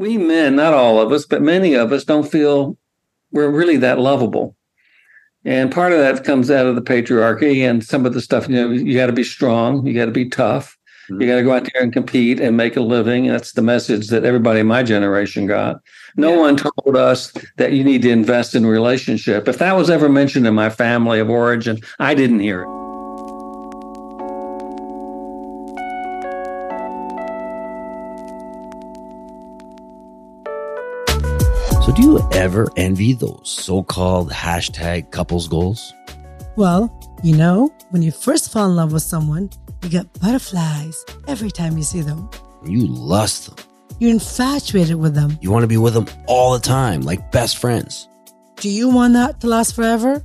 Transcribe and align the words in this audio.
we 0.00 0.16
men, 0.16 0.56
not 0.56 0.72
all 0.72 1.00
of 1.00 1.12
us, 1.12 1.26
but 1.26 1.42
many 1.42 1.74
of 1.74 1.92
us 1.92 2.04
don't 2.04 2.30
feel 2.30 2.76
we're 3.30 3.50
really 3.50 3.76
that 3.76 3.98
lovable. 3.98 4.56
And 5.44 5.70
part 5.70 5.92
of 5.92 5.98
that 5.98 6.24
comes 6.24 6.50
out 6.50 6.66
of 6.66 6.74
the 6.74 6.82
patriarchy 6.82 7.68
and 7.68 7.84
some 7.84 8.04
of 8.04 8.14
the 8.14 8.20
stuff, 8.20 8.48
you 8.48 8.56
know, 8.56 8.70
you 8.70 8.94
got 8.94 9.06
to 9.06 9.12
be 9.12 9.24
strong, 9.24 9.86
you 9.86 9.94
got 9.94 10.06
to 10.06 10.10
be 10.10 10.28
tough, 10.28 10.76
you 11.08 11.26
got 11.26 11.36
to 11.36 11.42
go 11.42 11.52
out 11.52 11.68
there 11.72 11.82
and 11.82 11.92
compete 11.92 12.40
and 12.40 12.56
make 12.56 12.76
a 12.76 12.80
living. 12.80 13.26
That's 13.26 13.52
the 13.52 13.62
message 13.62 14.08
that 14.08 14.24
everybody 14.24 14.60
in 14.60 14.66
my 14.66 14.82
generation 14.82 15.46
got. 15.46 15.80
No 16.16 16.34
yeah. 16.34 16.38
one 16.38 16.56
told 16.56 16.96
us 16.96 17.32
that 17.56 17.72
you 17.72 17.82
need 17.82 18.02
to 18.02 18.10
invest 18.10 18.54
in 18.54 18.64
relationship. 18.64 19.48
If 19.48 19.58
that 19.58 19.76
was 19.76 19.90
ever 19.90 20.08
mentioned 20.08 20.46
in 20.46 20.54
my 20.54 20.70
family 20.70 21.20
of 21.20 21.28
origin, 21.30 21.78
I 21.98 22.14
didn't 22.14 22.40
hear 22.40 22.62
it. 22.62 22.89
So, 31.90 31.96
do 31.96 32.02
you 32.02 32.28
ever 32.30 32.68
envy 32.76 33.14
those 33.14 33.50
so 33.50 33.82
called 33.82 34.30
hashtag 34.30 35.10
couples 35.10 35.48
goals? 35.48 35.92
Well, 36.54 36.88
you 37.24 37.36
know, 37.36 37.74
when 37.88 38.00
you 38.00 38.12
first 38.12 38.52
fall 38.52 38.70
in 38.70 38.76
love 38.76 38.92
with 38.92 39.02
someone, 39.02 39.50
you 39.82 39.88
get 39.88 40.06
butterflies 40.20 41.04
every 41.26 41.50
time 41.50 41.76
you 41.76 41.82
see 41.82 42.00
them. 42.00 42.30
You 42.64 42.86
lust 42.86 43.46
them. 43.46 43.56
You're 43.98 44.12
infatuated 44.12 44.98
with 44.98 45.16
them. 45.16 45.36
You 45.40 45.50
want 45.50 45.64
to 45.64 45.66
be 45.66 45.78
with 45.78 45.94
them 45.94 46.06
all 46.28 46.52
the 46.52 46.60
time, 46.60 47.00
like 47.00 47.32
best 47.32 47.58
friends. 47.58 48.08
Do 48.54 48.70
you 48.70 48.88
want 48.88 49.14
that 49.14 49.40
to 49.40 49.48
last 49.48 49.74
forever? 49.74 50.24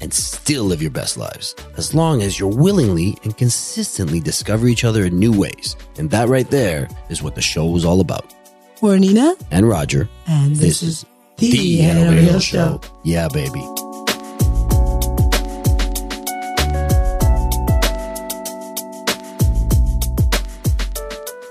and 0.00 0.12
still 0.12 0.64
live 0.64 0.82
your 0.82 0.90
best 0.90 1.16
lives 1.16 1.54
as 1.76 1.94
long 1.94 2.22
as 2.22 2.38
you're 2.38 2.48
willingly 2.48 3.16
and 3.24 3.36
consistently 3.36 4.20
discover 4.20 4.66
each 4.66 4.84
other 4.84 5.04
in 5.04 5.18
new 5.18 5.32
ways. 5.38 5.76
And 5.98 6.10
that 6.10 6.28
right 6.28 6.50
there 6.50 6.88
is 7.08 7.22
what 7.22 7.34
the 7.34 7.42
show 7.42 7.76
is 7.76 7.84
all 7.84 8.00
about. 8.00 8.34
We're 8.80 8.98
Nina 8.98 9.34
and 9.50 9.68
Roger, 9.68 10.08
and 10.26 10.56
this, 10.56 10.80
this 10.80 10.82
is 10.82 11.06
the, 11.36 11.50
the 11.50 11.76
Hannah 11.78 12.16
Real 12.16 12.40
show. 12.40 12.80
show. 12.82 12.90
Yeah, 13.04 13.28
baby. 13.28 13.60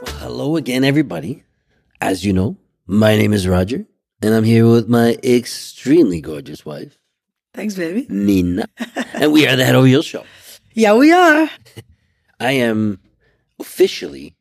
Well, 0.01 0.15
hello 0.17 0.55
again, 0.57 0.83
everybody. 0.83 1.43
As 2.01 2.25
you 2.25 2.33
know, 2.33 2.57
my 2.87 3.15
name 3.15 3.33
is 3.33 3.47
Roger, 3.47 3.85
and 4.21 4.33
I'm 4.33 4.43
here 4.43 4.67
with 4.67 4.87
my 4.87 5.17
extremely 5.23 6.21
gorgeous 6.21 6.65
wife, 6.65 6.98
Thanks, 7.59 7.75
baby. 7.75 8.05
Nina. 8.07 8.69
and 9.15 9.33
we 9.33 9.45
are 9.45 9.57
the 9.57 9.65
Hello 9.65 9.83
Real 9.83 10.01
Show. 10.01 10.23
Yeah, 10.75 10.95
we 10.95 11.11
are. 11.11 11.49
I 12.39 12.53
am 12.53 13.01
officially 13.59 14.37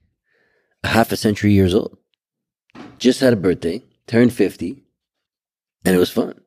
a 0.84 0.88
half 0.88 1.10
a 1.10 1.16
century 1.16 1.50
years 1.50 1.74
old. 1.74 1.98
Just 3.00 3.18
had 3.18 3.32
a 3.32 3.36
birthday, 3.36 3.82
turned 4.06 4.32
50, 4.32 4.84
and 5.84 5.96
it 5.96 5.98
was 5.98 6.10
fun. 6.10 6.40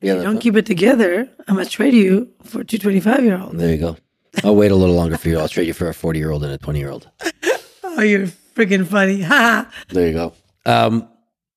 Yeah, 0.00 0.14
you 0.14 0.22
don't 0.22 0.36
fun? 0.36 0.40
keep 0.40 0.56
it 0.56 0.64
together, 0.64 1.28
I'm 1.46 1.56
going 1.56 1.66
to 1.66 1.70
trade 1.70 1.92
you 1.92 2.32
for 2.42 2.64
two 2.64 2.78
25 2.78 3.22
year 3.22 3.38
olds. 3.38 3.58
There 3.58 3.70
you 3.70 3.76
go. 3.76 3.98
I'll 4.44 4.56
wait 4.56 4.70
a 4.70 4.74
little 4.74 4.96
longer 4.96 5.18
for 5.18 5.28
you. 5.28 5.38
I'll 5.38 5.46
trade 5.46 5.66
you 5.66 5.74
for 5.74 5.90
a 5.90 5.94
40 5.94 6.18
year 6.18 6.30
old 6.30 6.42
and 6.42 6.54
a 6.54 6.58
20 6.58 6.78
year 6.78 6.88
old. 6.88 7.10
oh, 7.84 8.00
you're 8.00 8.28
freaking 8.54 8.86
funny. 8.86 9.20
Ha! 9.20 9.70
There 9.90 10.06
you 10.06 10.14
go. 10.14 10.32
Um, 10.64 11.06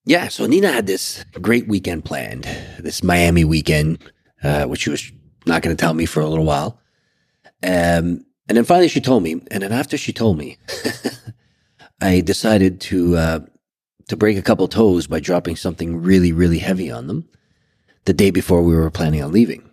yeah, 0.06 0.28
so 0.28 0.46
Nina 0.46 0.72
had 0.72 0.88
this 0.88 1.24
great 1.42 1.68
weekend 1.68 2.06
planned, 2.06 2.48
this 2.80 3.04
Miami 3.04 3.44
weekend, 3.44 4.00
uh, 4.44 4.66
which 4.66 4.82
she 4.82 4.90
was 4.90 5.12
not 5.46 5.62
going 5.62 5.76
to 5.76 5.80
tell 5.80 5.94
me 5.94 6.06
for 6.06 6.22
a 6.22 6.28
little 6.28 6.46
while. 6.46 6.80
Um, 7.64 8.26
and 8.48 8.58
then 8.58 8.64
finally 8.64 8.88
she 8.88 9.02
told 9.02 9.24
me, 9.24 9.42
and 9.52 9.62
then 9.64 9.72
after 9.72 9.98
she 9.98 10.14
told 10.14 10.38
me, 10.38 10.58
I 12.02 12.22
decided 12.22 12.80
to 12.82 13.18
uh, 13.18 13.40
to 14.08 14.18
break 14.18 14.38
a 14.38 14.42
couple 14.42 14.68
toes 14.68 15.06
by 15.06 15.20
dropping 15.20 15.56
something 15.56 16.02
really, 16.02 16.32
really 16.32 16.60
heavy 16.60 16.90
on 16.90 17.08
them 17.08 17.28
the 18.06 18.14
day 18.14 18.32
before 18.32 18.64
we 18.64 18.76
were 18.76 18.90
planning 18.90 19.22
on 19.22 19.32
leaving, 19.32 19.70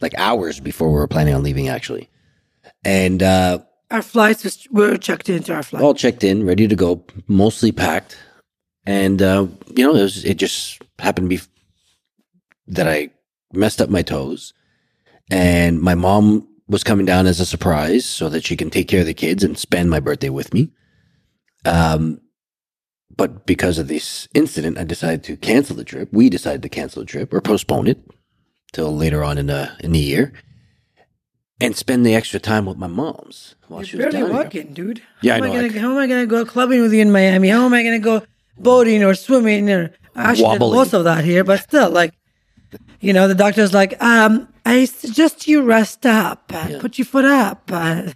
like 0.00 0.14
hours 0.16 0.60
before 0.60 0.88
we 0.88 0.94
were 0.94 1.08
planning 1.08 1.34
on 1.34 1.42
leaving, 1.42 1.68
actually. 1.68 2.08
And 2.84 3.22
uh, 3.22 3.58
our 3.90 4.02
flights 4.02 4.44
was, 4.44 4.66
were 4.70 4.96
checked 4.96 5.28
into 5.28 5.52
our 5.52 5.62
flight, 5.62 5.82
all 5.82 5.94
checked 5.94 6.24
in, 6.24 6.46
ready 6.46 6.66
to 6.66 6.76
go, 6.76 7.04
mostly 7.26 7.72
packed. 7.72 8.16
And, 8.86 9.20
uh, 9.20 9.46
you 9.76 9.84
know, 9.84 9.94
it, 9.94 10.02
was, 10.02 10.24
it 10.24 10.38
just 10.38 10.80
happened 10.98 11.30
to 11.30 11.36
be 11.36 11.42
that 12.68 12.88
I 12.88 13.10
messed 13.52 13.80
up 13.80 13.90
my 13.90 14.02
toes 14.02 14.52
and 15.30 15.80
my 15.80 15.94
mom 15.94 16.48
was 16.68 16.84
coming 16.84 17.06
down 17.06 17.26
as 17.26 17.40
a 17.40 17.46
surprise 17.46 18.06
so 18.06 18.28
that 18.28 18.44
she 18.44 18.56
can 18.56 18.70
take 18.70 18.88
care 18.88 19.00
of 19.00 19.06
the 19.06 19.14
kids 19.14 19.42
and 19.42 19.58
spend 19.58 19.90
my 19.90 20.00
birthday 20.00 20.28
with 20.28 20.54
me. 20.54 20.70
Um, 21.64 22.20
but 23.14 23.44
because 23.44 23.78
of 23.78 23.88
this 23.88 24.28
incident, 24.34 24.78
I 24.78 24.84
decided 24.84 25.24
to 25.24 25.36
cancel 25.36 25.76
the 25.76 25.84
trip. 25.84 26.08
We 26.12 26.30
decided 26.30 26.62
to 26.62 26.68
cancel 26.68 27.02
the 27.02 27.06
trip 27.06 27.34
or 27.34 27.40
postpone 27.40 27.88
it 27.88 27.98
till 28.72 28.96
later 28.96 29.22
on 29.24 29.36
in 29.36 29.46
the 29.46 29.72
in 29.80 29.92
the 29.92 29.98
year, 29.98 30.32
and 31.60 31.76
spend 31.76 32.06
the 32.06 32.14
extra 32.14 32.40
time 32.40 32.66
with 32.66 32.78
my 32.78 32.86
mom's 32.86 33.56
while 33.66 33.80
You're 33.80 33.86
she 33.86 33.96
was 33.96 34.06
barely 34.06 34.28
down 34.28 34.36
walking, 34.36 34.66
here. 34.68 34.74
dude. 34.74 35.02
Yeah, 35.22 35.32
how 35.32 35.36
I 35.36 35.40
know. 35.40 35.52
Am 35.52 35.64
I 35.64 35.68
gonna, 35.68 35.80
how 35.80 35.90
am 35.90 35.98
I 35.98 36.06
going 36.06 36.22
to 36.22 36.26
go 36.26 36.46
clubbing 36.46 36.80
with 36.80 36.92
you 36.92 37.02
in 37.02 37.12
Miami? 37.12 37.48
How 37.48 37.66
am 37.66 37.74
I 37.74 37.82
going 37.82 38.00
to 38.00 38.04
go 38.04 38.22
boating 38.62 39.02
or 39.02 39.14
swimming 39.14 39.70
or 39.70 39.92
actually 40.14 40.58
did 40.58 40.60
most 40.60 40.92
of 40.92 41.04
that 41.04 41.24
here, 41.24 41.44
but 41.44 41.60
still, 41.60 41.90
like, 41.90 42.14
you 43.00 43.12
know, 43.12 43.28
the 43.28 43.34
doctor's 43.34 43.72
like, 43.72 44.00
um, 44.02 44.48
I 44.64 44.84
suggest 44.84 45.48
you 45.48 45.62
rest 45.62 46.04
up, 46.06 46.52
uh, 46.54 46.66
yeah. 46.70 46.78
put 46.80 46.98
your 46.98 47.06
foot 47.06 47.24
up. 47.24 47.70
Uh, 47.72 48.12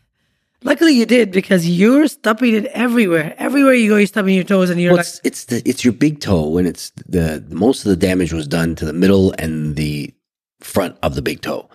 luckily, 0.62 0.92
you 0.92 1.06
did 1.06 1.32
because 1.32 1.68
you're 1.68 2.06
stubbing 2.06 2.54
it 2.54 2.66
everywhere. 2.66 3.34
Everywhere 3.38 3.74
you 3.74 3.88
go, 3.88 3.96
you're 3.96 4.06
stubbing 4.06 4.34
your 4.34 4.44
toes, 4.44 4.70
and 4.70 4.80
you're 4.80 4.92
well, 4.92 4.98
like, 4.98 5.06
it's, 5.06 5.20
it's 5.24 5.44
the 5.46 5.62
it's 5.64 5.84
your 5.84 5.94
big 5.94 6.20
toe, 6.20 6.58
and 6.58 6.68
it's 6.68 6.90
the 7.06 7.44
most 7.48 7.84
of 7.84 7.90
the 7.90 7.96
damage 7.96 8.32
was 8.32 8.46
done 8.46 8.74
to 8.76 8.84
the 8.84 8.92
middle 8.92 9.32
and 9.38 9.76
the 9.76 10.12
front 10.60 10.96
of 11.02 11.14
the 11.14 11.22
big 11.22 11.40
toe, 11.40 11.68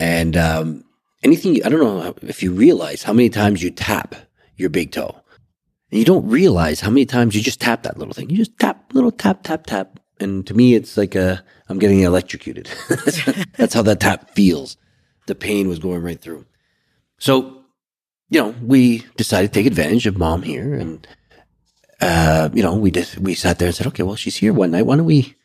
and 0.00 0.36
um, 0.36 0.84
anything. 1.22 1.64
I 1.64 1.68
don't 1.68 1.80
know 1.80 2.14
if 2.22 2.42
you 2.42 2.52
realize 2.52 3.02
how 3.02 3.12
many 3.12 3.28
times 3.28 3.62
you 3.62 3.70
tap 3.70 4.14
your 4.56 4.70
big 4.70 4.92
toe. 4.92 5.14
And 5.90 5.98
you 5.98 6.04
don't 6.04 6.28
realize 6.28 6.80
how 6.80 6.90
many 6.90 7.06
times 7.06 7.34
you 7.34 7.40
just 7.40 7.60
tap 7.60 7.82
that 7.84 7.98
little 7.98 8.14
thing. 8.14 8.30
You 8.30 8.36
just 8.36 8.58
tap, 8.58 8.92
little 8.92 9.10
tap, 9.10 9.42
tap, 9.42 9.66
tap. 9.66 10.00
And 10.20 10.46
to 10.46 10.54
me, 10.54 10.74
it's 10.74 10.96
like 10.96 11.14
a, 11.14 11.42
I'm 11.68 11.78
getting 11.78 12.00
electrocuted. 12.00 12.68
That's 13.56 13.74
how 13.74 13.82
that 13.82 14.00
tap 14.00 14.30
feels. 14.30 14.76
The 15.26 15.34
pain 15.34 15.68
was 15.68 15.78
going 15.78 16.02
right 16.02 16.20
through. 16.20 16.44
So, 17.18 17.64
you 18.30 18.40
know, 18.40 18.54
we 18.62 19.06
decided 19.16 19.52
to 19.52 19.54
take 19.54 19.66
advantage 19.66 20.06
of 20.06 20.18
mom 20.18 20.42
here. 20.42 20.74
And, 20.74 21.06
uh, 22.00 22.50
you 22.52 22.62
know, 22.62 22.74
we 22.74 22.90
just, 22.90 23.18
we 23.18 23.34
sat 23.34 23.58
there 23.58 23.68
and 23.68 23.74
said, 23.74 23.86
okay, 23.86 24.02
well, 24.02 24.16
she's 24.16 24.36
here 24.36 24.52
one 24.52 24.72
night. 24.72 24.86
Why 24.86 24.96
don't 24.96 25.06
we 25.06 25.36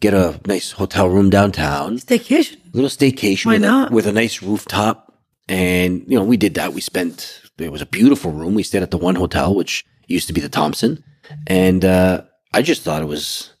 get 0.00 0.14
a 0.14 0.40
nice 0.46 0.72
hotel 0.72 1.08
room 1.08 1.30
downtown? 1.30 1.98
Staycation. 1.98 2.56
A 2.56 2.76
little 2.76 2.90
staycation. 2.90 3.46
Why 3.46 3.54
with 3.54 3.62
not? 3.62 3.90
A, 3.90 3.94
with 3.94 4.06
a 4.06 4.12
nice 4.12 4.42
rooftop. 4.42 5.12
And, 5.48 6.04
you 6.08 6.18
know, 6.18 6.24
we 6.24 6.36
did 6.36 6.54
that. 6.54 6.72
We 6.72 6.80
spent 6.80 7.42
it 7.58 7.72
was 7.72 7.82
a 7.82 7.86
beautiful 7.86 8.32
room. 8.32 8.54
We 8.54 8.62
stayed 8.62 8.82
at 8.82 8.90
the 8.90 8.98
one 8.98 9.14
hotel, 9.14 9.54
which 9.54 9.84
used 10.06 10.26
to 10.26 10.32
be 10.32 10.40
the 10.40 10.48
Thompson, 10.48 11.02
and 11.46 11.84
uh, 11.84 12.22
I 12.52 12.62
just 12.62 12.82
thought 12.82 13.02
it 13.02 13.06
was, 13.06 13.52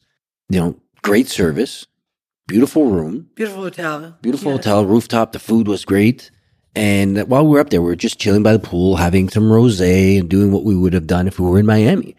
you 0.48 0.60
know, 0.60 0.76
great 1.02 1.28
service, 1.28 1.86
beautiful 2.46 2.86
room, 2.86 3.30
beautiful 3.34 3.62
hotel, 3.62 4.16
beautiful 4.22 4.52
yes. 4.52 4.64
hotel, 4.64 4.86
rooftop. 4.86 5.32
The 5.32 5.38
food 5.38 5.68
was 5.68 5.84
great, 5.84 6.30
and 6.74 7.22
while 7.28 7.44
we 7.44 7.52
were 7.52 7.60
up 7.60 7.70
there, 7.70 7.80
we 7.80 7.88
were 7.88 7.96
just 7.96 8.18
chilling 8.18 8.42
by 8.42 8.52
the 8.52 8.58
pool, 8.58 8.96
having 8.96 9.28
some 9.28 9.44
rosé, 9.44 10.18
and 10.18 10.28
doing 10.28 10.50
what 10.50 10.64
we 10.64 10.76
would 10.76 10.92
have 10.92 11.06
done 11.06 11.26
if 11.28 11.38
we 11.38 11.48
were 11.48 11.58
in 11.58 11.66
Miami. 11.66 12.16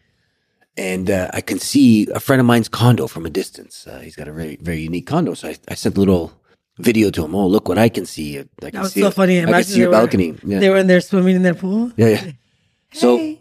And 0.78 1.10
uh, 1.10 1.30
I 1.34 1.42
can 1.42 1.60
see 1.60 2.08
a 2.10 2.20
friend 2.20 2.40
of 2.40 2.46
mine's 2.46 2.68
condo 2.68 3.08
from 3.08 3.26
a 3.26 3.30
distance. 3.30 3.88
Uh, 3.88 4.00
he's 4.00 4.16
got 4.16 4.28
a 4.28 4.34
very, 4.34 4.58
very 4.58 4.82
unique 4.82 5.08
condo. 5.08 5.34
So 5.34 5.50
I, 5.50 5.56
I 5.70 5.74
sent 5.74 5.96
a 5.96 6.00
little 6.00 6.34
video 6.78 7.10
to 7.12 7.26
him. 7.26 7.36
Oh, 7.36 7.48
look 7.48 7.68
what 7.68 7.78
I 7.78 7.90
can 7.90 8.06
see. 8.06 8.40
I 8.40 8.44
can 8.44 8.72
that 8.72 8.82
was 8.82 8.94
see 8.94 9.02
so 9.02 9.12
funny. 9.12 9.42
I 9.42 9.46
can 9.46 9.64
see 9.64 9.80
your 9.80 9.92
balcony. 9.92 10.36
Yeah. 10.44 10.60
They 10.60 10.70
were 10.70 10.78
in 10.78 10.88
there 10.88 11.02
swimming 11.02 11.36
in 11.36 11.44
their 11.44 11.56
pool. 11.56 11.92
Yeah, 11.98 12.08
yeah. 12.10 12.32
So 12.94 13.38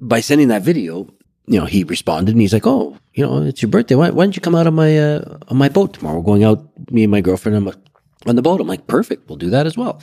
by 0.00 0.20
sending 0.20 0.48
that 0.48 0.62
video, 0.62 1.06
you 1.46 1.60
know, 1.60 1.66
he 1.66 1.84
responded 1.84 2.32
and 2.32 2.40
he's 2.40 2.52
like, 2.52 2.66
"Oh, 2.66 2.98
you 3.14 3.24
know, 3.24 3.42
it's 3.42 3.62
your 3.62 3.70
birthday. 3.70 3.94
Why, 3.94 4.10
why 4.10 4.24
don't 4.24 4.34
you 4.34 4.42
come 4.42 4.56
out 4.56 4.66
on 4.66 4.74
my 4.74 4.98
uh, 4.98 5.38
on 5.48 5.56
my 5.56 5.68
boat 5.68 5.94
tomorrow? 5.94 6.18
We're 6.18 6.24
going 6.24 6.42
out, 6.44 6.66
me 6.90 7.04
and 7.04 7.10
my 7.10 7.20
girlfriend, 7.20 7.56
on, 7.56 7.74
on 8.26 8.36
the 8.36 8.42
boat." 8.42 8.60
I'm 8.60 8.66
like, 8.66 8.88
"Perfect. 8.88 9.28
We'll 9.28 9.38
do 9.38 9.50
that 9.50 9.66
as 9.66 9.76
well." 9.76 10.00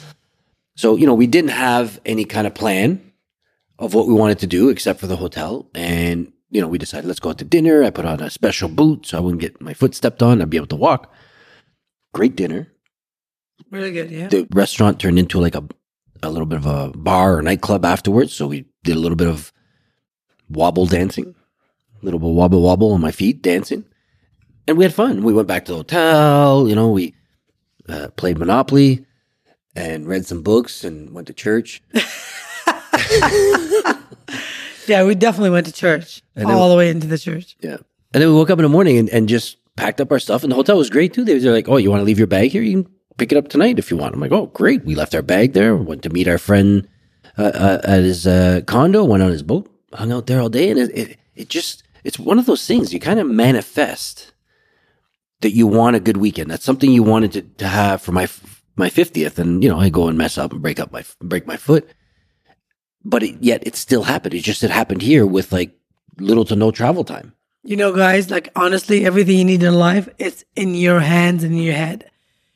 So 0.76 0.96
you 0.96 1.06
know, 1.06 1.14
we 1.14 1.28
didn't 1.28 1.52
have 1.52 2.00
any 2.06 2.24
kind 2.24 2.48
of 2.48 2.54
plan 2.54 3.02
of 3.78 3.94
what 3.94 4.08
we 4.08 4.14
wanted 4.14 4.40
to 4.40 4.48
do 4.48 4.70
except 4.70 5.00
for 5.00 5.08
the 5.08 5.18
hotel, 5.18 5.70
and 5.76 6.32
you 6.52 6.62
know, 6.62 6.68
we 6.68 6.78
decided 6.78 7.06
let's 7.08 7.20
go 7.20 7.30
out 7.32 7.38
to 7.40 7.46
dinner. 7.46 7.84
I 7.84 7.90
put 7.90 8.06
on 8.06 8.22
a 8.22 8.30
special 8.30 8.70
boot 8.70 9.08
so 9.08 9.18
I 9.18 9.22
wouldn't 9.22 9.42
get 9.42 9.60
my 9.62 9.74
foot 9.74 9.96
stepped 9.96 10.24
on. 10.24 10.42
I'd 10.42 10.50
be 10.50 10.58
able 10.58 10.68
to 10.68 10.76
walk. 10.78 11.12
Great 12.14 12.36
dinner. 12.36 12.68
Really 13.72 13.92
good, 13.92 14.10
yeah. 14.10 14.28
The 14.28 14.48
restaurant 14.54 15.00
turned 15.00 15.20
into 15.20 15.40
like 15.40 15.56
a 15.56 15.64
a 16.22 16.30
little 16.30 16.46
bit 16.46 16.58
of 16.58 16.66
a 16.66 16.92
bar 16.98 17.38
or 17.38 17.42
nightclub 17.42 17.86
afterwards. 17.86 18.34
So 18.34 18.48
we 18.48 18.66
did 18.84 18.96
a 18.96 19.00
little 19.00 19.16
bit 19.16 19.28
of 19.28 19.54
wobble 20.50 20.86
dancing, 20.86 21.36
a 22.02 22.06
little 22.06 22.20
bit 22.20 22.30
of 22.30 22.36
wobble 22.36 22.62
wobble 22.62 22.92
on 22.94 23.02
my 23.02 23.12
feet 23.12 23.42
dancing, 23.42 23.86
and 24.68 24.78
we 24.78 24.84
had 24.84 24.94
fun. 24.94 25.24
We 25.24 25.34
went 25.34 25.48
back 25.48 25.66
to 25.66 25.72
the 25.72 25.78
hotel. 25.78 26.68
You 26.68 26.76
know, 26.76 26.90
we 26.90 27.16
uh, 27.88 28.10
played 28.16 28.38
Monopoly 28.38 29.06
and 29.76 30.08
read 30.08 30.26
some 30.26 30.42
books 30.42 30.84
and 30.84 31.12
went 31.14 31.28
to 31.28 31.34
church. 31.34 31.82
yeah, 34.88 35.04
we 35.04 35.16
definitely 35.16 35.52
went 35.52 35.68
to 35.68 35.74
church 35.74 36.22
and 36.36 36.48
all 36.48 36.70
the 36.70 36.76
way 36.76 36.90
into 36.90 37.08
the 37.08 37.18
church. 37.18 37.56
Yeah. 37.62 37.78
And 38.12 38.22
then 38.22 38.30
we 38.30 38.36
woke 38.36 38.50
up 38.50 38.58
in 38.58 38.64
the 38.64 38.70
morning 38.70 38.98
and, 38.98 39.10
and 39.10 39.30
just 39.30 39.58
packed 39.80 40.02
up 40.02 40.12
our 40.12 40.20
stuff. 40.20 40.44
And 40.44 40.52
the 40.52 40.56
hotel 40.56 40.78
was 40.78 40.90
great 40.90 41.14
too. 41.14 41.24
They 41.24 41.40
were 41.40 41.54
like, 41.54 41.70
oh, 41.70 41.78
you 41.78 41.90
want 41.90 42.02
to 42.02 42.06
leave 42.06 42.18
your 42.18 42.28
bag 42.28 42.52
here? 42.52 42.62
You 42.62 42.84
can 42.84 42.94
pick 43.18 43.32
it 43.32 43.38
up 43.38 43.48
tonight 43.48 43.80
if 43.80 43.90
you 43.90 43.98
want. 43.98 44.14
I'm 44.14 44.20
like, 44.20 44.34
oh, 44.34 44.48
great. 44.48 44.84
We 44.84 44.94
left 44.94 45.16
our 45.16 45.22
bag 45.22 45.54
there, 45.54 45.76
went 45.76 46.04
to 46.04 46.10
meet 46.10 46.28
our 46.28 46.38
friend 46.38 46.88
uh, 47.38 47.44
uh, 47.44 47.82
at 47.84 48.02
his 48.02 48.28
uh, 48.28 48.62
condo, 48.68 49.06
went 49.06 49.24
on 49.24 49.32
his 49.32 49.44
boat, 49.44 49.72
hung 49.94 50.12
out 50.12 50.28
there 50.28 50.42
all 50.42 50.50
day. 50.50 50.70
And 50.70 50.80
it, 50.80 50.98
it, 50.98 51.18
it 51.36 51.50
just, 51.50 51.84
it's 52.04 52.20
one 52.20 52.40
of 52.40 52.46
those 52.46 52.68
things 52.68 52.94
you 52.94 53.00
kind 53.00 53.20
of 53.20 53.28
manifest 53.28 54.34
that 55.40 55.52
you 55.52 55.66
want 55.66 55.96
a 55.96 56.02
good 56.02 56.18
weekend. 56.18 56.52
That's 56.52 56.66
something 56.66 56.92
you 56.92 57.04
wanted 57.04 57.32
to, 57.32 57.42
to 57.42 57.68
have 57.68 58.02
for 58.02 58.12
my 58.12 58.28
my 58.76 58.90
50th. 58.90 59.38
And, 59.38 59.62
you 59.62 59.70
know, 59.70 59.78
I 59.78 59.90
go 59.90 60.08
and 60.08 60.18
mess 60.18 60.38
up 60.38 60.54
and 60.54 60.62
break 60.62 60.80
up 60.80 60.92
my, 60.92 61.04
break 61.20 61.46
my 61.46 61.58
foot. 61.58 61.90
But 63.04 63.24
it, 63.24 63.36
yet 63.42 63.68
it 63.68 63.76
still 63.76 64.04
happened. 64.04 64.34
It 64.34 64.42
just, 64.42 64.64
it 64.64 64.72
happened 64.72 65.02
here 65.02 65.26
with 65.26 65.52
like 65.52 65.78
little 66.18 66.46
to 66.46 66.56
no 66.56 66.72
travel 66.72 67.04
time. 67.04 67.34
You 67.64 67.76
know, 67.76 67.94
guys, 67.94 68.32
like 68.32 68.50
honestly, 68.56 69.06
everything 69.06 69.38
you 69.38 69.46
need 69.46 69.64
in 69.64 69.74
life, 69.74 70.08
is 70.18 70.46
in 70.56 70.76
your 70.76 71.02
hands 71.02 71.44
and 71.44 71.62
your 71.62 71.74
head. 71.74 72.10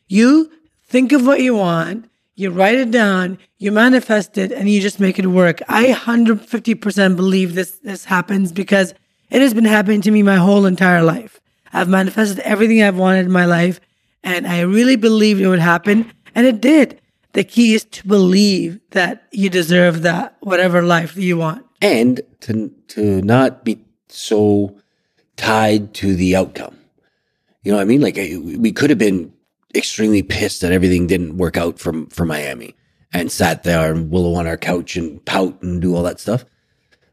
You 0.08 0.52
think 0.86 1.12
of 1.12 1.26
what 1.26 1.42
you 1.42 1.56
want, 1.56 2.10
you 2.36 2.50
write 2.50 2.78
it 2.78 2.90
down, 2.90 3.38
you 3.58 3.72
manifest 3.72 4.38
it, 4.38 4.52
and 4.52 4.70
you 4.70 4.82
just 4.82 5.00
make 5.00 5.20
it 5.20 5.28
work. 5.28 5.62
I 5.68 5.88
150% 5.88 7.16
believe 7.16 7.54
this, 7.54 7.72
this 7.80 8.06
happens 8.06 8.52
because 8.52 8.94
it 9.30 9.42
has 9.42 9.54
been 9.54 9.66
happening 9.66 10.02
to 10.02 10.12
me 10.12 10.24
my 10.24 10.38
whole 10.38 10.66
entire 10.66 11.04
life. 11.04 11.42
I've 11.74 11.90
manifested 11.90 12.40
everything 12.40 12.82
I've 12.82 12.98
wanted 12.98 13.26
in 13.26 13.32
my 13.32 13.46
life, 13.46 13.80
and 14.24 14.48
I 14.48 14.62
really 14.62 14.96
believed 14.96 15.42
it 15.42 15.48
would 15.48 15.60
happen, 15.60 16.12
and 16.34 16.48
it 16.48 16.62
did. 16.62 17.02
The 17.34 17.44
key 17.44 17.74
is 17.74 17.84
to 17.86 18.08
believe 18.08 18.80
that 18.92 19.24
you 19.32 19.50
deserve 19.50 20.04
that, 20.04 20.38
whatever 20.42 20.82
life 20.84 21.18
you 21.18 21.38
want. 21.38 21.66
And 21.82 22.22
to, 22.42 22.70
to 22.90 23.22
not 23.22 23.66
be 23.66 23.84
so 24.08 24.76
tied 25.38 25.94
to 25.96 26.16
the 26.16 26.36
outcome. 26.36 26.78
You 27.64 27.72
know 27.72 27.78
what 27.78 27.84
I 27.84 27.86
mean? 27.86 28.02
Like 28.02 28.16
we 28.16 28.72
could 28.72 28.90
have 28.90 29.00
been 29.00 29.34
extremely 29.76 30.22
pissed 30.22 30.62
that 30.62 30.72
everything 30.72 31.08
didn't 31.08 31.38
work 31.38 31.58
out 31.58 31.80
from 31.80 32.08
for 32.08 32.26
Miami 32.26 32.76
and 33.12 33.32
sat 33.32 33.64
there 33.64 33.92
and 33.92 34.12
willow 34.12 34.34
on 34.36 34.48
our 34.48 34.58
couch 34.58 34.96
and 34.96 35.24
pout 35.26 35.62
and 35.62 35.82
do 35.82 35.96
all 35.96 36.04
that 36.04 36.20
stuff. 36.20 36.46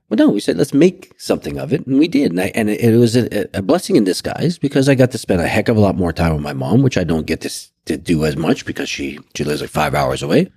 But 0.08 0.18
no, 0.18 0.28
we 0.28 0.40
said 0.40 0.58
let's 0.58 0.74
make 0.74 1.12
something 1.18 1.56
of 1.56 1.72
it, 1.72 1.86
and 1.86 1.98
we 1.98 2.08
did. 2.08 2.32
And, 2.32 2.40
I, 2.40 2.46
and 2.54 2.68
it, 2.68 2.80
it, 2.80 2.96
was 2.96 3.16
a, 3.16 3.48
a, 3.56 3.62
blessing 3.62 3.94
in 3.94 4.02
disguise 4.02 4.58
because 4.58 4.88
I 4.88 4.96
got 4.96 5.12
to 5.12 5.18
spend 5.18 5.40
a 5.40 5.46
heck 5.46 5.68
of 5.68 5.76
a 5.76 5.80
lot 5.80 5.96
more 5.96 6.12
time 6.12 6.32
with 6.32 6.42
my 6.42 6.52
mom, 6.52 6.82
which 6.82 6.98
I 6.98 7.04
don't 7.04 7.26
get 7.26 7.42
to 7.42 7.50
to 7.84 7.96
do 7.96 8.24
as 8.24 8.36
much 8.36 8.66
because 8.66 8.88
she 8.88 9.20
she 9.36 9.44
lives 9.44 9.60
like 9.60 9.70
five 9.70 9.94
hours 9.94 10.22
away. 10.22 10.50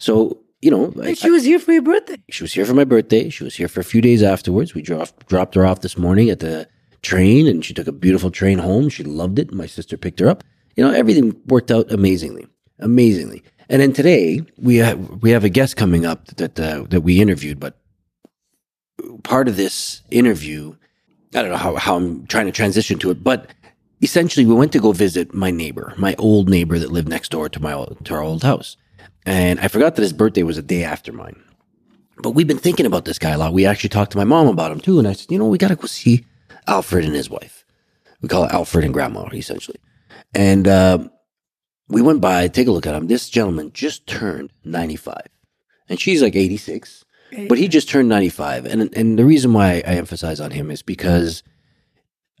So 0.00 0.38
you 0.62 0.70
know, 0.70 0.92
I, 1.02 1.12
she 1.12 1.30
was 1.30 1.44
here 1.44 1.58
for 1.58 1.72
your 1.72 1.82
birthday. 1.82 2.16
She 2.30 2.42
was 2.42 2.54
here 2.54 2.64
for 2.64 2.72
my 2.72 2.84
birthday. 2.84 3.28
She 3.28 3.44
was 3.44 3.54
here 3.54 3.68
for 3.68 3.80
a 3.80 3.84
few 3.84 4.00
days 4.00 4.22
afterwards. 4.22 4.74
We 4.74 4.80
dropped 4.80 5.28
dropped 5.28 5.54
her 5.54 5.66
off 5.66 5.82
this 5.82 5.98
morning 5.98 6.30
at 6.30 6.40
the 6.40 6.66
train, 7.02 7.46
and 7.46 7.64
she 7.64 7.74
took 7.74 7.86
a 7.86 7.92
beautiful 7.92 8.30
train 8.30 8.58
home. 8.58 8.88
She 8.88 9.04
loved 9.04 9.38
it. 9.38 9.52
My 9.52 9.66
sister 9.66 9.96
picked 9.96 10.20
her 10.20 10.28
up. 10.28 10.44
You 10.76 10.84
know, 10.84 10.92
everything 10.92 11.40
worked 11.46 11.70
out 11.70 11.90
amazingly, 11.90 12.46
amazingly. 12.78 13.42
And 13.68 13.82
then 13.82 13.92
today 13.92 14.40
we 14.56 14.76
have 14.76 15.22
we 15.22 15.30
have 15.30 15.44
a 15.44 15.48
guest 15.48 15.76
coming 15.76 16.06
up 16.06 16.26
that 16.36 16.58
uh, 16.58 16.84
that 16.88 17.02
we 17.02 17.20
interviewed, 17.20 17.60
but 17.60 17.78
part 19.22 19.48
of 19.48 19.56
this 19.56 20.02
interview, 20.10 20.74
I 21.34 21.42
don't 21.42 21.50
know 21.50 21.56
how, 21.56 21.76
how 21.76 21.96
I'm 21.96 22.26
trying 22.26 22.46
to 22.46 22.52
transition 22.52 22.98
to 23.00 23.10
it, 23.10 23.22
but 23.22 23.50
essentially 24.02 24.46
we 24.46 24.54
went 24.54 24.72
to 24.72 24.80
go 24.80 24.92
visit 24.92 25.34
my 25.34 25.50
neighbor, 25.50 25.94
my 25.96 26.14
old 26.18 26.48
neighbor 26.48 26.78
that 26.78 26.92
lived 26.92 27.08
next 27.08 27.30
door 27.30 27.48
to 27.48 27.60
my 27.60 27.72
to 28.04 28.14
our 28.14 28.22
old 28.22 28.42
house. 28.42 28.76
And 29.26 29.60
I 29.60 29.68
forgot 29.68 29.96
that 29.96 30.02
his 30.02 30.12
birthday 30.12 30.42
was 30.42 30.56
a 30.56 30.62
day 30.62 30.84
after 30.84 31.12
mine. 31.12 31.42
But 32.22 32.30
we've 32.30 32.46
been 32.46 32.58
thinking 32.58 32.86
about 32.86 33.04
this 33.04 33.18
guy 33.18 33.30
a 33.30 33.38
lot. 33.38 33.52
We 33.52 33.66
actually 33.66 33.90
talked 33.90 34.12
to 34.12 34.18
my 34.18 34.24
mom 34.24 34.48
about 34.48 34.72
him 34.72 34.80
too. 34.80 34.98
And 34.98 35.06
I 35.06 35.12
said, 35.12 35.30
you 35.30 35.38
know, 35.38 35.46
we 35.46 35.58
got 35.58 35.68
to 35.68 35.76
go 35.76 35.86
see 35.86 36.24
Alfred 36.68 37.04
and 37.04 37.14
his 37.14 37.30
wife. 37.30 37.64
We 38.20 38.28
call 38.28 38.44
it 38.44 38.52
Alfred 38.52 38.84
and 38.84 38.94
grandma, 38.94 39.26
essentially. 39.32 39.78
And 40.34 40.68
uh, 40.68 41.08
we 41.88 42.02
went 42.02 42.20
by, 42.20 42.48
take 42.48 42.68
a 42.68 42.72
look 42.72 42.86
at 42.86 42.94
him. 42.94 43.06
This 43.06 43.28
gentleman 43.28 43.72
just 43.72 44.06
turned 44.06 44.52
95 44.64 45.22
and 45.88 46.00
she's 46.00 46.22
like 46.22 46.36
86. 46.36 47.04
But 47.48 47.58
he 47.58 47.68
just 47.68 47.88
turned 47.88 48.08
95. 48.08 48.64
And, 48.64 48.96
and 48.96 49.18
the 49.18 49.24
reason 49.24 49.52
why 49.52 49.82
I 49.86 49.94
emphasize 49.94 50.40
on 50.40 50.50
him 50.50 50.70
is 50.70 50.82
because, 50.82 51.42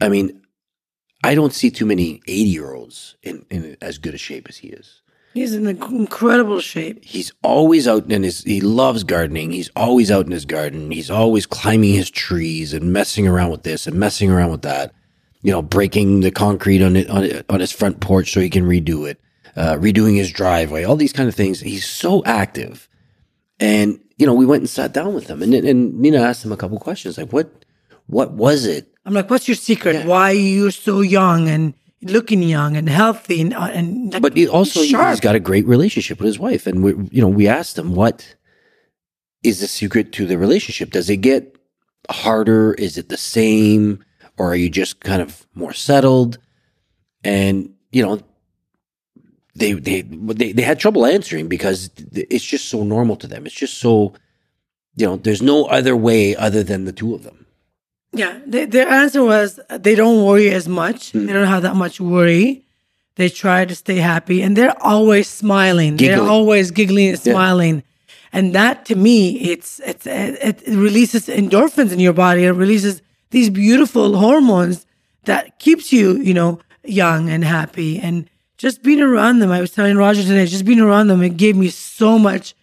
I 0.00 0.08
mean, 0.08 0.42
I 1.22 1.34
don't 1.34 1.52
see 1.52 1.70
too 1.70 1.84
many 1.84 2.22
80 2.26 2.42
year 2.48 2.72
olds 2.72 3.16
in, 3.22 3.44
in 3.50 3.76
as 3.82 3.98
good 3.98 4.14
a 4.14 4.18
shape 4.18 4.48
as 4.48 4.58
he 4.58 4.68
is. 4.68 5.02
He's 5.34 5.54
in 5.54 5.66
incredible 5.66 6.60
shape. 6.60 7.04
He's 7.04 7.32
always 7.42 7.86
out 7.86 8.10
in 8.10 8.22
his, 8.22 8.42
he 8.42 8.60
loves 8.60 9.04
gardening. 9.04 9.52
He's 9.52 9.70
always 9.76 10.10
out 10.10 10.26
in 10.26 10.32
his 10.32 10.44
garden. 10.44 10.90
He's 10.90 11.10
always 11.10 11.46
climbing 11.46 11.94
his 11.94 12.10
trees 12.10 12.72
and 12.72 12.92
messing 12.92 13.28
around 13.28 13.50
with 13.50 13.62
this 13.62 13.86
and 13.86 13.96
messing 13.96 14.30
around 14.30 14.50
with 14.50 14.62
that. 14.62 14.92
You 15.42 15.52
know, 15.52 15.62
breaking 15.62 16.20
the 16.20 16.32
concrete 16.32 16.82
on 16.82 16.96
it, 16.96 17.08
on, 17.08 17.22
it, 17.22 17.46
on 17.48 17.60
his 17.60 17.70
front 17.70 18.00
porch 18.00 18.32
so 18.32 18.40
he 18.40 18.50
can 18.50 18.64
redo 18.64 19.08
it, 19.08 19.20
uh, 19.54 19.74
redoing 19.74 20.16
his 20.16 20.32
driveway, 20.32 20.82
all 20.82 20.96
these 20.96 21.12
kind 21.12 21.28
of 21.28 21.34
things. 21.34 21.60
He's 21.60 21.86
so 21.86 22.24
active. 22.24 22.88
And 23.60 24.00
you 24.16 24.26
know, 24.26 24.34
we 24.34 24.46
went 24.46 24.62
and 24.62 24.70
sat 24.70 24.92
down 24.92 25.14
with 25.14 25.28
him, 25.28 25.42
and 25.42 25.54
and 25.54 25.98
Nina 26.00 26.20
asked 26.20 26.44
him 26.44 26.52
a 26.52 26.56
couple 26.56 26.78
questions, 26.80 27.16
like 27.18 27.32
what 27.32 27.64
what 28.06 28.32
was 28.32 28.66
it? 28.66 28.92
I'm 29.04 29.14
like, 29.14 29.30
what's 29.30 29.46
your 29.46 29.54
secret? 29.54 29.94
Yeah. 29.94 30.06
Why 30.06 30.30
are 30.30 30.34
you 30.34 30.70
so 30.70 31.00
young 31.00 31.48
and 31.48 31.74
looking 32.02 32.42
young 32.42 32.76
and 32.76 32.88
healthy 32.88 33.40
and, 33.40 33.54
uh, 33.54 33.70
and 33.72 34.12
like, 34.12 34.22
but 34.22 34.36
he 34.36 34.46
also 34.46 34.82
sharp. 34.82 35.10
he's 35.10 35.20
got 35.20 35.34
a 35.34 35.40
great 35.40 35.66
relationship 35.66 36.18
with 36.18 36.26
his 36.26 36.38
wife, 36.38 36.66
and 36.66 36.82
we 36.82 36.92
you 37.10 37.20
know 37.20 37.28
we 37.28 37.48
asked 37.48 37.78
him 37.78 37.94
what 37.94 38.36
is 39.42 39.60
the 39.60 39.68
secret 39.68 40.12
to 40.12 40.26
the 40.26 40.38
relationship? 40.38 40.90
Does 40.90 41.08
it 41.10 41.18
get 41.18 41.56
harder? 42.10 42.74
Is 42.74 42.98
it 42.98 43.08
the 43.08 43.16
same, 43.16 44.04
or 44.36 44.52
are 44.52 44.56
you 44.56 44.70
just 44.70 45.00
kind 45.00 45.22
of 45.22 45.46
more 45.54 45.72
settled? 45.72 46.38
And 47.24 47.74
you 47.90 48.04
know, 48.04 48.20
they 49.54 49.72
they 49.72 50.02
they 50.02 50.52
they 50.52 50.62
had 50.62 50.78
trouble 50.78 51.06
answering 51.06 51.48
because 51.48 51.90
it's 52.12 52.44
just 52.44 52.68
so 52.68 52.84
normal 52.84 53.16
to 53.16 53.26
them. 53.26 53.46
It's 53.46 53.54
just 53.54 53.78
so 53.78 54.14
you 54.98 55.06
know, 55.06 55.16
there's 55.16 55.42
no 55.42 55.66
other 55.66 55.96
way 55.96 56.34
other 56.34 56.64
than 56.64 56.84
the 56.84 56.92
two 56.92 57.14
of 57.14 57.22
them. 57.22 57.37
Yeah, 58.18 58.38
they, 58.46 58.64
their 58.64 58.88
answer 58.88 59.22
was 59.24 59.60
they 59.70 59.94
don't 59.94 60.24
worry 60.24 60.50
as 60.50 60.68
much. 60.68 61.12
Mm. 61.12 61.26
They 61.26 61.32
don't 61.32 61.46
have 61.46 61.62
that 61.62 61.76
much 61.76 62.00
worry. 62.00 62.64
They 63.16 63.28
try 63.28 63.64
to 63.64 63.74
stay 63.74 63.96
happy, 63.96 64.42
and 64.42 64.56
they're 64.56 64.80
always 64.82 65.28
smiling. 65.28 65.96
Giggling. 65.96 66.18
They're 66.20 66.30
always 66.30 66.70
giggling 66.70 67.08
and 67.10 67.18
smiling. 67.18 67.76
Yeah. 67.76 67.82
And 68.32 68.54
that, 68.54 68.84
to 68.86 68.94
me, 68.94 69.38
it's, 69.40 69.80
it's 69.80 70.06
it, 70.06 70.62
it 70.66 70.68
releases 70.68 71.26
endorphins 71.26 71.92
in 71.92 71.98
your 71.98 72.12
body. 72.12 72.44
It 72.44 72.52
releases 72.52 73.02
these 73.30 73.50
beautiful 73.50 74.16
hormones 74.16 74.86
that 75.24 75.58
keeps 75.58 75.92
you, 75.92 76.18
you 76.18 76.34
know, 76.34 76.60
young 76.84 77.28
and 77.28 77.44
happy. 77.44 77.98
And 77.98 78.28
just 78.56 78.82
being 78.82 79.00
around 79.00 79.38
them, 79.38 79.50
I 79.50 79.60
was 79.60 79.72
telling 79.72 79.96
Roger 79.96 80.22
today, 80.22 80.46
just 80.46 80.64
being 80.64 80.80
around 80.80 81.08
them, 81.08 81.22
it 81.22 81.36
gave 81.36 81.56
me 81.56 81.68
so 81.68 82.18
much 82.18 82.54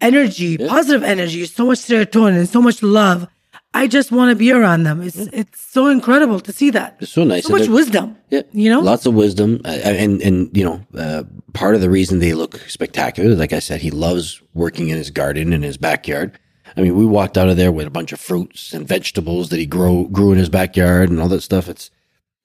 energy, 0.00 0.56
yeah. 0.58 0.68
positive 0.68 1.02
energy, 1.02 1.44
so 1.46 1.66
much 1.66 1.78
serotonin, 1.78 2.46
so 2.46 2.62
much 2.62 2.82
love. 2.82 3.28
I 3.74 3.86
just 3.86 4.10
want 4.10 4.30
to 4.30 4.36
be 4.36 4.50
around 4.50 4.84
them. 4.84 5.02
It's 5.02 5.16
yeah. 5.16 5.28
it's 5.32 5.60
so 5.60 5.88
incredible 5.88 6.40
to 6.40 6.52
see 6.52 6.70
that. 6.70 6.96
It's 7.00 7.12
so 7.12 7.24
nice. 7.24 7.46
So 7.46 7.52
much 7.52 7.68
wisdom. 7.68 8.16
Yeah, 8.30 8.42
you 8.52 8.70
know, 8.70 8.80
lots 8.80 9.06
of 9.06 9.14
wisdom, 9.14 9.60
uh, 9.64 9.68
and 9.68 10.22
and 10.22 10.56
you 10.56 10.64
know, 10.64 10.84
uh, 10.98 11.24
part 11.52 11.74
of 11.74 11.80
the 11.80 11.90
reason 11.90 12.18
they 12.18 12.34
look 12.34 12.58
spectacular, 12.68 13.34
like 13.34 13.52
I 13.52 13.58
said, 13.58 13.80
he 13.80 13.90
loves 13.90 14.42
working 14.54 14.88
in 14.88 14.96
his 14.96 15.10
garden 15.10 15.52
in 15.52 15.62
his 15.62 15.76
backyard. 15.76 16.38
I 16.76 16.80
mean, 16.80 16.96
we 16.96 17.06
walked 17.06 17.36
out 17.36 17.48
of 17.48 17.56
there 17.56 17.72
with 17.72 17.86
a 17.86 17.90
bunch 17.90 18.12
of 18.12 18.20
fruits 18.20 18.72
and 18.72 18.86
vegetables 18.86 19.50
that 19.50 19.58
he 19.58 19.66
grow 19.66 20.04
grew 20.04 20.32
in 20.32 20.38
his 20.38 20.48
backyard 20.48 21.10
and 21.10 21.20
all 21.20 21.28
that 21.28 21.42
stuff. 21.42 21.68
It's 21.68 21.90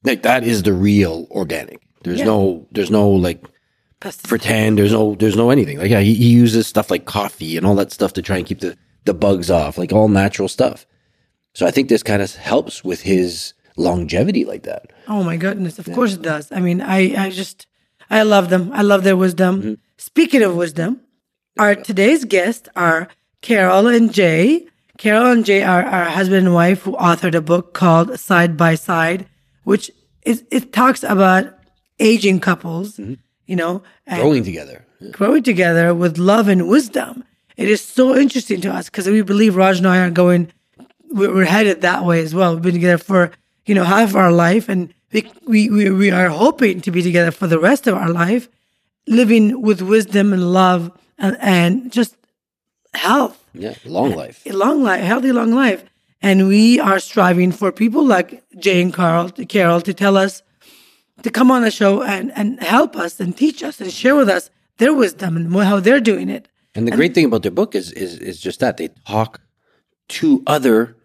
like 0.04 0.24
that 0.24 0.44
is 0.44 0.64
the 0.64 0.74
real 0.74 1.28
organic. 1.32 1.82
There's 2.04 2.20
yeah. 2.20 2.26
no, 2.26 2.68
there's 2.72 2.92
no 2.92 3.10
like 3.10 3.46
pretend. 4.00 4.78
There's 4.78 4.92
no, 4.92 5.16
there's 5.16 5.36
no 5.36 5.50
anything. 5.50 5.80
Like 5.80 5.90
yeah, 5.90 6.02
he, 6.02 6.14
he, 6.16 6.30
uses 6.30 6.68
stuff 6.68 6.92
like 6.92 7.06
coffee 7.06 7.56
and 7.58 7.66
all 7.66 7.76
that 7.76 7.92
stuff 7.92 8.14
to 8.14 8.22
try 8.22 8.38
and 8.38 8.46
keep 8.46 8.60
the 8.60 8.78
the 9.06 9.14
bugs 9.14 9.50
off, 9.50 9.78
like 9.78 9.94
all 9.94 10.08
natural 10.08 10.48
stuff. 10.48 10.86
So 11.54 11.66
I 11.66 11.72
think 11.72 11.90
this 11.90 12.04
kind 12.04 12.22
of 12.22 12.36
helps 12.36 12.84
with 12.84 13.02
his 13.02 13.54
longevity 13.78 14.46
like 14.46 14.64
that. 14.64 14.92
Oh 15.08 15.24
my 15.24 15.38
goodness! 15.38 15.80
Of 15.80 15.88
yeah. 15.88 15.96
course 15.96 16.14
it 16.14 16.22
does. 16.22 16.52
I 16.52 16.60
mean, 16.60 16.82
I 16.82 17.26
I 17.26 17.30
just 17.30 17.68
I 18.10 18.24
love 18.24 18.50
them. 18.50 18.72
I 18.74 18.82
love 18.82 19.04
their 19.04 19.18
wisdom. 19.18 19.62
Mm-hmm. 19.62 19.74
Speaking 19.98 20.44
of 20.44 20.56
wisdom, 20.56 21.02
our 21.58 21.76
today's 21.76 22.26
guests 22.26 22.70
are 22.76 23.08
Caryl 23.42 23.88
and 23.88 24.14
Jay. 24.14 24.68
Caryl 24.98 25.32
and 25.32 25.46
Jay 25.46 25.64
are 25.64 25.84
our 25.84 26.06
husband 26.06 26.46
and 26.48 26.56
wife 26.56 26.84
who 26.84 26.94
authored 26.94 27.36
a 27.36 27.42
book 27.42 27.74
called 27.74 28.20
Side 28.20 28.58
by 28.58 28.76
Side, 28.76 29.28
which 29.64 29.92
is, 30.24 30.44
it 30.52 30.72
talks 30.72 31.04
about 31.04 31.58
aging 32.00 32.40
couples, 32.40 32.98
mm-hmm. 32.98 33.16
you 33.46 33.56
know, 33.56 33.84
growing 34.08 34.44
together, 34.44 34.86
yeah. 35.00 35.12
growing 35.12 35.44
together 35.44 35.94
with 35.94 36.18
love 36.18 36.48
and 36.48 36.68
wisdom. 36.68 37.24
It 37.58 37.70
is 37.70 37.82
so 37.82 38.16
interesting 38.16 38.62
to 38.62 38.74
us 38.74 38.90
because 38.90 39.08
we 39.08 39.22
believe 39.22 39.56
Raj 39.56 39.78
and 39.78 39.88
I 39.88 40.00
are 40.00 40.12
going, 40.12 40.52
we're 41.14 41.46
headed 41.46 41.82
that 41.82 42.04
way 42.04 42.22
as 42.22 42.34
well. 42.34 42.54
We've 42.54 42.64
been 42.64 42.74
together 42.74 42.98
for, 42.98 43.32
you 43.66 43.76
know, 43.76 43.84
half 43.84 44.16
our 44.16 44.32
life 44.32 44.70
and 44.70 44.94
we, 45.12 45.70
we, 45.70 45.90
we, 45.92 46.12
are 46.12 46.30
hoping 46.30 46.82
to 46.82 46.92
be 46.92 47.04
together 47.04 47.30
for 47.32 47.46
the 47.46 47.60
rest 47.60 47.86
of 47.86 47.96
our 47.96 48.10
life, 48.10 48.50
living 49.08 49.62
with 49.62 49.82
wisdom 49.82 50.34
and 50.34 50.52
love 50.52 50.92
and, 51.20 51.38
and 51.40 51.92
just 51.92 52.16
health. 52.96 53.46
Yeah, 53.54 53.76
long 53.86 54.16
life. 54.16 54.44
Long 54.48 54.82
life, 54.82 55.04
healthy 55.04 55.32
long 55.32 55.52
life. 55.54 55.84
And 56.22 56.48
we 56.48 56.80
are 56.80 57.00
striving 57.00 57.52
for 57.52 57.72
people 57.72 58.04
like 58.04 58.44
Jay 58.58 58.82
and 58.82 58.94
Carl, 58.94 59.30
Caryl 59.30 59.82
to 59.82 59.94
tell 59.94 60.18
us 60.18 60.42
to 61.22 61.30
come 61.30 61.52
on 61.52 61.62
the 61.62 61.72
show 61.72 62.02
and, 62.02 62.32
and 62.36 62.62
help 62.64 62.96
us 62.96 63.20
and 63.20 63.38
teach 63.38 63.62
us 63.62 63.80
and 63.80 63.92
share 63.92 64.16
with 64.16 64.30
us 64.30 64.50
their 64.78 64.94
wisdom 64.94 65.38
and 65.38 65.54
how 65.54 65.80
they're 65.80 66.00
doing 66.00 66.30
it. 66.30 66.48
And 66.76 66.88
the 66.88 66.92
and, 66.92 66.98
great 66.98 67.14
thing 67.14 67.26
about 67.26 67.44
their 67.44 67.52
book 67.52 67.76
is, 67.76 67.92
is 67.92 68.18
is 68.18 68.40
just 68.40 68.60
that 68.62 68.78
they 68.78 68.90
talk 69.08 69.40
to 70.10 70.44
other 70.48 70.96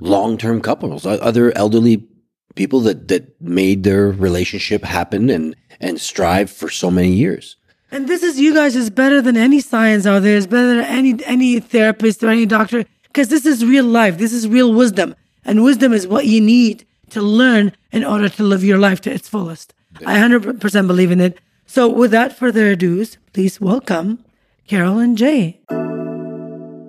long 0.00 0.38
term 0.38 0.60
couples, 0.60 1.06
other 1.06 1.56
elderly 1.56 2.06
people 2.54 2.80
that 2.80 3.08
that 3.08 3.40
made 3.40 3.84
their 3.84 4.10
relationship 4.10 4.84
happen 4.84 5.30
and 5.30 5.56
and 5.80 6.00
strive 6.00 6.50
for 6.50 6.70
so 6.70 6.90
many 6.90 7.12
years. 7.12 7.56
And 7.90 8.08
this 8.08 8.22
is 8.22 8.40
you 8.40 8.52
guys 8.52 8.74
is 8.74 8.90
better 8.90 9.22
than 9.22 9.36
any 9.36 9.60
science 9.60 10.06
out 10.06 10.22
there. 10.22 10.36
It's 10.36 10.46
better 10.46 10.76
than 10.76 10.84
any 10.84 11.24
any 11.24 11.60
therapist 11.60 12.22
or 12.22 12.28
any 12.28 12.46
doctor 12.46 12.84
because 13.04 13.28
this 13.28 13.46
is 13.46 13.64
real 13.64 13.84
life. 13.84 14.18
This 14.18 14.32
is 14.32 14.48
real 14.48 14.72
wisdom, 14.72 15.14
and 15.44 15.62
wisdom 15.62 15.92
is 15.92 16.06
what 16.06 16.26
you 16.26 16.40
need 16.40 16.84
to 17.10 17.22
learn 17.22 17.72
in 17.92 18.04
order 18.04 18.28
to 18.28 18.42
live 18.42 18.64
your 18.64 18.78
life 18.78 19.00
to 19.02 19.12
its 19.12 19.28
fullest. 19.28 19.72
I 20.04 20.18
100% 20.18 20.86
believe 20.86 21.10
in 21.10 21.20
it. 21.20 21.38
So, 21.66 21.88
without 21.88 22.32
further 22.32 22.70
ado, 22.72 23.04
please 23.32 23.60
welcome 23.60 24.24
Caryl 24.68 24.98
and 24.98 25.16
Jay. 25.16 25.60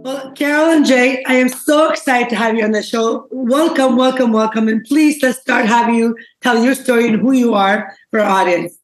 Well, 0.07 0.31
Caryl 0.35 0.69
and 0.69 0.85
Jay, 0.85 1.21
I 1.25 1.33
am 1.33 1.49
so 1.49 1.89
excited 1.89 2.29
to 2.29 2.37
have 2.37 2.55
you 2.55 2.63
on 2.63 2.71
the 2.71 2.81
show. 2.81 3.27
Welcome, 3.29 3.97
welcome, 3.97 4.31
welcome. 4.31 4.69
And 4.69 4.81
please 4.85 5.21
let's 5.21 5.37
start 5.41 5.65
having 5.65 5.95
you 5.95 6.15
tell 6.39 6.63
your 6.63 6.75
story 6.75 7.09
and 7.09 7.19
who 7.19 7.33
you 7.33 7.55
are 7.55 7.93
for 8.09 8.21
our 8.21 8.29
audience. 8.29 8.77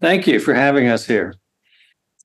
Thank 0.00 0.26
you 0.26 0.40
for 0.40 0.54
having 0.54 0.88
us 0.88 1.06
here. 1.06 1.34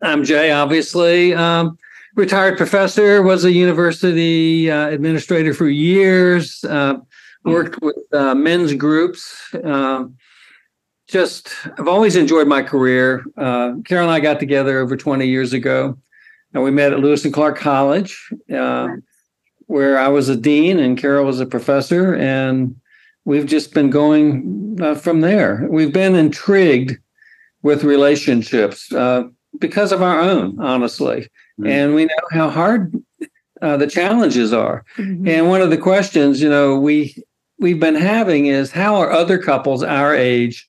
I'm 0.02 0.24
Jay, 0.24 0.50
obviously. 0.50 1.34
Um, 1.34 1.78
retired 2.16 2.56
professor, 2.56 3.22
was 3.22 3.44
a 3.44 3.52
university 3.52 4.72
uh, 4.72 4.88
administrator 4.88 5.54
for 5.54 5.68
years, 5.68 6.64
uh, 6.64 7.00
worked 7.44 7.82
with 7.82 7.98
uh, 8.14 8.34
men's 8.34 8.74
groups. 8.76 9.54
Um, 9.62 10.16
just, 11.10 11.50
I've 11.78 11.90
always 11.90 12.16
enjoyed 12.16 12.48
my 12.48 12.62
career. 12.62 13.26
Uh, 13.36 13.74
Caryl 13.84 14.04
and 14.04 14.12
I 14.12 14.22
got 14.22 14.40
together 14.40 14.80
over 14.80 14.96
20 14.96 15.28
years 15.28 15.52
ago, 15.52 15.98
and 16.54 16.64
we 16.64 16.72
met 16.72 16.94
at 16.94 17.00
Lewis 17.00 17.26
and 17.26 17.34
Clark 17.34 17.58
College, 17.58 18.32
uh, 18.54 18.88
where 19.68 20.00
I 20.00 20.08
was 20.08 20.30
a 20.30 20.36
dean 20.36 20.80
and 20.80 20.98
Caryl 20.98 21.26
was 21.26 21.40
a 21.40 21.46
professor, 21.46 22.16
and 22.16 22.76
we've 23.26 23.46
just 23.46 23.74
been 23.74 23.90
going 23.90 24.78
uh, 24.82 24.96
from 24.96 25.22
there. 25.22 25.68
We've 25.70 25.94
been 25.94 26.16
intrigued 26.16 26.98
with 27.62 27.84
relationships 27.84 28.92
uh, 28.92 29.24
because 29.60 29.92
of 29.92 30.02
our 30.02 30.20
own, 30.20 30.60
honestly, 30.60 31.22
mm-hmm. 31.60 31.68
and 31.68 31.96
we 31.96 32.06
know 32.06 32.28
how 32.32 32.50
hard 32.50 32.96
uh, 33.62 33.78
the 33.78 33.88
challenges 33.88 34.54
are. 34.54 34.86
Mm-hmm. 34.98 35.28
And 35.28 35.50
one 35.50 35.62
of 35.62 35.70
the 35.70 35.78
questions, 35.78 36.42
you 36.42 36.50
know, 36.50 36.80
we 36.80 37.16
we've 37.60 37.80
been 37.80 37.96
having 37.96 38.46
is 38.46 38.72
how 38.72 38.96
are 38.96 39.12
other 39.12 39.38
couples 39.38 39.84
our 39.84 40.16
age 40.16 40.68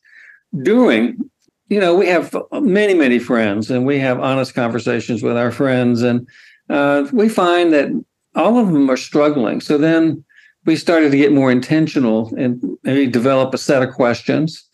doing 0.63 1.31
you 1.71 1.81
know 1.81 1.95
we 1.95 2.07
have 2.07 2.37
many 2.53 2.93
many 2.93 3.19
friends 3.19 3.71
and 3.71 3.87
we 3.87 3.99
have 3.99 4.21
honest 4.21 4.55
conversations 4.55 5.23
with 5.23 5.37
our 5.37 5.51
friends 5.51 6.03
and 6.03 6.29
uh, 6.69 7.07
we 7.13 7.29
find 7.29 7.73
that 7.73 7.89
all 8.35 8.59
of 8.59 8.67
them 8.67 8.91
are 8.91 8.97
struggling 8.97 9.61
so 9.61 9.79
then 9.79 10.23
we 10.67 10.77
started 10.77 11.11
to 11.11 11.17
get 11.17 11.33
more 11.33 11.51
intentional 11.51 12.35
and 12.37 12.63
maybe 12.83 13.07
develop 13.07 13.55
a 13.55 13.59
set 13.59 13.83
of 13.83 13.95
questions 13.95 14.69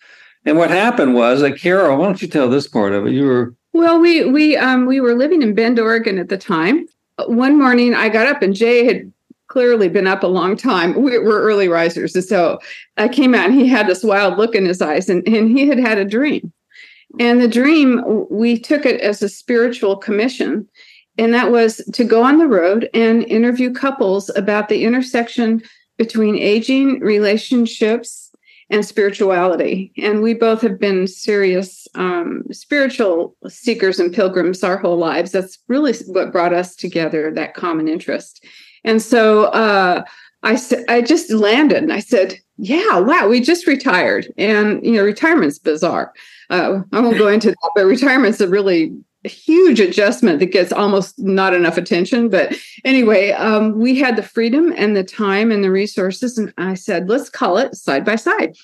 and 0.44 0.58
what 0.58 0.70
happened 0.70 1.14
was 1.14 1.42
like 1.42 1.56
Caryl 1.56 1.96
why 1.96 2.06
don't 2.06 2.20
you 2.20 2.28
tell 2.28 2.48
this 2.48 2.66
part 2.66 2.92
of 2.92 3.06
it 3.06 3.12
you 3.12 3.24
were 3.24 3.54
well 3.72 4.00
we 4.00 4.24
we 4.24 4.56
um 4.56 4.86
we 4.86 5.00
were 5.00 5.14
living 5.14 5.42
in 5.42 5.54
bend 5.54 5.78
oregon 5.78 6.18
at 6.18 6.28
the 6.28 6.38
time 6.38 6.86
one 7.26 7.58
morning 7.58 7.94
i 7.94 8.08
got 8.08 8.26
up 8.26 8.42
and 8.42 8.54
jay 8.54 8.84
had 8.84 9.12
clearly 9.48 9.88
been 9.88 10.06
up 10.06 10.22
a 10.22 10.26
long 10.26 10.56
time. 10.56 11.00
We, 11.00 11.18
were 11.18 11.40
early 11.40 11.68
risers. 11.68 12.14
And 12.14 12.24
so 12.24 12.58
I 12.96 13.08
came 13.08 13.34
out 13.34 13.46
and 13.46 13.54
he 13.54 13.66
had 13.68 13.86
this 13.86 14.02
wild 14.02 14.36
look 14.36 14.54
in 14.54 14.66
his 14.66 14.82
eyes 14.82 15.08
and, 15.08 15.26
and 15.26 15.48
he 15.56 15.68
had 15.68 15.78
had 15.78 15.98
a 15.98 16.04
dream. 16.04 16.52
And 17.18 17.40
the 17.40 17.48
dream, 17.48 18.02
we 18.30 18.58
took 18.58 18.84
it 18.84 19.00
as 19.00 19.22
a 19.22 19.28
spiritual 19.28 19.96
commission. 19.96 20.68
And 21.18 21.32
that 21.32 21.50
was 21.50 21.76
to 21.92 22.04
go 22.04 22.22
on 22.22 22.38
the 22.38 22.46
road 22.46 22.90
and 22.92 23.24
interview 23.24 23.72
couples 23.72 24.30
about 24.36 24.68
the 24.68 24.84
intersection 24.84 25.62
between 25.96 26.36
aging, 26.36 27.00
relationships, 27.00 28.30
and 28.68 28.84
spirituality. 28.84 29.92
And 29.96 30.22
we 30.22 30.34
both 30.34 30.60
have 30.60 30.78
been 30.78 31.06
serious 31.06 31.86
um, 31.94 32.42
spiritual 32.50 33.36
seekers 33.48 33.98
and 34.00 34.12
pilgrims 34.12 34.64
our 34.64 34.76
whole 34.76 34.98
lives. 34.98 35.32
That's 35.32 35.58
really 35.68 35.94
what 36.08 36.32
brought 36.32 36.52
us 36.52 36.76
together, 36.76 37.32
that 37.32 37.54
common 37.54 37.88
interest. 37.88 38.44
And 38.84 39.00
so 39.00 39.44
uh, 39.46 40.02
I 40.42 40.60
I 40.88 41.00
just 41.00 41.30
landed 41.30 41.82
and 41.82 41.92
I 41.92 42.00
said, 42.00 42.38
yeah, 42.58 42.98
wow, 42.98 43.28
we 43.28 43.40
just 43.40 43.66
retired. 43.66 44.32
And, 44.36 44.84
you 44.84 44.92
know, 44.92 45.04
retirement's 45.04 45.58
bizarre. 45.58 46.12
Uh, 46.50 46.80
I 46.92 47.00
won't 47.00 47.18
go 47.18 47.28
into 47.28 47.50
that, 47.50 47.70
but 47.74 47.84
retirement's 47.84 48.40
a 48.40 48.48
really 48.48 48.92
huge 49.24 49.80
adjustment 49.80 50.38
that 50.40 50.46
gets 50.46 50.72
almost 50.72 51.18
not 51.18 51.54
enough 51.54 51.76
attention. 51.76 52.28
But 52.28 52.56
anyway, 52.84 53.32
um, 53.32 53.78
we 53.78 53.98
had 53.98 54.16
the 54.16 54.22
freedom 54.22 54.72
and 54.76 54.96
the 54.96 55.04
time 55.04 55.50
and 55.50 55.64
the 55.64 55.70
resources. 55.70 56.38
And 56.38 56.52
I 56.58 56.74
said, 56.74 57.08
let's 57.08 57.28
call 57.28 57.58
it 57.58 57.74
side 57.74 58.04
by 58.04 58.16
side. 58.16 58.54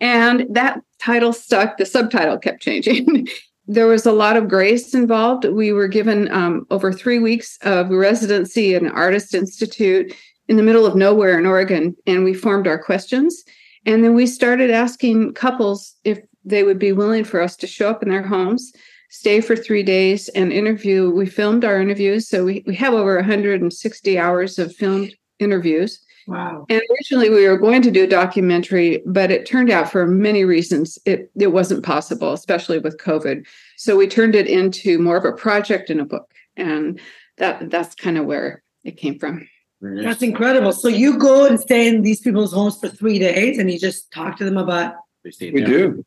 And 0.00 0.46
that 0.50 0.80
title 0.98 1.32
stuck, 1.32 1.76
the 1.76 1.86
subtitle 1.86 2.38
kept 2.38 2.60
changing. 2.60 3.28
there 3.66 3.86
was 3.86 4.04
a 4.04 4.12
lot 4.12 4.36
of 4.36 4.48
grace 4.48 4.94
involved. 4.94 5.44
We 5.44 5.72
were 5.72 5.88
given 5.88 6.30
um, 6.32 6.66
over 6.70 6.92
three 6.92 7.18
weeks 7.18 7.58
of 7.62 7.90
residency 7.90 8.74
in 8.74 8.88
Artist 8.88 9.34
Institute 9.34 10.14
in 10.48 10.56
the 10.56 10.62
middle 10.62 10.84
of 10.84 10.96
nowhere 10.96 11.38
in 11.38 11.46
Oregon, 11.46 11.96
and 12.06 12.24
we 12.24 12.34
formed 12.34 12.66
our 12.66 12.78
questions. 12.78 13.44
And 13.86 14.02
then 14.02 14.14
we 14.14 14.26
started 14.26 14.70
asking 14.70 15.34
couples 15.34 15.94
if 16.04 16.18
they 16.44 16.62
would 16.62 16.78
be 16.78 16.92
willing 16.92 17.24
for 17.24 17.40
us 17.40 17.56
to 17.56 17.66
show 17.66 17.90
up 17.90 18.02
in 18.02 18.08
their 18.08 18.26
homes, 18.26 18.72
stay 19.10 19.40
for 19.40 19.54
three 19.56 19.82
days, 19.82 20.28
and 20.30 20.52
interview. 20.52 21.10
We 21.10 21.26
filmed 21.26 21.64
our 21.64 21.80
interviews. 21.80 22.28
So 22.28 22.44
we, 22.44 22.64
we 22.66 22.74
have 22.76 22.94
over 22.94 23.16
160 23.16 24.18
hours 24.18 24.58
of 24.58 24.74
filmed 24.74 25.14
interviews. 25.38 26.00
Wow. 26.26 26.66
And 26.68 26.80
originally 26.90 27.30
we 27.30 27.48
were 27.48 27.58
going 27.58 27.82
to 27.82 27.90
do 27.90 28.04
a 28.04 28.08
documentary, 28.08 29.02
but 29.06 29.30
it 29.30 29.44
turned 29.44 29.70
out 29.70 29.90
for 29.90 30.06
many 30.06 30.44
reasons 30.44 30.98
it, 31.04 31.30
it 31.38 31.48
wasn't 31.48 31.84
possible, 31.84 32.32
especially 32.32 32.78
with 32.78 32.98
COVID. 32.98 33.44
So 33.76 33.96
we 33.96 34.06
turned 34.06 34.34
it 34.34 34.46
into 34.46 34.98
more 34.98 35.16
of 35.16 35.24
a 35.24 35.32
project 35.32 35.90
and 35.90 36.00
a 36.00 36.04
book. 36.04 36.30
And 36.56 37.00
that 37.38 37.70
that's 37.70 37.94
kind 37.94 38.18
of 38.18 38.26
where 38.26 38.62
it 38.84 38.96
came 38.96 39.18
from. 39.18 39.48
That's 39.80 40.22
incredible. 40.22 40.72
So 40.72 40.86
you 40.86 41.18
go 41.18 41.44
and 41.44 41.58
stay 41.58 41.88
in 41.88 42.02
these 42.02 42.20
people's 42.20 42.52
homes 42.52 42.78
for 42.78 42.88
three 42.88 43.18
days 43.18 43.58
and 43.58 43.70
you 43.70 43.80
just 43.80 44.12
talk 44.12 44.36
to 44.36 44.44
them 44.44 44.56
about 44.56 44.94
we 45.24 45.64
do. 45.64 46.04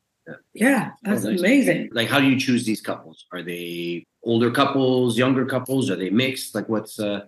Yeah, 0.54 0.92
that's 1.04 1.24
nice. 1.24 1.40
amazing. 1.40 1.90
Like 1.92 2.10
how 2.10 2.20
do 2.20 2.28
you 2.28 2.40
choose 2.40 2.66
these 2.66 2.82
couples? 2.82 3.26
Are 3.32 3.44
they 3.44 4.06
older 4.24 4.52
couples, 4.52 5.18
younger 5.18 5.46
couples? 5.46 5.90
Are 5.90 5.96
they 5.96 6.10
mixed? 6.10 6.56
Like 6.56 6.68
what's 6.70 7.00
uh 7.00 7.26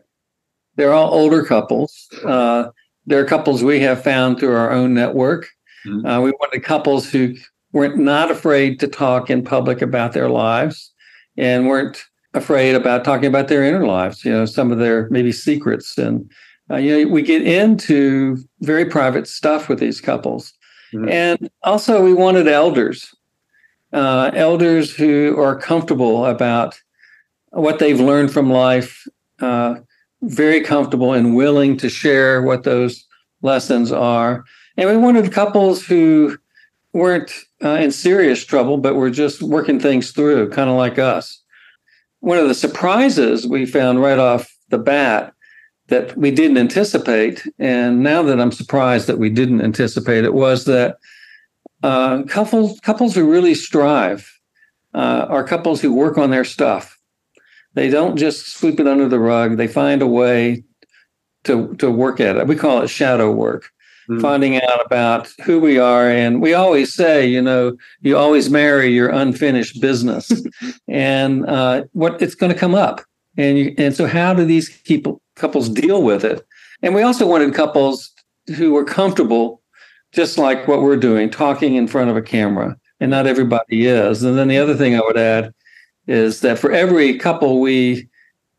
they're 0.77 0.93
all 0.93 1.11
older 1.13 1.43
couples. 1.43 2.07
Uh, 2.23 2.69
there 3.05 3.19
are 3.19 3.25
couples 3.25 3.63
we 3.63 3.79
have 3.81 4.03
found 4.03 4.39
through 4.39 4.55
our 4.55 4.71
own 4.71 4.93
network. 4.93 5.49
Mm-hmm. 5.85 6.05
Uh, 6.05 6.21
we 6.21 6.31
wanted 6.31 6.63
couples 6.63 7.09
who 7.09 7.35
weren't 7.73 7.97
not 7.97 8.31
afraid 8.31 8.79
to 8.79 8.87
talk 8.87 9.29
in 9.29 9.43
public 9.43 9.81
about 9.81 10.13
their 10.13 10.29
lives 10.29 10.93
and 11.35 11.67
weren't 11.67 12.03
afraid 12.33 12.75
about 12.75 13.03
talking 13.03 13.27
about 13.27 13.47
their 13.47 13.63
inner 13.63 13.85
lives, 13.85 14.23
you 14.23 14.31
know, 14.31 14.45
some 14.45 14.71
of 14.71 14.77
their 14.77 15.09
maybe 15.09 15.31
secrets. 15.31 15.97
And, 15.97 16.29
uh, 16.69 16.75
you 16.75 17.05
know, 17.05 17.11
we 17.11 17.21
get 17.23 17.41
into 17.41 18.37
very 18.61 18.85
private 18.85 19.27
stuff 19.27 19.67
with 19.69 19.79
these 19.79 19.99
couples. 19.99 20.53
Mm-hmm. 20.93 21.09
And 21.09 21.49
also, 21.63 22.03
we 22.03 22.13
wanted 22.13 22.47
elders, 22.47 23.13
uh, 23.93 24.31
elders 24.33 24.95
who 24.95 25.37
are 25.39 25.55
comfortable 25.55 26.25
about 26.25 26.79
what 27.49 27.79
they've 27.79 27.99
learned 27.99 28.31
from 28.31 28.49
life, 28.49 29.07
uh, 29.39 29.75
very 30.21 30.61
comfortable 30.61 31.13
and 31.13 31.35
willing 31.35 31.77
to 31.77 31.89
share 31.89 32.41
what 32.41 32.63
those 32.63 33.05
lessons 33.41 33.91
are. 33.91 34.43
And 34.77 34.89
we 34.89 34.97
wanted 34.97 35.31
couples 35.31 35.85
who 35.85 36.37
weren't 36.93 37.31
uh, 37.63 37.69
in 37.69 37.91
serious 37.91 38.43
trouble, 38.45 38.77
but 38.77 38.95
were 38.95 39.09
just 39.09 39.41
working 39.41 39.79
things 39.79 40.11
through, 40.11 40.49
kind 40.51 40.69
of 40.69 40.75
like 40.75 40.99
us. 40.99 41.41
One 42.19 42.37
of 42.37 42.47
the 42.47 42.55
surprises 42.55 43.45
we 43.45 43.65
found 43.65 44.01
right 44.01 44.17
off 44.17 44.51
the 44.69 44.77
bat 44.77 45.33
that 45.87 46.17
we 46.17 46.31
didn't 46.31 46.57
anticipate, 46.57 47.47
and 47.59 48.03
now 48.03 48.21
that 48.23 48.39
I'm 48.39 48.51
surprised 48.51 49.07
that 49.07 49.19
we 49.19 49.29
didn't 49.29 49.61
anticipate 49.61 50.25
it, 50.25 50.33
was 50.33 50.65
that 50.65 50.97
uh, 51.83 52.23
couples 52.23 52.79
couples 52.81 53.15
who 53.15 53.29
really 53.29 53.55
strive 53.55 54.31
uh, 54.93 55.27
are 55.29 55.43
couples 55.43 55.81
who 55.81 55.93
work 55.93 56.17
on 56.17 56.31
their 56.31 56.45
stuff. 56.45 56.97
They 57.73 57.89
don't 57.89 58.17
just 58.17 58.57
sweep 58.57 58.79
it 58.79 58.87
under 58.87 59.07
the 59.07 59.19
rug. 59.19 59.57
They 59.57 59.67
find 59.67 60.01
a 60.01 60.07
way 60.07 60.63
to 61.45 61.75
to 61.75 61.91
work 61.91 62.19
at 62.19 62.37
it. 62.37 62.47
We 62.47 62.55
call 62.55 62.81
it 62.81 62.89
shadow 62.89 63.31
work. 63.31 63.69
Mm-hmm. 64.09 64.21
Finding 64.21 64.61
out 64.63 64.85
about 64.85 65.29
who 65.43 65.59
we 65.59 65.77
are, 65.79 66.09
and 66.09 66.41
we 66.41 66.53
always 66.53 66.93
say, 66.93 67.27
you 67.27 67.41
know, 67.41 67.75
you 67.99 68.15
always 68.15 68.49
marry 68.49 68.87
your 68.87 69.09
unfinished 69.09 69.81
business, 69.81 70.31
and 70.87 71.45
uh, 71.45 71.83
what 71.91 72.21
it's 72.21 72.33
going 72.33 72.53
to 72.53 72.57
come 72.57 72.73
up, 72.73 73.01
and 73.37 73.57
you, 73.57 73.75
and 73.77 73.95
so 73.95 74.07
how 74.07 74.33
do 74.33 74.43
these 74.45 74.77
people 74.81 75.21
couples 75.35 75.69
deal 75.69 76.01
with 76.01 76.25
it? 76.25 76.45
And 76.81 76.93
we 76.93 77.01
also 77.01 77.25
wanted 77.25 77.53
couples 77.53 78.11
who 78.55 78.73
were 78.73 78.83
comfortable 78.85 79.61
just 80.11 80.37
like 80.37 80.67
what 80.67 80.81
we're 80.81 80.97
doing, 80.97 81.29
talking 81.29 81.75
in 81.75 81.87
front 81.87 82.09
of 82.09 82.17
a 82.17 82.21
camera, 82.21 82.77
and 82.99 83.11
not 83.11 83.27
everybody 83.27 83.85
is. 83.85 84.23
And 84.23 84.37
then 84.37 84.47
the 84.47 84.57
other 84.57 84.75
thing 84.75 84.95
I 84.95 85.01
would 85.01 85.17
add 85.17 85.53
is 86.07 86.41
that 86.41 86.57
for 86.57 86.71
every 86.71 87.17
couple 87.17 87.59
we 87.59 88.07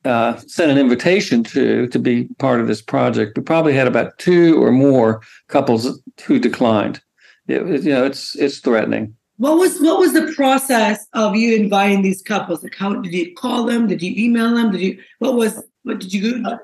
uh, 0.05 0.37
sent 0.47 0.71
an 0.71 0.79
invitation 0.79 1.43
to 1.43 1.87
to 1.89 1.99
be 1.99 2.29
part 2.39 2.61
of 2.61 2.67
this 2.67 2.83
project, 2.83 3.37
we 3.37 3.43
probably 3.43 3.75
had 3.75 3.87
about 3.87 4.19
two 4.19 4.63
or 4.63 4.71
more 4.71 5.23
couples 5.49 6.01
who 6.25 6.39
declined. 6.39 7.01
It, 7.49 7.83
you 7.83 7.91
know, 7.91 8.05
it's 8.05 8.37
it's 8.37 8.59
threatening. 8.59 9.15
What 9.39 9.57
was 9.57 9.81
what 9.81 9.99
was 9.99 10.13
the 10.13 10.33
process 10.35 11.07
of 11.15 11.37
you 11.37 11.57
inviting 11.57 12.03
these 12.03 12.23
couples? 12.23 12.63
Like, 12.63 12.75
how 12.75 12.95
did 12.95 13.13
you 13.13 13.35
call 13.35 13.65
them? 13.65 13.87
Did 13.87 14.03
you 14.03 14.13
email 14.17 14.55
them? 14.55 14.73
Did 14.73 14.81
you 14.81 15.03
what 15.21 15.35
was 15.35 15.63
what 15.85 16.01
did 16.01 16.13
you 16.13 16.21
do? 16.21 16.59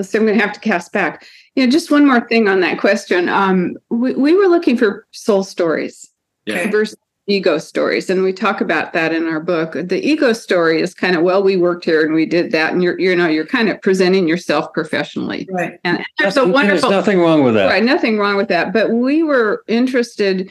So 0.00 0.18
I'm 0.18 0.24
going 0.24 0.38
to 0.38 0.44
have 0.44 0.54
to 0.54 0.60
cast 0.60 0.92
back. 0.92 1.26
You 1.54 1.64
know, 1.66 1.70
just 1.70 1.90
one 1.90 2.06
more 2.06 2.26
thing 2.26 2.48
on 2.48 2.60
that 2.60 2.78
question. 2.78 3.28
Um, 3.28 3.76
we, 3.90 4.14
we 4.14 4.34
were 4.34 4.46
looking 4.46 4.78
for 4.78 5.06
soul 5.10 5.44
stories 5.44 6.10
yeah. 6.46 6.70
versus 6.70 6.96
ego 7.26 7.58
stories, 7.58 8.08
and 8.08 8.22
we 8.22 8.32
talk 8.32 8.60
about 8.60 8.94
that 8.94 9.12
in 9.12 9.26
our 9.26 9.40
book. 9.40 9.72
The 9.72 10.00
ego 10.00 10.32
story 10.32 10.80
is 10.80 10.94
kind 10.94 11.16
of 11.16 11.22
well, 11.22 11.42
we 11.42 11.56
worked 11.56 11.84
here 11.84 12.04
and 12.04 12.14
we 12.14 12.26
did 12.26 12.52
that, 12.52 12.72
and 12.72 12.82
you're 12.82 12.98
you 12.98 13.14
know 13.16 13.26
you're 13.26 13.46
kind 13.46 13.68
of 13.70 13.80
presenting 13.80 14.28
yourself 14.28 14.72
professionally, 14.74 15.48
right? 15.50 15.78
And 15.84 16.04
there's 16.18 16.36
a 16.36 16.46
wonderful. 16.46 16.90
There's 16.90 17.04
nothing 17.04 17.20
wrong 17.20 17.42
with 17.42 17.54
that. 17.54 17.68
Right, 17.68 17.84
nothing 17.84 18.18
wrong 18.18 18.36
with 18.36 18.48
that. 18.48 18.72
But 18.72 18.90
we 18.90 19.22
were 19.22 19.62
interested 19.66 20.50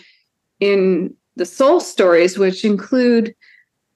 in 0.59 1.15
the 1.35 1.45
soul 1.45 1.79
stories, 1.79 2.37
which 2.37 2.65
include 2.65 3.35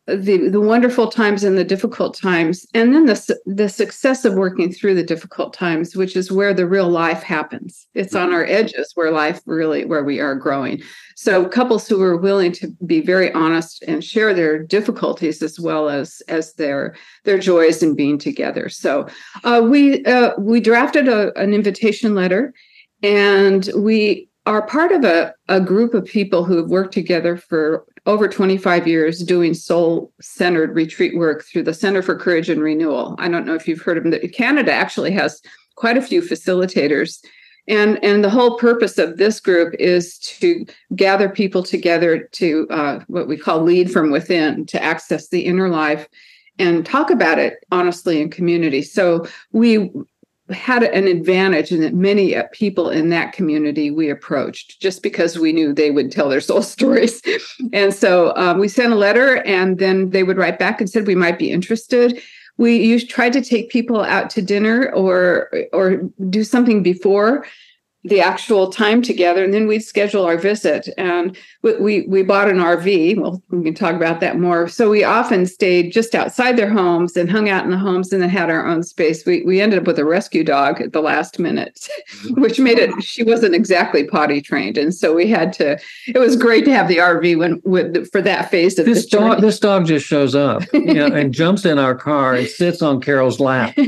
the 0.08 0.50
the 0.50 0.62
wonderful 0.62 1.08
times 1.08 1.44
and 1.44 1.58
the 1.58 1.63
difficult 1.63 2.15
times 2.15 2.68
and 2.75 2.94
then 2.94 3.08
the 3.08 3.38
the 3.48 3.68
success 3.68 4.24
of 4.24 4.36
working 4.36 4.72
through 4.72 4.94
the 4.94 5.04
difficult 5.04 5.51
times 5.51 5.96
which 5.96 6.15
is 6.15 6.32
where 6.32 6.54
the 6.54 6.68
real 6.68 6.89
life 6.89 7.24
happens. 7.24 7.88
It's 7.96 8.13
on 8.13 8.32
our 8.32 8.46
edges 8.46 8.92
where 8.94 9.10
life 9.10 9.42
really 9.48 9.84
where 9.84 10.04
we 10.04 10.20
are 10.20 10.36
growing. 10.36 10.84
So 11.15 11.48
couples 11.48 11.88
who 11.88 12.00
are 12.04 12.18
willing 12.18 12.51
to 12.54 12.68
be 12.86 13.01
very 13.01 13.32
honest 13.34 13.84
and 13.88 14.04
share 14.04 14.34
their 14.36 14.60
difficulties 14.60 15.42
as 15.42 15.60
well 15.60 15.89
as 15.89 16.22
as 16.27 16.54
their 16.54 16.96
their 17.24 17.39
joys 17.39 17.82
in 17.82 17.96
being 17.96 18.20
together. 18.20 18.70
So 18.70 19.08
uh, 19.44 19.65
we 19.68 20.06
uh, 20.06 20.34
we 20.38 20.60
drafted 20.60 21.08
a, 21.08 21.36
an 21.39 21.51
invitation 21.51 22.13
letter 22.13 22.54
and 23.01 23.68
we 23.75 24.30
are 24.46 24.66
part 24.68 24.92
of 24.92 25.04
a, 25.04 25.34
a 25.50 25.60
group 25.60 25.94
of 25.94 26.06
people 26.06 26.44
who 26.44 26.58
have 26.58 26.70
worked 26.70 26.94
together 26.94 27.36
for 27.36 27.86
over 28.06 28.28
25 28.28 28.88
years 28.88 29.24
doing 29.24 29.54
soul 29.54 30.12
centered 30.22 30.75
retreat 30.75 31.18
work 31.18 31.44
through 31.44 31.64
the 31.64 31.74
Center 31.74 32.02
for 32.02 32.18
Courage 32.18 32.50
and 32.50 32.62
Renewal. 32.62 33.16
I 33.18 33.28
don't 33.28 33.46
know 33.46 33.56
if 33.56 33.68
you've 33.68 33.82
heard 33.82 33.98
of 33.98 34.04
them. 34.04 34.30
Canada 34.30 34.72
actually 34.72 35.12
has 35.12 35.42
quite 35.75 35.98
a 35.98 36.02
few 36.02 36.22
facilitators. 36.22 37.24
And, 37.68 38.04
and 38.04 38.24
the 38.24 38.30
whole 38.30 38.58
purpose 38.58 39.00
of 39.00 39.18
this 39.18 39.40
group 39.40 39.74
is 39.80 40.20
to 40.20 40.66
gather 40.96 41.28
people 41.28 41.64
together 41.64 42.30
to 42.34 42.68
uh, 42.70 43.00
what 43.08 43.27
we 43.27 43.38
call 43.38 43.62
lead 43.62 43.92
from 43.92 44.12
within, 44.12 44.68
to 44.68 44.84
access 44.84 45.29
the 45.29 45.42
inner 45.42 45.68
life 45.68 46.08
and 46.60 46.86
talk 46.86 47.10
about 47.10 47.40
it 47.40 47.66
honestly 47.72 48.22
in 48.22 48.29
community. 48.29 48.81
So 48.81 49.27
we 49.51 49.92
had 50.51 50.84
an 50.84 51.08
advantage 51.08 51.72
in 51.72 51.81
that 51.81 51.96
many 51.96 52.36
uh, 52.36 52.44
people 52.51 52.90
in 52.90 53.10
that 53.10 53.34
community 53.34 53.90
we 53.90 54.10
approached 54.10 54.79
just 54.79 55.01
because 55.01 55.40
we 55.40 55.51
knew 55.51 55.74
they 55.74 55.90
would 55.90 56.12
tell 56.12 56.29
their 56.29 56.42
soul 56.50 56.62
stories. 56.62 57.22
and 57.74 57.94
so 57.94 58.36
um, 58.36 58.60
we 58.60 58.68
sent 58.68 58.94
a 58.94 58.98
letter 58.98 59.38
and 59.44 59.79
then 59.79 60.12
they 60.12 60.24
would 60.24 60.38
write 60.38 60.60
back 60.60 60.79
and 60.79 60.90
said 60.90 61.08
we 61.08 61.16
might 61.16 61.40
be 61.40 61.51
interested. 61.51 62.22
We 62.58 62.77
used, 62.77 63.10
tried 63.10 63.34
to 63.34 63.42
take 63.42 63.70
people 63.70 64.01
out 64.01 64.29
to 64.31 64.42
dinner 64.42 64.90
or 64.94 65.51
or 65.74 66.10
do 66.29 66.44
something 66.44 66.84
before 66.84 67.46
the 68.05 68.22
actual 68.22 68.70
time 68.70 69.01
together 69.01 69.44
and 69.44 69.53
then 69.53 69.68
we'd 69.68 69.83
schedule 69.83 70.25
our 70.25 70.37
visit. 70.37 70.87
And 70.98 71.35
we, 71.63 72.01
we, 72.03 72.22
bought 72.22 72.50
an 72.50 72.57
rv 72.57 73.18
well 73.18 73.41
we 73.50 73.63
can 73.63 73.74
talk 73.74 73.96
about 73.96 74.20
that 74.20 74.39
more. 74.39 74.68
So 74.68 74.89
we 74.89 75.03
often 75.03 75.46
stayed 75.46 75.91
just 75.91 76.13
outside 76.13 76.57
their 76.57 76.70
homes 76.70 77.18
and 77.18 77.29
hung 77.29 77.50
out 77.50 77.65
in 77.65 77.72
the 77.72 77.77
homes 77.77 78.13
and 78.13 78.22
then 78.22 78.29
had 78.29 78.50
our 78.50 78.65
own 78.65 78.83
space. 78.83 79.25
We, 79.25 79.44
we 79.44 79.59
ended 79.59 79.79
up 79.79 79.87
with 79.87 79.98
a 79.98 80.05
rescue 80.05 80.44
dog 80.44 80.81
at 80.81 80.94
the 80.94 81.01
last 81.01 81.39
minute 81.39 81.87
which 82.31 82.59
made 82.59 82.77
it 82.77 83.03
she 83.03 83.24
wasn't 83.24 83.55
exactly 83.55 84.03
potty 84.05 84.41
trained. 84.41 84.77
And 84.77 84.94
so 84.94 85.13
we 85.13 85.27
had 85.27 85.51
to 85.53 85.79
it 86.07 86.20
was 86.20 86.35
great 86.35 86.65
to 86.65 86.74
have 86.74 86.87
the 86.87 86.98
rv 86.98 87.37
when 87.37 87.61
with 87.63 88.11
for 88.11 88.22
that 88.22 88.51
phase 88.51 88.77
of 88.77 88.85
this 88.85 89.05
dog 89.05 89.41
this 89.41 89.59
dog 89.59 89.87
just 89.87 90.05
shows 90.05 90.35
up 90.35 90.61
you 90.74 90.94
know, 90.94 91.07
and 91.07 91.33
jumps 91.33 91.65
in 91.65 91.79
our 91.79 91.96
car 91.96 92.35
and 92.35 92.48
sits 92.48 92.81
on 92.81 93.01
Caryl's 93.01 93.39
lap. 93.39 93.75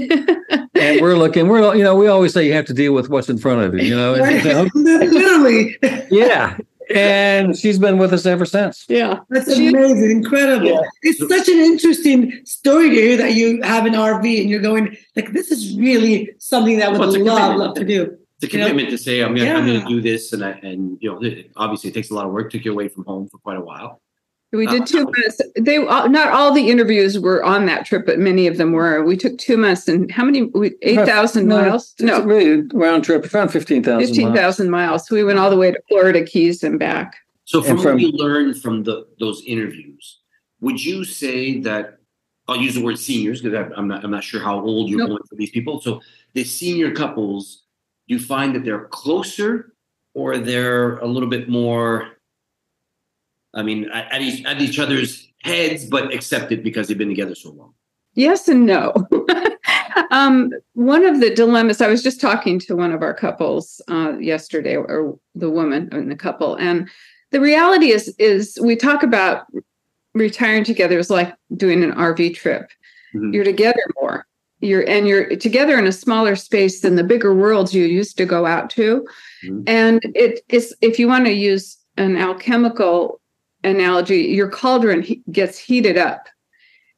And 0.80 1.02
we're 1.02 1.18
looking 1.18 1.48
we're 1.48 1.76
you 1.76 1.84
know 1.84 1.96
we 1.96 2.08
always 2.08 2.34
say 2.34 2.46
you 2.46 2.54
have 2.54 2.66
to 2.66 2.74
deal 2.74 2.94
with 2.94 3.10
what's 3.10 3.30
in 3.30 3.38
front 3.38 3.62
of 3.62 3.74
you 3.74 3.82
you 3.82 3.96
know 3.96 4.07
know? 4.16 4.62
Uh, 4.62 4.70
Literally. 4.76 5.78
Yeah. 6.10 6.58
And 6.94 7.58
she's 7.58 7.78
been 7.78 7.98
with 7.98 8.14
us 8.14 8.26
ever 8.26 8.46
since. 8.46 8.86
Yeah. 8.88 9.20
That's 9.30 9.54
she, 9.54 9.68
amazing. 9.68 10.12
Incredible. 10.12 10.68
Yeah. 10.68 10.82
It's 11.02 11.20
such 11.20 11.50
an 11.50 11.58
interesting 11.58 12.46
story 12.46 12.90
to 12.90 12.96
hear 12.96 13.18
that 13.18 13.34
you 13.34 13.62
have 13.62 13.86
an 13.86 13.94
RV 13.94 14.42
and 14.42 14.50
you're 14.50 14.62
going, 14.62 14.96
like, 15.16 15.34
this 15.34 15.52
is 15.52 15.78
really 15.78 16.32
something 16.38 16.78
that 16.80 16.90
I 16.90 16.92
would 16.92 17.00
well, 17.00 17.26
love, 17.26 17.58
love 17.58 17.76
to 17.76 17.84
do. 17.84 18.18
It's 18.40 18.46
a 18.46 18.48
commitment 18.48 18.80
you 18.80 18.84
know? 18.86 18.90
to 18.92 18.98
say, 18.98 19.22
I'm 19.22 19.36
going 19.36 19.48
yeah. 19.48 19.82
to 19.82 19.88
do 19.88 20.00
this. 20.00 20.32
And, 20.32 20.46
I, 20.46 20.52
and, 20.52 20.98
you 21.02 21.12
know, 21.12 21.44
obviously 21.56 21.90
it 21.90 21.94
takes 21.94 22.10
a 22.10 22.14
lot 22.14 22.26
of 22.26 22.32
work, 22.32 22.52
took 22.52 22.64
you 22.64 22.72
away 22.72 22.88
from 22.88 23.04
home 23.06 23.28
for 23.28 23.40
quite 23.40 23.58
a 23.58 23.62
while. 23.62 24.02
We 24.54 24.66
did 24.66 24.86
two 24.86 25.00
uh-huh. 25.00 25.12
months. 25.18 25.42
They 25.60 25.78
uh, 25.78 26.08
not 26.08 26.30
all 26.30 26.54
the 26.54 26.70
interviews 26.70 27.20
were 27.20 27.44
on 27.44 27.66
that 27.66 27.86
trip, 27.86 28.06
but 28.06 28.18
many 28.18 28.48
of 28.48 28.58
them 28.58 28.72
were. 28.72 29.04
We 29.04 29.18
took 29.18 29.38
two 29.38 29.58
months 29.58 29.90
and 29.90 30.10
how 30.10 30.24
many? 30.24 30.50
Eight 30.84 31.06
thousand 31.06 31.48
miles? 31.48 31.94
No, 32.00 32.24
really 32.24 32.62
round 32.74 33.04
trip. 33.04 33.34
Around 33.34 33.50
fifteen 33.50 33.84
thousand. 33.84 34.08
Fifteen 34.08 34.34
thousand 34.34 34.70
miles. 34.70 35.10
We 35.12 35.24
went 35.26 35.38
all 35.38 35.50
the 35.50 35.58
way 35.58 35.72
to 35.72 35.82
Florida 35.90 36.24
Keys 36.24 36.64
and 36.64 36.80
back. 36.80 37.18
So, 37.44 37.62
from, 37.62 37.78
from 37.78 37.94
what 37.94 38.02
you 38.02 38.12
learned 38.12 38.62
from 38.62 38.84
the, 38.84 39.08
those 39.20 39.42
interviews, 39.46 40.20
would 40.62 40.84
you 40.84 41.04
say 41.04 41.60
that 41.62 41.98
I'll 42.48 42.58
use 42.58 42.76
the 42.76 42.84
word 42.84 43.00
seniors 43.00 43.42
because 43.42 43.72
I'm 43.76 43.88
not 43.90 44.06
I'm 44.06 44.12
not 44.12 44.24
sure 44.24 44.42
how 44.42 44.62
old 44.62 44.90
you're 44.90 45.00
nope. 45.00 45.10
going 45.10 45.24
for 45.30 45.36
these 45.36 45.50
people. 45.50 45.82
So, 45.82 46.02
the 46.34 46.46
senior 46.46 46.92
couples, 46.92 47.64
do 48.08 48.16
you 48.16 48.22
find 48.22 48.56
that 48.56 48.64
they're 48.64 48.86
closer, 48.86 49.74
or 50.14 50.38
they're 50.38 51.00
a 51.00 51.06
little 51.06 51.30
bit 51.30 51.50
more 51.50 52.17
I 53.58 53.64
mean, 53.64 53.90
at 53.92 54.22
each, 54.22 54.46
at 54.46 54.62
each 54.62 54.80
other's 54.80 55.28
heads, 55.42 55.86
but 55.86 56.14
accepted 56.14 56.64
because 56.64 56.88
they've 56.88 56.98
been 56.98 57.10
together 57.10 57.36
so 57.36 57.52
long? 57.52 57.74
Yes 58.14 58.48
and 58.48 58.66
no. 58.66 58.94
um, 60.12 60.52
one 60.74 61.06
of 61.06 61.20
the 61.20 61.34
dilemmas, 61.34 61.82
I 61.82 61.88
was 61.88 62.04
just 62.04 62.22
talking 62.22 62.60
to 62.60 62.76
one 62.76 62.92
of 62.92 63.02
our 63.02 63.14
couples 63.14 63.82
uh, 63.90 64.18
yesterday, 64.20 64.76
or 64.76 65.20
the 65.36 65.50
woman 65.50 65.90
in 65.92 66.10
the 66.10 66.16
couple, 66.16 66.56
and 66.56 66.90
the 67.32 67.42
reality 67.42 67.92
is, 67.92 68.10
is 68.18 68.58
we 68.62 68.76
talk 68.76 69.04
about 69.04 69.46
retiring 70.14 70.64
together 70.64 70.98
is 70.98 71.10
like 71.10 71.34
doing 71.56 71.84
an 71.84 71.92
RV 71.94 72.36
trip. 72.36 72.70
Mm-hmm. 73.14 73.34
You're 73.34 73.44
together 73.44 73.84
more. 74.02 74.26
You're 74.60 74.88
and 74.88 75.08
you're 75.08 75.36
together 75.36 75.78
in 75.78 75.86
a 75.86 75.92
smaller 75.92 76.36
space 76.36 76.82
than 76.82 76.96
the 76.96 77.04
bigger 77.04 77.36
worlds 77.36 77.76
you 77.76 77.86
used 77.86 78.18
to 78.18 78.26
go 78.26 78.46
out 78.46 78.70
to. 78.72 79.08
Mm-hmm. 79.46 79.64
And 79.68 80.02
it 80.16 80.42
is 80.50 80.76
if 80.82 80.98
you 80.98 81.08
want 81.08 81.26
to 81.26 81.34
use 81.34 81.78
an 81.98 82.18
alchemical 82.18 83.22
analogy, 83.68 84.24
your 84.24 84.50
cauldron 84.50 85.06
gets 85.32 85.58
heated 85.58 85.98
up. 85.98 86.28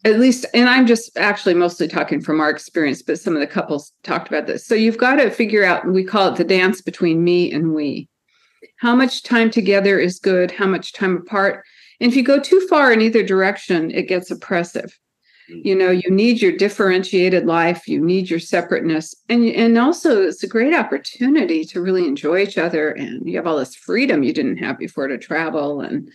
At 0.06 0.20
least, 0.20 0.46
and 0.54 0.70
I'm 0.70 0.88
just 0.88 1.18
actually 1.18 1.56
mostly 1.56 1.88
talking 1.90 2.22
from 2.22 2.40
our 2.40 2.50
experience, 2.50 3.02
but 3.02 3.20
some 3.20 3.34
of 3.34 3.42
the 3.42 3.48
couples 3.48 3.92
talked 4.04 4.30
about 4.30 4.48
this. 4.48 4.66
So 4.66 4.74
you've 4.74 4.98
got 4.98 5.18
to 5.18 5.30
figure 5.30 5.66
out, 5.66 5.86
we 5.86 6.06
call 6.06 6.30
it 6.30 6.38
the 6.38 6.46
dance 6.46 6.82
between 6.82 7.22
me 7.22 7.52
and 7.52 7.74
we. 7.74 8.08
How 8.78 8.96
much 8.96 9.24
time 9.24 9.52
together 9.52 10.00
is 10.00 10.20
good? 10.20 10.52
How 10.52 10.68
much 10.68 10.94
time 10.94 11.18
apart? 11.18 11.66
And 12.00 12.10
if 12.10 12.16
you 12.16 12.24
go 12.24 12.40
too 12.40 12.66
far 12.70 12.94
in 12.94 13.02
either 13.02 13.24
direction, 13.24 13.92
it 13.92 14.08
gets 14.08 14.32
oppressive. 14.32 14.98
Mm. 15.52 15.66
You 15.66 15.76
know, 15.76 15.92
you 15.92 16.10
need 16.10 16.42
your 16.42 16.56
differentiated 16.56 17.46
life, 17.46 17.88
you 17.88 18.00
need 18.00 18.30
your 18.30 18.40
separateness. 18.40 19.14
And, 19.28 19.46
and 19.50 19.78
also, 19.78 20.22
it's 20.22 20.44
a 20.44 20.48
great 20.48 20.74
opportunity 20.74 21.66
to 21.66 21.82
really 21.82 22.08
enjoy 22.08 22.40
each 22.40 22.58
other. 22.58 22.92
And 22.92 23.28
you 23.28 23.36
have 23.36 23.48
all 23.48 23.58
this 23.58 23.76
freedom 23.76 24.24
you 24.24 24.34
didn't 24.34 24.58
have 24.58 24.78
before 24.78 25.08
to 25.08 25.18
travel 25.18 25.82
and 25.82 26.10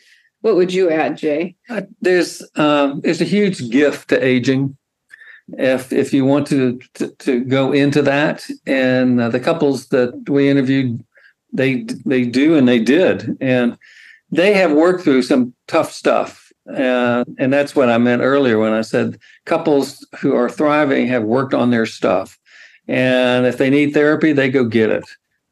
what 0.45 0.57
would 0.57 0.75
you 0.75 0.91
add, 0.91 1.17
Jay? 1.17 1.57
Uh, 1.71 1.81
there's 2.03 2.47
um, 2.57 3.01
there's 3.01 3.23
a 3.23 3.25
huge 3.25 3.71
gift 3.71 4.11
to 4.11 4.23
aging, 4.23 4.77
if 5.57 5.91
if 5.91 6.13
you 6.13 6.27
want 6.27 6.47
to 6.49 6.79
to, 6.95 7.09
to 7.09 7.43
go 7.45 7.73
into 7.73 8.03
that. 8.03 8.47
And 8.67 9.19
uh, 9.19 9.31
the 9.31 9.41
couples 9.41 9.87
that 9.89 10.29
we 10.29 10.51
interviewed, 10.51 11.03
they 11.55 11.87
they 12.05 12.27
do 12.27 12.59
and 12.59 12.69
they 12.69 12.79
did, 12.79 13.39
and 13.41 13.79
they 14.31 14.53
have 14.53 14.73
worked 14.73 15.03
through 15.03 15.23
some 15.23 15.55
tough 15.67 15.91
stuff. 15.91 16.53
Uh, 16.71 17.25
and 17.39 17.51
that's 17.51 17.75
what 17.75 17.89
I 17.89 17.97
meant 17.97 18.21
earlier 18.21 18.59
when 18.59 18.75
I 18.75 18.83
said 18.83 19.19
couples 19.47 20.07
who 20.19 20.35
are 20.37 20.51
thriving 20.51 21.07
have 21.07 21.23
worked 21.23 21.55
on 21.55 21.71
their 21.71 21.87
stuff. 21.87 22.39
And 22.87 23.47
if 23.47 23.57
they 23.57 23.71
need 23.71 23.95
therapy, 23.95 24.33
they 24.33 24.51
go 24.51 24.67
get 24.67 24.91
it. 24.91 25.05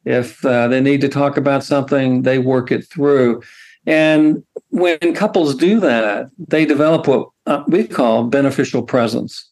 If 0.05 0.45
uh, 0.45 0.69
they 0.69 0.83
need 0.83 1.01
to 1.01 1.09
talk 1.09 1.39
about 1.39 1.65
something, 1.65 2.23
they 2.23 2.39
work 2.39 2.71
it 2.71 2.87
through. 2.87 3.43
And 3.87 4.43
when 4.71 5.15
couples 5.15 5.55
do 5.55 5.81
that, 5.81 6.31
they 6.39 6.65
develop 6.65 7.07
what 7.07 7.29
uh, 7.47 7.65
we 7.67 7.87
call 7.87 8.25
beneficial 8.25 8.83
presence. 8.83 9.49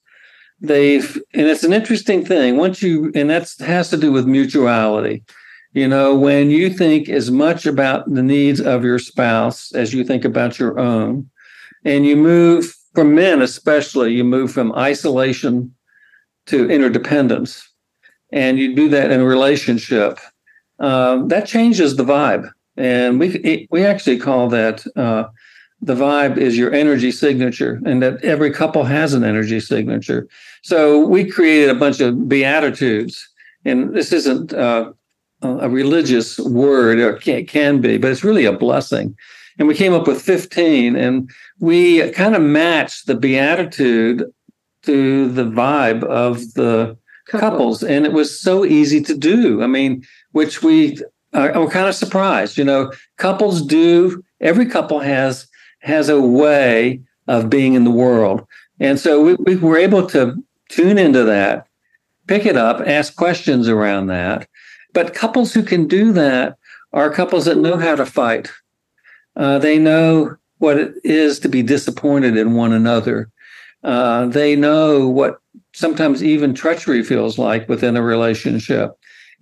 They've, 0.61 1.17
and 1.35 1.47
it's 1.47 1.65
an 1.65 1.73
interesting 1.73 2.25
thing. 2.25 2.57
Once 2.57 2.83
you, 2.83 3.11
and 3.15 3.31
that 3.31 3.53
has 3.61 3.91
to 3.91 3.97
do 3.97 4.13
with 4.13 4.27
mutuality. 4.27 5.25
You 5.73 5.87
know, 5.87 6.17
when 6.17 6.51
you 6.51 6.69
think 6.69 7.09
as 7.09 7.31
much 7.31 7.65
about 7.65 8.13
the 8.13 8.23
needs 8.23 8.61
of 8.61 8.85
your 8.85 8.99
spouse 8.99 9.73
as 9.73 9.95
you 9.95 10.05
think 10.05 10.25
about 10.25 10.59
your 10.59 10.79
own, 10.79 11.31
and 11.85 12.05
you 12.05 12.17
move 12.17 12.75
from 12.95 13.15
men, 13.15 13.41
especially, 13.41 14.13
you 14.13 14.25
move 14.25 14.53
from 14.53 14.75
isolation 14.75 15.73
to 16.47 16.69
interdependence, 16.69 17.67
and 18.33 18.59
you 18.59 18.75
do 18.75 18.89
that 18.89 19.11
in 19.13 19.21
a 19.21 19.25
relationship, 19.25 20.19
um, 20.81 21.29
that 21.29 21.47
changes 21.47 21.97
the 21.97 22.05
vibe. 22.05 22.51
And 22.81 23.21
we 23.21 23.69
we 23.71 23.85
actually 23.85 24.19
call 24.19 24.49
that 24.49 24.87
uh, 24.97 25.25
the 25.83 25.95
vibe 25.95 26.39
is 26.39 26.57
your 26.57 26.73
energy 26.73 27.11
signature, 27.11 27.81
and 27.85 28.03
that 28.03 28.25
every 28.25 28.51
couple 28.51 28.85
has 28.85 29.13
an 29.13 29.23
energy 29.23 29.61
signature. 29.61 30.27
So 30.63 31.07
we 31.07 31.25
created 31.25 31.69
a 31.69 31.79
bunch 31.79 32.01
of 32.01 32.27
beatitudes, 32.27 33.29
and 33.67 33.95
this 33.95 34.13
isn't 34.13 34.55
uh, 34.55 34.93
a 35.43 35.69
religious 35.69 36.39
word, 36.39 36.99
or 37.01 37.15
can, 37.15 37.45
can 37.45 37.81
be, 37.83 37.99
but 37.99 38.11
it's 38.11 38.25
really 38.25 38.47
a 38.47 38.53
blessing. 38.53 39.15
And 39.59 39.69
we 39.69 39.75
came 39.75 39.93
up 39.93 40.07
with 40.07 40.23
15, 40.23 40.97
and 40.97 41.31
we 41.59 42.11
kind 42.13 42.35
of 42.35 42.41
matched 42.41 43.07
the 43.07 43.15
beatitude 43.15 44.25
to 44.85 45.29
the 45.29 45.45
vibe 45.45 46.03
of 46.05 46.55
the 46.55 46.97
couples, 47.27 47.83
and 47.83 48.07
it 48.07 48.13
was 48.13 48.41
so 48.41 48.65
easy 48.65 49.03
to 49.03 49.15
do. 49.15 49.63
I 49.63 49.67
mean, 49.67 50.03
which 50.33 50.63
we 50.63 50.99
are 51.33 51.69
kind 51.69 51.89
of 51.89 51.95
surprised. 51.95 52.59
You 52.59 52.65
know, 52.65 52.93
couples 53.17 53.63
do. 53.63 54.23
Every 54.41 54.67
couple 54.67 55.01
has 55.01 55.47
has 55.81 56.09
a 56.09 56.21
way 56.21 57.01
of 57.29 57.51
being 57.51 57.75
in 57.75 57.85
the 57.85 57.91
world, 57.91 58.47
and 58.79 58.99
so 58.99 59.23
we, 59.23 59.35
we 59.35 59.57
were 59.57 59.79
able 59.79 60.07
to 60.09 60.37
tune 60.69 60.99
into 60.99 61.25
that, 61.25 61.67
pick 62.27 62.47
it 62.47 62.57
up, 62.57 62.81
ask 62.87 63.17
questions 63.17 63.69
around 63.69 64.07
that. 64.07 64.49
But 64.93 65.15
couples 65.15 65.53
who 65.53 65.63
can 65.63 65.87
do 65.87 66.13
that 66.13 66.57
are 66.93 67.11
couples 67.11 67.45
that 67.45 67.59
know 67.59 67.77
how 67.77 67.95
to 67.95 68.07
fight. 68.07 68.51
Uh, 69.37 69.59
they 69.59 69.79
know 69.79 70.37
what 70.59 70.79
it 70.79 70.95
is 71.05 71.39
to 71.41 71.49
be 71.49 71.63
disappointed 71.63 72.37
in 72.37 72.55
one 72.55 72.73
another. 72.73 73.31
Uh, 73.83 74.27
they 74.27 74.57
know 74.57 75.09
what 75.09 75.41
sometimes 75.73 76.23
even 76.23 76.55
treachery 76.55 77.03
feels 77.03 77.39
like 77.39 77.69
within 77.69 77.97
a 77.97 78.03
relationship. 78.03 78.93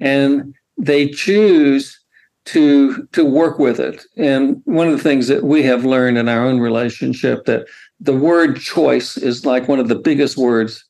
And 0.01 0.55
they 0.79 1.09
choose 1.09 1.99
to 2.47 3.07
to 3.13 3.25
work 3.25 3.59
with 3.59 3.79
it. 3.79 4.05
And 4.17 4.63
one 4.65 4.89
of 4.89 4.97
the 4.97 5.03
things 5.03 5.29
that 5.29 5.45
we 5.45 5.63
have 5.65 5.85
learned 5.85 6.17
in 6.17 6.29
our 6.29 6.47
own 6.47 6.61
relationship 6.61 7.45
that 7.45 7.67
the 8.01 8.15
word 8.15 8.59
choice 8.59 9.17
is 9.17 9.45
like 9.45 9.69
one 9.69 9.81
of 9.81 9.89
the 9.89 9.99
biggest 9.99 10.37
words 10.37 10.85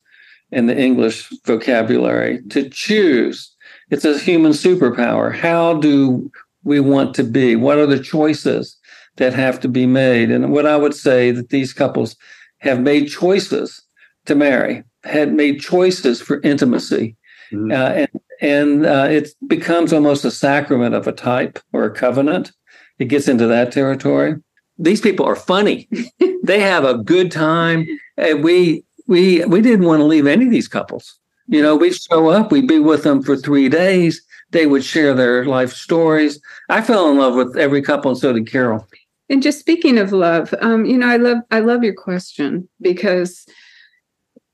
in 0.53 0.66
the 0.66 0.79
English 0.79 1.29
vocabulary. 1.46 2.40
To 2.51 2.68
choose, 2.68 3.55
it's 3.90 4.05
a 4.05 4.18
human 4.18 4.53
superpower. 4.53 5.35
How 5.35 5.74
do 5.74 6.31
we 6.62 6.81
want 6.81 7.14
to 7.16 7.24
be? 7.24 7.57
What 7.57 7.79
are 7.79 7.87
the 7.87 8.03
choices 8.03 8.77
that 9.16 9.35
have 9.35 9.59
to 9.61 9.68
be 9.68 9.87
made? 9.87 10.31
And 10.31 10.53
what 10.53 10.66
I 10.66 10.77
would 10.77 10.94
say 10.94 11.33
that 11.33 11.48
these 11.48 11.72
couples 11.72 12.14
have 12.59 12.81
made 12.81 13.09
choices 13.09 13.83
to 14.27 14.35
marry, 14.35 14.85
had 15.05 15.33
made 15.33 15.61
choices 15.61 16.20
for 16.20 16.40
intimacy, 16.42 17.16
mm-hmm. 17.51 17.72
uh, 17.72 17.74
and 18.03 18.09
and 18.40 18.87
uh, 18.87 19.07
it 19.11 19.31
becomes 19.46 19.92
almost 19.92 20.24
a 20.24 20.31
sacrament 20.31 20.94
of 20.94 21.07
a 21.07 21.12
type 21.12 21.59
or 21.72 21.85
a 21.85 21.90
covenant. 21.90 22.53
It 22.98 23.07
gets 23.07 23.29
into 23.29 23.46
that 23.46 23.72
territory. 23.72 24.37
These 24.79 25.01
people 25.01 25.27
are 25.27 25.37
funny. 25.37 25.88
they 26.42 26.61
have 26.61 26.85
a 26.85 26.98
good 26.98 27.31
time. 27.31 27.87
And 28.16 28.44
we 28.44 28.85
we 29.07 29.44
we 29.46 29.61
didn't 29.61 29.87
want 29.87 30.01
to 30.01 30.05
leave 30.05 30.27
any 30.27 30.46
of 30.46 30.51
these 30.51 30.68
couples. 30.68 31.18
You 31.48 31.62
know, 31.62 31.74
we'd 31.77 31.96
show 31.96 32.29
up, 32.29 32.53
we'd 32.53 32.68
be 32.68 32.79
with 32.79 33.05
them 33.05 33.22
for 33.22 33.37
three 33.37 33.68
days. 33.68 34.22
They 34.51 34.66
would 34.66 34.85
share 34.85 35.14
their 35.14 35.44
life 35.44 35.72
stories. 35.72 36.40
I 36.68 36.83
fell 36.83 37.11
in 37.11 37.18
love 37.18 37.35
with 37.35 37.57
every 37.57 37.83
couple, 37.83 38.11
and 38.11 38.20
so 38.20 38.33
did 38.33 38.46
Caryl. 38.46 38.87
And 39.31 39.42
just 39.42 39.59
speaking 39.59 39.98
of 39.98 40.12
love, 40.12 40.55
um, 40.61 40.85
you 40.85 40.96
know, 40.96 41.09
I 41.09 41.16
love 41.16 41.38
I 41.51 41.61
love 41.61 41.83
your 41.83 41.94
question 41.94 42.68
because 42.81 43.46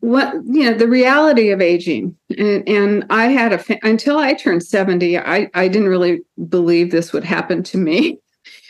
what 0.04 0.34
you 0.44 0.64
know 0.64 0.74
the 0.74 0.88
reality 0.88 1.50
of 1.50 1.62
aging. 1.62 2.14
And, 2.36 2.68
and 2.68 3.06
i 3.10 3.26
had 3.26 3.52
a 3.52 3.86
until 3.86 4.18
i 4.18 4.34
turned 4.34 4.62
70 4.62 5.18
I, 5.18 5.48
I 5.54 5.68
didn't 5.68 5.88
really 5.88 6.20
believe 6.48 6.90
this 6.90 7.12
would 7.12 7.24
happen 7.24 7.62
to 7.64 7.78
me. 7.78 8.18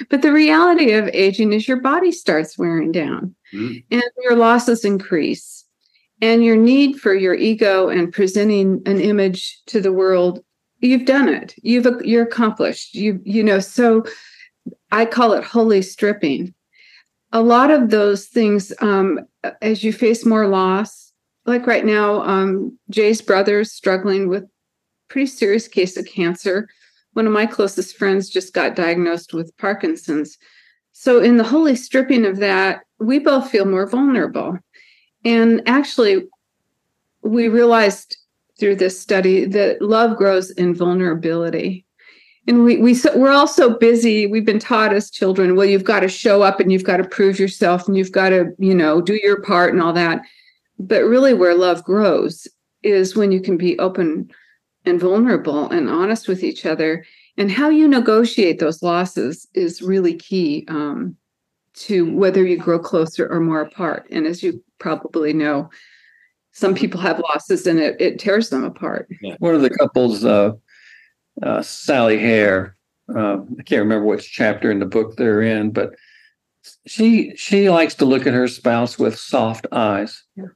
But 0.08 0.22
the 0.22 0.32
reality 0.32 0.92
of 0.92 1.08
aging 1.08 1.52
is 1.52 1.66
your 1.66 1.80
body 1.80 2.12
starts 2.12 2.56
wearing 2.56 2.92
down. 2.92 3.34
Mm. 3.52 3.84
and 3.90 4.02
your 4.22 4.36
losses 4.36 4.84
increase. 4.84 5.64
And 6.20 6.44
your 6.44 6.56
need 6.56 7.00
for 7.00 7.12
your 7.12 7.34
ego 7.34 7.88
and 7.88 8.12
presenting 8.12 8.82
an 8.86 9.00
image 9.00 9.60
to 9.66 9.80
the 9.80 9.92
world 9.92 10.44
you've 10.80 11.06
done 11.06 11.28
it. 11.28 11.54
You've 11.62 11.86
you're 12.04 12.22
accomplished. 12.22 12.94
You 12.94 13.20
you 13.24 13.42
know 13.42 13.58
so 13.58 14.04
i 14.92 15.04
call 15.04 15.32
it 15.32 15.44
holy 15.44 15.82
stripping. 15.82 16.54
A 17.32 17.42
lot 17.42 17.70
of 17.70 17.90
those 17.90 18.26
things 18.26 18.72
um, 18.80 19.20
as 19.60 19.82
you 19.82 19.92
face 19.92 20.24
more 20.24 20.46
loss 20.46 21.03
like 21.46 21.66
right 21.66 21.84
now, 21.84 22.22
um, 22.22 22.78
Jay's 22.90 23.20
is 23.20 23.72
struggling 23.72 24.28
with 24.28 24.44
pretty 25.08 25.26
serious 25.26 25.68
case 25.68 25.96
of 25.96 26.06
cancer. 26.06 26.68
One 27.12 27.26
of 27.26 27.32
my 27.32 27.46
closest 27.46 27.96
friends 27.96 28.28
just 28.28 28.54
got 28.54 28.74
diagnosed 28.74 29.32
with 29.32 29.56
Parkinson's. 29.58 30.38
So, 30.92 31.20
in 31.20 31.36
the 31.36 31.44
holy 31.44 31.76
stripping 31.76 32.24
of 32.24 32.38
that, 32.38 32.82
we 32.98 33.18
both 33.18 33.50
feel 33.50 33.64
more 33.64 33.86
vulnerable. 33.86 34.58
And 35.24 35.62
actually, 35.66 36.24
we 37.22 37.48
realized 37.48 38.16
through 38.58 38.76
this 38.76 39.00
study 39.00 39.44
that 39.46 39.82
love 39.82 40.16
grows 40.16 40.50
in 40.52 40.74
vulnerability. 40.74 41.84
And 42.46 42.64
we, 42.64 42.76
we 42.76 42.96
we're 43.14 43.30
all 43.30 43.48
so 43.48 43.76
busy. 43.78 44.26
We've 44.26 44.44
been 44.44 44.58
taught 44.58 44.92
as 44.92 45.10
children, 45.10 45.56
well, 45.56 45.66
you've 45.66 45.84
got 45.84 46.00
to 46.00 46.08
show 46.08 46.42
up 46.42 46.60
and 46.60 46.70
you've 46.70 46.84
got 46.84 46.98
to 46.98 47.08
prove 47.08 47.38
yourself 47.38 47.88
and 47.88 47.96
you've 47.96 48.12
got 48.12 48.30
to, 48.30 48.50
you 48.58 48.74
know, 48.74 49.00
do 49.00 49.18
your 49.22 49.40
part 49.40 49.72
and 49.72 49.82
all 49.82 49.94
that. 49.94 50.20
But 50.78 51.04
really, 51.04 51.34
where 51.34 51.54
love 51.54 51.84
grows 51.84 52.48
is 52.82 53.16
when 53.16 53.32
you 53.32 53.40
can 53.40 53.56
be 53.56 53.78
open 53.78 54.30
and 54.84 55.00
vulnerable 55.00 55.70
and 55.70 55.88
honest 55.88 56.28
with 56.28 56.44
each 56.44 56.66
other. 56.66 57.04
And 57.36 57.50
how 57.50 57.68
you 57.68 57.88
negotiate 57.88 58.60
those 58.60 58.82
losses 58.82 59.48
is 59.54 59.82
really 59.82 60.14
key 60.14 60.64
um, 60.68 61.16
to 61.74 62.14
whether 62.14 62.44
you 62.44 62.56
grow 62.56 62.78
closer 62.78 63.26
or 63.28 63.40
more 63.40 63.62
apart. 63.62 64.06
And 64.10 64.26
as 64.26 64.42
you 64.42 64.62
probably 64.78 65.32
know, 65.32 65.70
some 66.52 66.74
people 66.74 67.00
have 67.00 67.18
losses 67.18 67.66
and 67.66 67.80
it, 67.80 68.00
it 68.00 68.18
tears 68.20 68.50
them 68.50 68.62
apart. 68.62 69.08
Yeah. 69.20 69.34
One 69.40 69.56
of 69.56 69.62
the 69.62 69.70
couples, 69.70 70.24
uh, 70.24 70.52
uh, 71.42 71.62
Sally 71.62 72.18
Hare, 72.18 72.76
uh, 73.14 73.38
I 73.58 73.62
can't 73.64 73.82
remember 73.82 74.04
which 74.04 74.30
chapter 74.30 74.70
in 74.70 74.78
the 74.78 74.86
book 74.86 75.16
they're 75.16 75.42
in, 75.42 75.72
but 75.72 75.94
she 76.86 77.34
she 77.36 77.68
likes 77.68 77.94
to 77.96 78.06
look 78.06 78.26
at 78.26 78.32
her 78.32 78.48
spouse 78.48 78.98
with 78.98 79.18
soft 79.18 79.66
eyes. 79.72 80.22
Yeah 80.36 80.46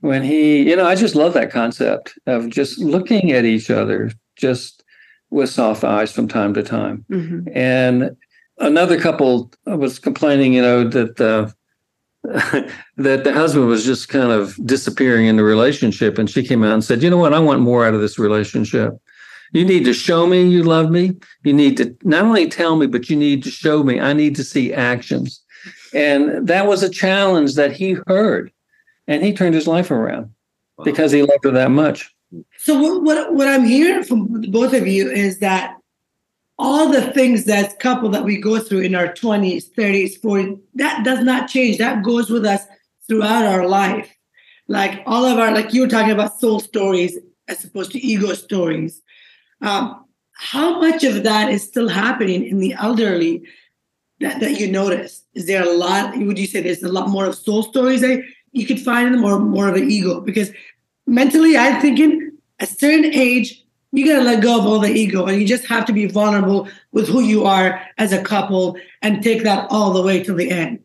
when 0.00 0.22
he, 0.22 0.68
you 0.68 0.76
know, 0.76 0.86
I 0.86 0.94
just 0.94 1.14
love 1.14 1.34
that 1.34 1.50
concept 1.50 2.18
of 2.26 2.48
just 2.48 2.78
looking 2.78 3.32
at 3.32 3.44
each 3.44 3.70
other 3.70 4.12
just 4.36 4.84
with 5.30 5.50
soft 5.50 5.84
eyes 5.84 6.12
from 6.12 6.28
time 6.28 6.54
to 6.54 6.62
time. 6.62 7.04
Mm-hmm. 7.10 7.48
And 7.54 8.16
another 8.58 9.00
couple 9.00 9.52
was 9.66 9.98
complaining, 9.98 10.54
you 10.54 10.62
know, 10.62 10.88
that 10.88 11.16
the 11.16 11.52
that 12.96 13.24
the 13.24 13.32
husband 13.32 13.66
was 13.68 13.84
just 13.84 14.08
kind 14.08 14.32
of 14.32 14.58
disappearing 14.66 15.26
in 15.26 15.36
the 15.36 15.44
relationship, 15.44 16.18
and 16.18 16.28
she 16.28 16.42
came 16.42 16.64
out 16.64 16.74
and 16.74 16.84
said, 16.84 17.02
"You 17.02 17.10
know 17.10 17.16
what? 17.16 17.32
I 17.32 17.38
want 17.38 17.60
more 17.60 17.86
out 17.86 17.94
of 17.94 18.00
this 18.00 18.18
relationship. 18.18 18.92
You 19.52 19.64
need 19.64 19.84
to 19.84 19.94
show 19.94 20.26
me 20.26 20.42
you 20.42 20.62
love 20.62 20.90
me. 20.90 21.16
You 21.44 21.54
need 21.54 21.76
to 21.78 21.96
not 22.02 22.24
only 22.24 22.48
tell 22.48 22.76
me, 22.76 22.86
but 22.86 23.08
you 23.08 23.16
need 23.16 23.44
to 23.44 23.50
show 23.50 23.82
me. 23.82 24.00
I 24.00 24.12
need 24.12 24.34
to 24.36 24.44
see 24.44 24.74
actions." 24.74 25.40
And 25.94 26.46
that 26.46 26.66
was 26.66 26.82
a 26.82 26.90
challenge 26.90 27.54
that 27.54 27.72
he 27.72 27.96
heard 28.06 28.52
and 29.08 29.24
he 29.24 29.32
turned 29.32 29.54
his 29.54 29.66
life 29.66 29.90
around 29.90 30.30
wow. 30.76 30.84
because 30.84 31.10
he 31.10 31.22
loved 31.22 31.42
her 31.42 31.50
that 31.50 31.72
much. 31.72 32.14
So 32.58 32.78
what, 32.80 33.02
what 33.02 33.34
what 33.34 33.48
I'm 33.48 33.64
hearing 33.64 34.04
from 34.04 34.42
both 34.50 34.74
of 34.74 34.86
you 34.86 35.10
is 35.10 35.38
that 35.38 35.76
all 36.58 36.88
the 36.90 37.10
things 37.12 37.44
that 37.46 37.80
couple 37.80 38.10
that 38.10 38.24
we 38.24 38.36
go 38.36 38.58
through 38.58 38.80
in 38.80 38.94
our 38.94 39.08
20s, 39.08 39.72
30s, 39.74 40.20
40s, 40.20 40.60
that 40.74 41.04
does 41.04 41.24
not 41.24 41.48
change. 41.48 41.78
That 41.78 42.02
goes 42.02 42.28
with 42.28 42.44
us 42.44 42.64
throughout 43.08 43.46
our 43.46 43.66
life. 43.66 44.14
like 44.68 45.02
all 45.06 45.24
of 45.24 45.38
our 45.38 45.52
like 45.52 45.72
you 45.72 45.80
were 45.80 45.88
talking 45.88 46.12
about 46.12 46.38
soul 46.38 46.60
stories 46.60 47.18
as 47.48 47.64
opposed 47.64 47.92
to 47.92 47.98
ego 47.98 48.34
stories. 48.34 49.02
Um, 49.62 50.04
how 50.32 50.80
much 50.80 51.02
of 51.02 51.24
that 51.24 51.50
is 51.50 51.64
still 51.64 51.88
happening 51.88 52.46
in 52.46 52.58
the 52.58 52.74
elderly 52.74 53.42
that, 54.20 54.40
that 54.40 54.60
you 54.60 54.70
notice? 54.70 55.24
Is 55.34 55.46
there 55.46 55.62
a 55.62 55.72
lot? 55.72 56.16
Would 56.16 56.38
you 56.38 56.46
say 56.46 56.60
there's 56.60 56.82
a 56.82 56.92
lot 56.92 57.08
more 57.08 57.26
of 57.26 57.34
soul 57.34 57.62
stories 57.62 58.02
that 58.02 58.22
you 58.52 58.66
could 58.66 58.80
find 58.80 59.08
in 59.08 59.12
them, 59.12 59.24
or 59.24 59.38
more 59.38 59.68
of 59.68 59.76
an 59.76 59.90
ego? 59.90 60.20
Because 60.20 60.50
mentally, 61.06 61.56
I'm 61.56 61.80
thinking 61.80 62.32
a 62.60 62.66
certain 62.66 63.12
age, 63.12 63.64
you 63.92 64.06
gotta 64.06 64.24
let 64.24 64.42
go 64.42 64.58
of 64.58 64.66
all 64.66 64.78
the 64.78 64.90
ego, 64.90 65.26
and 65.26 65.40
you 65.40 65.46
just 65.46 65.66
have 65.66 65.84
to 65.86 65.92
be 65.92 66.06
vulnerable 66.06 66.68
with 66.92 67.08
who 67.08 67.20
you 67.20 67.44
are 67.44 67.80
as 67.98 68.12
a 68.12 68.22
couple, 68.22 68.76
and 69.02 69.22
take 69.22 69.42
that 69.44 69.66
all 69.70 69.92
the 69.92 70.02
way 70.02 70.22
to 70.22 70.34
the 70.34 70.50
end. 70.50 70.80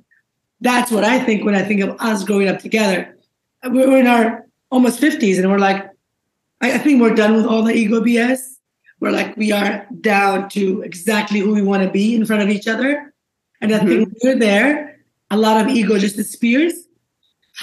That's 0.62 0.92
what 0.92 1.04
I 1.04 1.20
think 1.20 1.44
when 1.44 1.56
I 1.56 1.64
think 1.64 1.82
of 1.82 1.96
us 2.00 2.24
growing 2.24 2.48
up 2.48 2.60
together. 2.60 3.18
We're 3.66 3.98
in 3.98 4.08
our 4.08 4.46
almost 4.72 5.02
50s, 5.02 5.40
and 5.40 5.52
we're 5.52 5.60
like, 5.60 5.90
I 6.62 6.78
think 6.78 7.02
we're 7.02 7.16
done 7.16 7.36
with 7.36 7.46
all 7.46 7.64
the 7.64 7.74
ego 7.74 8.00
BS 8.00 8.54
we're 9.04 9.12
like 9.12 9.36
we 9.36 9.52
are 9.52 9.86
down 10.00 10.48
to 10.48 10.82
exactly 10.82 11.42
who 11.42 11.54
we 11.54 11.62
want 11.62 11.84
to 11.84 11.90
be 11.90 12.16
in 12.16 12.26
front 12.26 12.42
of 12.42 12.48
each 12.48 12.70
other. 12.70 13.14
And 13.60 13.76
I 13.76 13.80
mm-hmm. 13.80 13.88
think 13.88 14.14
we're 14.24 14.40
there, 14.40 15.02
a 15.30 15.36
lot 15.36 15.60
of 15.60 15.68
ego 15.68 16.00
just 16.00 16.16
disappears. 16.16 16.83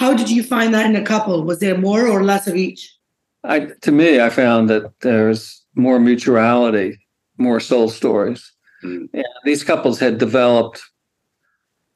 How 0.01 0.15
did 0.15 0.31
you 0.31 0.41
find 0.41 0.73
that 0.73 0.87
in 0.87 0.95
a 0.95 1.03
couple? 1.03 1.43
Was 1.43 1.59
there 1.59 1.77
more 1.77 2.07
or 2.07 2.23
less 2.23 2.47
of 2.47 2.55
each? 2.55 2.91
I, 3.43 3.67
to 3.81 3.91
me, 3.91 4.19
I 4.19 4.29
found 4.29 4.67
that 4.67 4.91
there's 5.01 5.63
more 5.75 5.99
mutuality, 5.99 6.97
more 7.37 7.59
soul 7.59 7.87
stories. 7.87 8.51
Mm-hmm. 8.83 9.21
these 9.45 9.63
couples 9.63 9.99
had 9.99 10.17
developed 10.17 10.81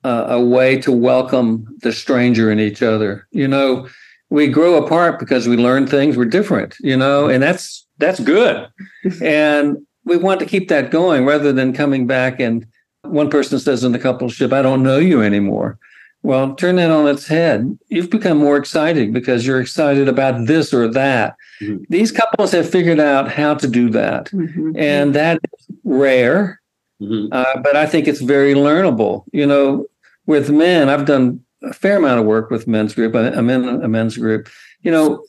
uh, 0.04 0.28
a 0.30 0.39
way 0.39 0.80
to 0.82 0.91
welcome 0.91 1.65
the 1.82 1.91
stranger 1.91 2.52
in 2.52 2.60
each 2.60 2.84
other. 2.84 3.28
You 3.32 3.48
know, 3.48 3.89
we 4.30 4.50
grow 4.50 4.76
apart 4.76 5.18
because 5.18 5.48
we 5.48 5.58
learn 5.58 5.88
things. 5.88 6.15
We're 6.15 6.26
different. 6.26 6.76
You 6.82 6.96
know, 6.96 7.28
and 7.28 7.41
that's 7.41 7.88
that's 7.98 8.20
good. 8.20 8.68
and 9.24 9.78
we 10.04 10.18
want 10.18 10.39
to 10.41 10.46
keep 10.46 10.68
that 10.68 10.91
going 10.91 11.26
rather 11.26 11.52
than 11.52 11.74
coming 11.74 12.06
back 12.06 12.39
and 12.39 12.68
one 13.02 13.30
person 13.30 13.60
says 13.60 13.84
in 13.84 13.91
the 13.91 14.00
coupleship, 14.00 14.54
I 14.54 14.62
don't 14.62 14.84
know 14.84 14.98
you 14.98 15.22
anymore. 15.22 15.80
Well, 16.26 16.56
turn 16.56 16.78
that 16.78 16.90
on 16.90 17.08
its 17.08 17.28
head. 17.28 17.78
You've 17.90 18.10
become 18.10 18.40
more 18.40 18.58
excited 18.58 19.14
because 19.14 19.46
you're 19.46 19.62
excited 19.62 20.08
about 20.08 20.48
this 20.48 20.74
or 20.74 20.88
that. 20.88 21.36
Mm-hmm. 21.62 21.84
These 21.88 22.12
couples 22.12 22.52
have 22.52 22.68
figured 22.68 23.00
out 23.00 23.32
how 23.32 23.54
to 23.54 23.68
do 23.68 23.92
that. 23.92 24.32
Mm-hmm. 24.32 24.72
And 24.76 25.14
that 25.14 25.40
is 25.56 25.68
rare, 25.84 26.60
mm-hmm. 27.00 27.28
uh, 27.32 27.62
but 27.62 27.76
I 27.76 27.86
think 27.86 28.08
it's 28.08 28.22
very 28.22 28.56
learnable. 28.56 29.26
You 29.34 29.46
know, 29.46 29.86
with 30.26 30.50
men, 30.50 30.90
I've 30.90 31.06
done 31.06 31.46
a 31.62 31.74
fair 31.74 31.98
amount 31.98 32.22
of 32.22 32.26
work 32.26 32.50
with 32.50 32.66
men's 32.66 32.96
group, 32.96 33.14
I'm 33.14 33.52
in 33.52 33.84
a 33.84 33.88
men's 33.88 34.18
group. 34.18 34.50
You 34.82 34.90
know, 34.90 35.24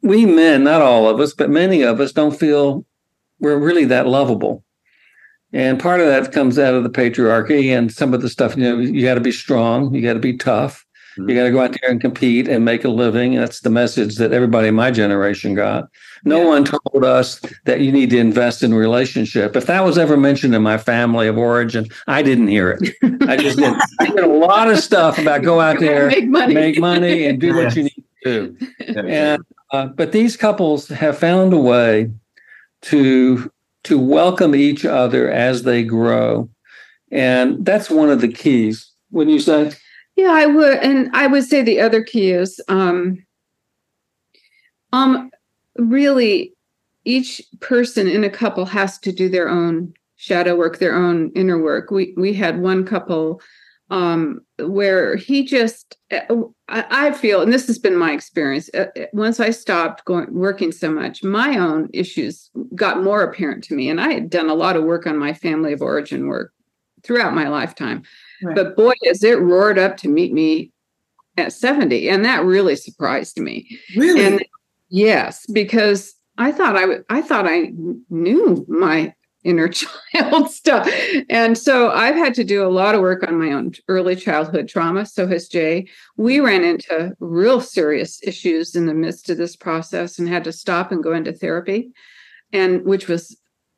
we 0.00 0.24
men, 0.24 0.64
not 0.64 0.80
all 0.80 1.10
of 1.10 1.20
us, 1.20 1.34
but 1.34 1.50
many 1.50 1.82
of 1.82 2.00
us 2.00 2.12
don't 2.12 2.34
feel 2.34 2.86
we're 3.38 3.58
really 3.58 3.84
that 3.84 4.06
lovable. 4.06 4.64
And 5.52 5.80
part 5.80 6.00
of 6.00 6.06
that 6.06 6.32
comes 6.32 6.58
out 6.58 6.74
of 6.74 6.82
the 6.82 6.90
patriarchy 6.90 7.76
and 7.76 7.92
some 7.92 8.12
of 8.12 8.20
the 8.20 8.28
stuff, 8.28 8.56
you 8.56 8.64
know, 8.64 8.78
you 8.78 9.02
got 9.02 9.14
to 9.14 9.20
be 9.20 9.32
strong, 9.32 9.94
you 9.94 10.02
got 10.02 10.12
to 10.12 10.18
be 10.18 10.36
tough, 10.36 10.84
mm-hmm. 11.18 11.28
you 11.28 11.34
got 11.34 11.44
to 11.44 11.50
go 11.50 11.60
out 11.60 11.76
there 11.80 11.90
and 11.90 12.00
compete 12.00 12.48
and 12.48 12.64
make 12.66 12.84
a 12.84 12.90
living. 12.90 13.34
That's 13.34 13.60
the 13.60 13.70
message 13.70 14.16
that 14.16 14.32
everybody 14.32 14.68
in 14.68 14.74
my 14.74 14.90
generation 14.90 15.54
got. 15.54 15.88
No 16.24 16.42
yeah. 16.42 16.48
one 16.48 16.64
told 16.64 17.04
us 17.04 17.40
that 17.64 17.80
you 17.80 17.90
need 17.90 18.10
to 18.10 18.18
invest 18.18 18.62
in 18.62 18.74
relationship. 18.74 19.56
If 19.56 19.66
that 19.66 19.84
was 19.84 19.96
ever 19.96 20.18
mentioned 20.18 20.54
in 20.54 20.62
my 20.62 20.76
family 20.76 21.28
of 21.28 21.38
origin, 21.38 21.86
I 22.06 22.22
didn't 22.22 22.48
hear 22.48 22.78
it. 22.78 22.94
I 23.22 23.36
just 23.36 23.58
did. 23.58 23.74
a 24.18 24.26
lot 24.26 24.70
of 24.70 24.78
stuff 24.78 25.18
about 25.18 25.42
go 25.42 25.60
out 25.60 25.78
there, 25.80 26.08
make 26.08 26.28
money, 26.28 26.54
make 26.54 26.78
money, 26.78 27.24
and 27.24 27.40
do 27.40 27.54
what 27.54 27.74
you 27.74 27.84
need 27.84 28.04
to 28.24 28.56
do. 28.56 28.66
And 28.96 29.42
uh, 29.70 29.86
but 29.86 30.12
these 30.12 30.36
couples 30.36 30.88
have 30.88 31.18
found 31.18 31.52
a 31.52 31.58
way 31.58 32.10
to 32.82 33.50
to 33.84 33.98
welcome 33.98 34.54
each 34.54 34.84
other 34.84 35.30
as 35.30 35.62
they 35.62 35.82
grow, 35.82 36.48
and 37.10 37.64
that's 37.64 37.90
one 37.90 38.10
of 38.10 38.20
the 38.20 38.32
keys. 38.32 38.90
wouldn't 39.10 39.34
you 39.34 39.40
say, 39.40 39.72
yeah, 40.16 40.30
I 40.32 40.46
would, 40.46 40.78
and 40.78 41.10
I 41.14 41.26
would 41.26 41.44
say 41.44 41.62
the 41.62 41.80
other 41.80 42.02
key 42.02 42.32
is, 42.32 42.60
um, 42.68 43.24
um, 44.92 45.30
really, 45.76 46.54
each 47.04 47.40
person 47.60 48.08
in 48.08 48.24
a 48.24 48.30
couple 48.30 48.64
has 48.66 48.98
to 48.98 49.12
do 49.12 49.28
their 49.28 49.48
own 49.48 49.94
shadow 50.16 50.56
work, 50.56 50.78
their 50.78 50.94
own 50.94 51.30
inner 51.34 51.62
work. 51.62 51.90
We 51.90 52.14
we 52.16 52.34
had 52.34 52.60
one 52.60 52.84
couple 52.84 53.40
um, 53.90 54.40
where 54.58 55.16
he 55.16 55.44
just 55.44 55.96
uh, 56.10 56.34
I, 56.68 57.12
feel, 57.12 57.40
and 57.40 57.52
this 57.52 57.66
has 57.66 57.78
been 57.78 57.96
my 57.96 58.12
experience. 58.12 58.68
Uh, 58.74 58.86
uh, 58.98 59.06
once 59.12 59.40
I 59.40 59.50
stopped 59.50 60.04
going 60.04 60.32
working 60.32 60.72
so 60.72 60.90
much, 60.90 61.22
my 61.22 61.56
own 61.58 61.88
issues 61.92 62.50
got 62.74 63.02
more 63.02 63.22
apparent 63.22 63.64
to 63.64 63.74
me, 63.74 63.88
and 63.88 64.00
I 64.00 64.12
had 64.12 64.30
done 64.30 64.50
a 64.50 64.54
lot 64.54 64.76
of 64.76 64.84
work 64.84 65.06
on 65.06 65.18
my 65.18 65.32
family 65.32 65.72
of 65.72 65.82
origin 65.82 66.26
work 66.26 66.52
throughout 67.02 67.34
my 67.34 67.48
lifetime. 67.48 68.02
Right. 68.42 68.54
But 68.54 68.76
boy, 68.76 68.94
as 69.08 69.22
it 69.22 69.40
roared 69.40 69.78
up 69.78 69.96
to 69.98 70.08
meet 70.08 70.32
me 70.32 70.72
at 71.36 71.52
70, 71.52 72.08
and 72.08 72.24
that 72.24 72.44
really 72.44 72.76
surprised 72.76 73.38
me. 73.38 73.78
Really? 73.96 74.24
And 74.24 74.44
yes, 74.90 75.46
because 75.52 76.14
I 76.36 76.52
thought 76.52 76.76
I 76.76 76.98
I 77.08 77.22
thought 77.22 77.46
I 77.46 77.72
knew 78.10 78.66
my 78.68 79.14
inner 79.48 79.68
child 80.12 80.50
stuff. 80.50 80.88
And 81.30 81.56
so 81.56 81.90
I've 81.90 82.14
had 82.14 82.34
to 82.34 82.44
do 82.44 82.64
a 82.64 82.68
lot 82.68 82.94
of 82.94 83.00
work 83.00 83.26
on 83.26 83.38
my 83.38 83.52
own 83.52 83.72
early 83.88 84.14
childhood 84.14 84.68
trauma. 84.68 85.06
So 85.06 85.26
has 85.26 85.48
Jay. 85.48 85.88
We 86.16 86.40
ran 86.40 86.64
into 86.64 87.14
real 87.18 87.60
serious 87.60 88.20
issues 88.22 88.76
in 88.76 88.86
the 88.86 88.94
midst 88.94 89.30
of 89.30 89.38
this 89.38 89.56
process 89.56 90.18
and 90.18 90.28
had 90.28 90.44
to 90.44 90.52
stop 90.52 90.92
and 90.92 91.02
go 91.02 91.12
into 91.12 91.32
therapy, 91.32 91.90
and 92.52 92.84
which 92.84 93.08
was 93.08 93.36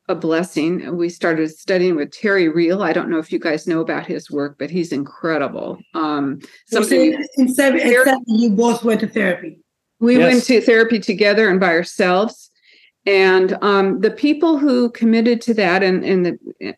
a 0.08 0.14
blessing. 0.14 0.96
We 0.96 1.08
started 1.08 1.50
studying 1.50 1.94
with 1.94 2.10
Terry 2.10 2.48
Real. 2.48 2.82
I 2.82 2.92
don't 2.92 3.08
know 3.08 3.18
if 3.18 3.30
you 3.30 3.38
guys 3.38 3.68
know 3.68 3.80
about 3.80 4.06
his 4.06 4.30
work, 4.30 4.56
but 4.58 4.70
he's 4.70 4.92
incredible. 4.92 5.78
Um, 5.94 6.40
something 6.66 7.14
in 7.36 7.54
seven, 7.54 7.80
in 7.80 8.04
seven, 8.04 8.24
you 8.26 8.50
both 8.50 8.82
went 8.82 9.00
to 9.00 9.06
therapy. 9.06 9.60
We 10.00 10.18
yes. 10.18 10.32
went 10.32 10.44
to 10.44 10.60
therapy 10.62 10.98
together 10.98 11.48
and 11.48 11.60
by 11.60 11.74
ourselves 11.74 12.49
and 13.06 13.56
um, 13.62 14.00
the 14.00 14.10
people 14.10 14.58
who 14.58 14.90
committed 14.90 15.40
to 15.42 15.54
that 15.54 15.82
and, 15.82 16.04
and 16.04 16.26
the, 16.26 16.74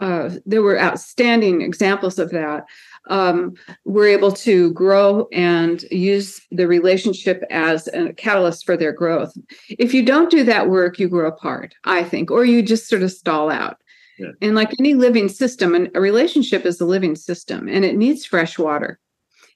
uh, 0.00 0.30
there 0.46 0.62
were 0.62 0.80
outstanding 0.80 1.60
examples 1.60 2.18
of 2.18 2.30
that 2.30 2.64
um, 3.10 3.54
were 3.84 4.06
able 4.06 4.32
to 4.32 4.72
grow 4.72 5.28
and 5.32 5.82
use 5.90 6.40
the 6.50 6.66
relationship 6.66 7.44
as 7.50 7.88
a 7.88 8.14
catalyst 8.14 8.64
for 8.64 8.76
their 8.76 8.92
growth. 8.92 9.36
If 9.68 9.92
you 9.92 10.02
don't 10.02 10.30
do 10.30 10.44
that 10.44 10.70
work 10.70 10.98
you 10.98 11.08
grow 11.08 11.28
apart 11.28 11.74
i 11.84 12.02
think 12.02 12.30
or 12.30 12.44
you 12.44 12.62
just 12.62 12.88
sort 12.88 13.02
of 13.02 13.12
stall 13.12 13.50
out. 13.50 13.78
Yeah. 14.18 14.30
and 14.40 14.54
like 14.54 14.72
any 14.78 14.94
living 14.94 15.28
system 15.28 15.74
and 15.74 15.90
a 15.94 16.00
relationship 16.00 16.64
is 16.64 16.80
a 16.80 16.86
living 16.86 17.16
system 17.16 17.68
and 17.68 17.84
it 17.84 17.96
needs 17.96 18.24
fresh 18.24 18.58
water 18.58 18.98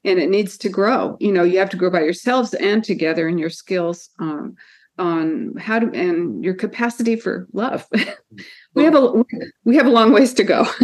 and 0.05 0.19
it 0.19 0.29
needs 0.29 0.59
to 0.59 0.69
grow. 0.69 1.17
You 1.19 1.33
know 1.33 1.45
you 1.45 1.59
have 1.59 1.71
to 1.71 1.79
grow 1.79 1.91
by 1.91 2.03
yourselves 2.03 2.53
and 2.53 2.85
together 2.85 3.27
in 3.27 3.39
your 3.39 3.49
skills 3.49 4.11
um, 4.19 4.57
on 4.99 5.57
how 5.57 5.79
to 5.79 5.91
and 5.93 6.45
your 6.45 6.55
capacity 6.55 7.17
for 7.17 7.47
love. 7.53 7.87
we 8.75 8.85
have 8.85 8.95
a 8.95 9.25
we 9.65 9.77
have 9.77 9.87
a 9.87 9.91
long 9.91 10.13
ways 10.13 10.35
to 10.35 10.45
go. 10.45 10.67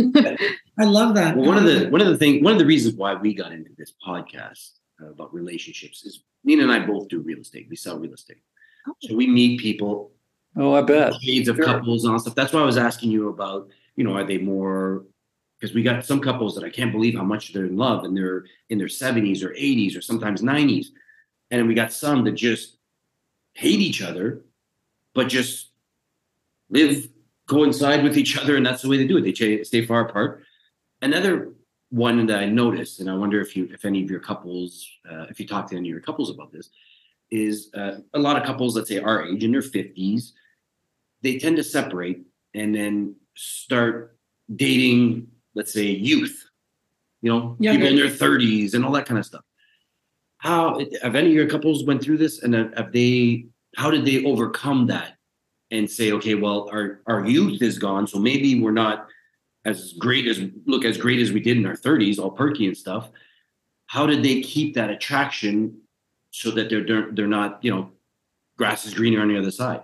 I 0.78 0.84
love 0.84 1.14
that. 1.14 1.36
Well, 1.36 1.46
one 1.46 1.58
of 1.58 1.64
the 1.64 1.88
one 1.88 2.00
of 2.00 2.06
the 2.06 2.16
thing 2.16 2.42
one 2.42 2.52
of 2.52 2.58
the 2.58 2.66
reasons 2.66 2.94
why 2.94 3.14
we 3.14 3.34
got 3.34 3.52
into 3.52 3.70
this 3.76 3.92
podcast 4.06 4.72
uh, 5.02 5.10
about 5.10 5.32
relationships 5.34 6.04
is 6.04 6.22
Nina 6.44 6.62
and 6.62 6.72
I 6.72 6.86
both 6.86 7.08
do 7.08 7.20
real 7.20 7.38
estate. 7.38 7.66
We 7.68 7.76
sell 7.76 7.98
real 7.98 8.14
estate, 8.14 8.42
oh. 8.88 8.94
so 9.00 9.14
we 9.14 9.26
meet 9.26 9.60
people. 9.60 10.12
Oh, 10.58 10.74
I 10.74 10.80
bet 10.80 11.12
shades 11.20 11.48
of 11.48 11.56
sure. 11.56 11.66
couples 11.66 12.04
and 12.04 12.12
all 12.12 12.18
stuff. 12.18 12.34
That's 12.34 12.52
why 12.52 12.60
I 12.60 12.66
was 12.66 12.78
asking 12.78 13.10
you 13.10 13.28
about. 13.28 13.68
You 13.96 14.04
know, 14.04 14.14
are 14.14 14.24
they 14.24 14.36
more 14.36 15.06
because 15.58 15.74
we 15.74 15.82
got 15.82 16.04
some 16.04 16.20
couples 16.20 16.54
that 16.54 16.64
I 16.64 16.70
can't 16.70 16.92
believe 16.92 17.14
how 17.14 17.24
much 17.24 17.52
they're 17.52 17.64
in 17.64 17.76
love 17.76 18.04
and 18.04 18.16
they're 18.16 18.44
in 18.68 18.78
their 18.78 18.88
70s 18.88 19.42
or 19.42 19.50
80s 19.50 19.96
or 19.96 20.02
sometimes 20.02 20.42
90s. 20.42 20.88
And 21.50 21.66
we 21.66 21.74
got 21.74 21.92
some 21.92 22.24
that 22.24 22.32
just 22.32 22.75
hate 23.56 23.80
each 23.80 24.02
other, 24.02 24.42
but 25.14 25.28
just 25.28 25.70
live 26.68 27.08
coincide 27.48 28.04
with 28.04 28.18
each 28.18 28.36
other, 28.36 28.56
and 28.56 28.66
that's 28.66 28.82
the 28.82 28.88
way 28.88 28.98
they 28.98 29.06
do 29.06 29.16
it. 29.16 29.22
They 29.22 29.64
stay 29.64 29.86
far 29.86 30.06
apart. 30.06 30.42
Another 31.00 31.52
one 31.88 32.26
that 32.26 32.38
I 32.38 32.46
noticed, 32.46 33.00
and 33.00 33.08
I 33.08 33.14
wonder 33.14 33.40
if 33.40 33.56
you, 33.56 33.68
if 33.72 33.86
any 33.86 34.02
of 34.04 34.10
your 34.10 34.20
couples, 34.20 34.86
uh, 35.10 35.26
if 35.30 35.40
you 35.40 35.46
talk 35.46 35.70
to 35.70 35.76
any 35.76 35.88
of 35.88 35.92
your 35.92 36.02
couples 36.02 36.30
about 36.30 36.52
this, 36.52 36.68
is 37.30 37.70
uh, 37.74 37.98
a 38.12 38.18
lot 38.18 38.36
of 38.36 38.44
couples, 38.44 38.76
let's 38.76 38.90
say 38.90 38.98
our 38.98 39.24
age 39.24 39.42
in 39.42 39.52
their 39.52 39.62
fifties, 39.62 40.34
they 41.22 41.38
tend 41.38 41.56
to 41.56 41.64
separate 41.64 42.26
and 42.52 42.74
then 42.74 43.16
start 43.36 44.18
dating, 44.54 45.28
let's 45.54 45.72
say, 45.72 45.86
youth. 45.86 46.44
You 47.22 47.32
know, 47.32 47.56
Younger. 47.58 47.78
people 47.78 47.88
in 47.88 47.96
their 47.96 48.10
thirties 48.10 48.74
and 48.74 48.84
all 48.84 48.92
that 48.92 49.06
kind 49.06 49.18
of 49.18 49.24
stuff 49.24 49.45
how 50.46 50.80
have 51.02 51.16
any 51.16 51.30
of 51.30 51.34
your 51.34 51.48
couples 51.48 51.84
went 51.84 52.00
through 52.00 52.18
this? 52.18 52.42
And 52.42 52.54
have 52.54 52.92
they 52.92 53.46
how 53.74 53.90
did 53.90 54.04
they 54.04 54.24
overcome 54.24 54.86
that 54.86 55.16
and 55.72 55.90
say 55.90 56.12
okay 56.12 56.36
well 56.36 56.68
our 56.72 57.00
our 57.08 57.26
youth 57.26 57.60
is 57.60 57.76
gone 57.78 58.06
so 58.06 58.20
maybe 58.20 58.60
we're 58.60 58.70
not 58.70 59.08
as 59.64 59.94
great 59.94 60.28
as 60.28 60.40
look 60.64 60.84
as 60.84 60.96
great 60.96 61.18
as 61.18 61.32
we 61.32 61.40
did 61.40 61.56
in 61.56 61.66
our 61.66 61.74
30s 61.74 62.20
all 62.20 62.30
perky 62.30 62.68
and 62.68 62.76
stuff. 62.76 63.10
How 63.88 64.06
did 64.06 64.22
they 64.22 64.40
keep 64.40 64.74
that 64.74 64.90
attraction 64.90 65.80
so 66.30 66.52
that 66.52 66.70
they're 66.70 66.86
they're, 66.86 67.08
they're 67.10 67.26
not 67.26 67.58
you 67.64 67.72
know 67.74 67.90
grass 68.56 68.86
is 68.86 68.94
greener 68.94 69.20
on 69.20 69.28
the 69.28 69.38
other 69.38 69.50
side? 69.50 69.82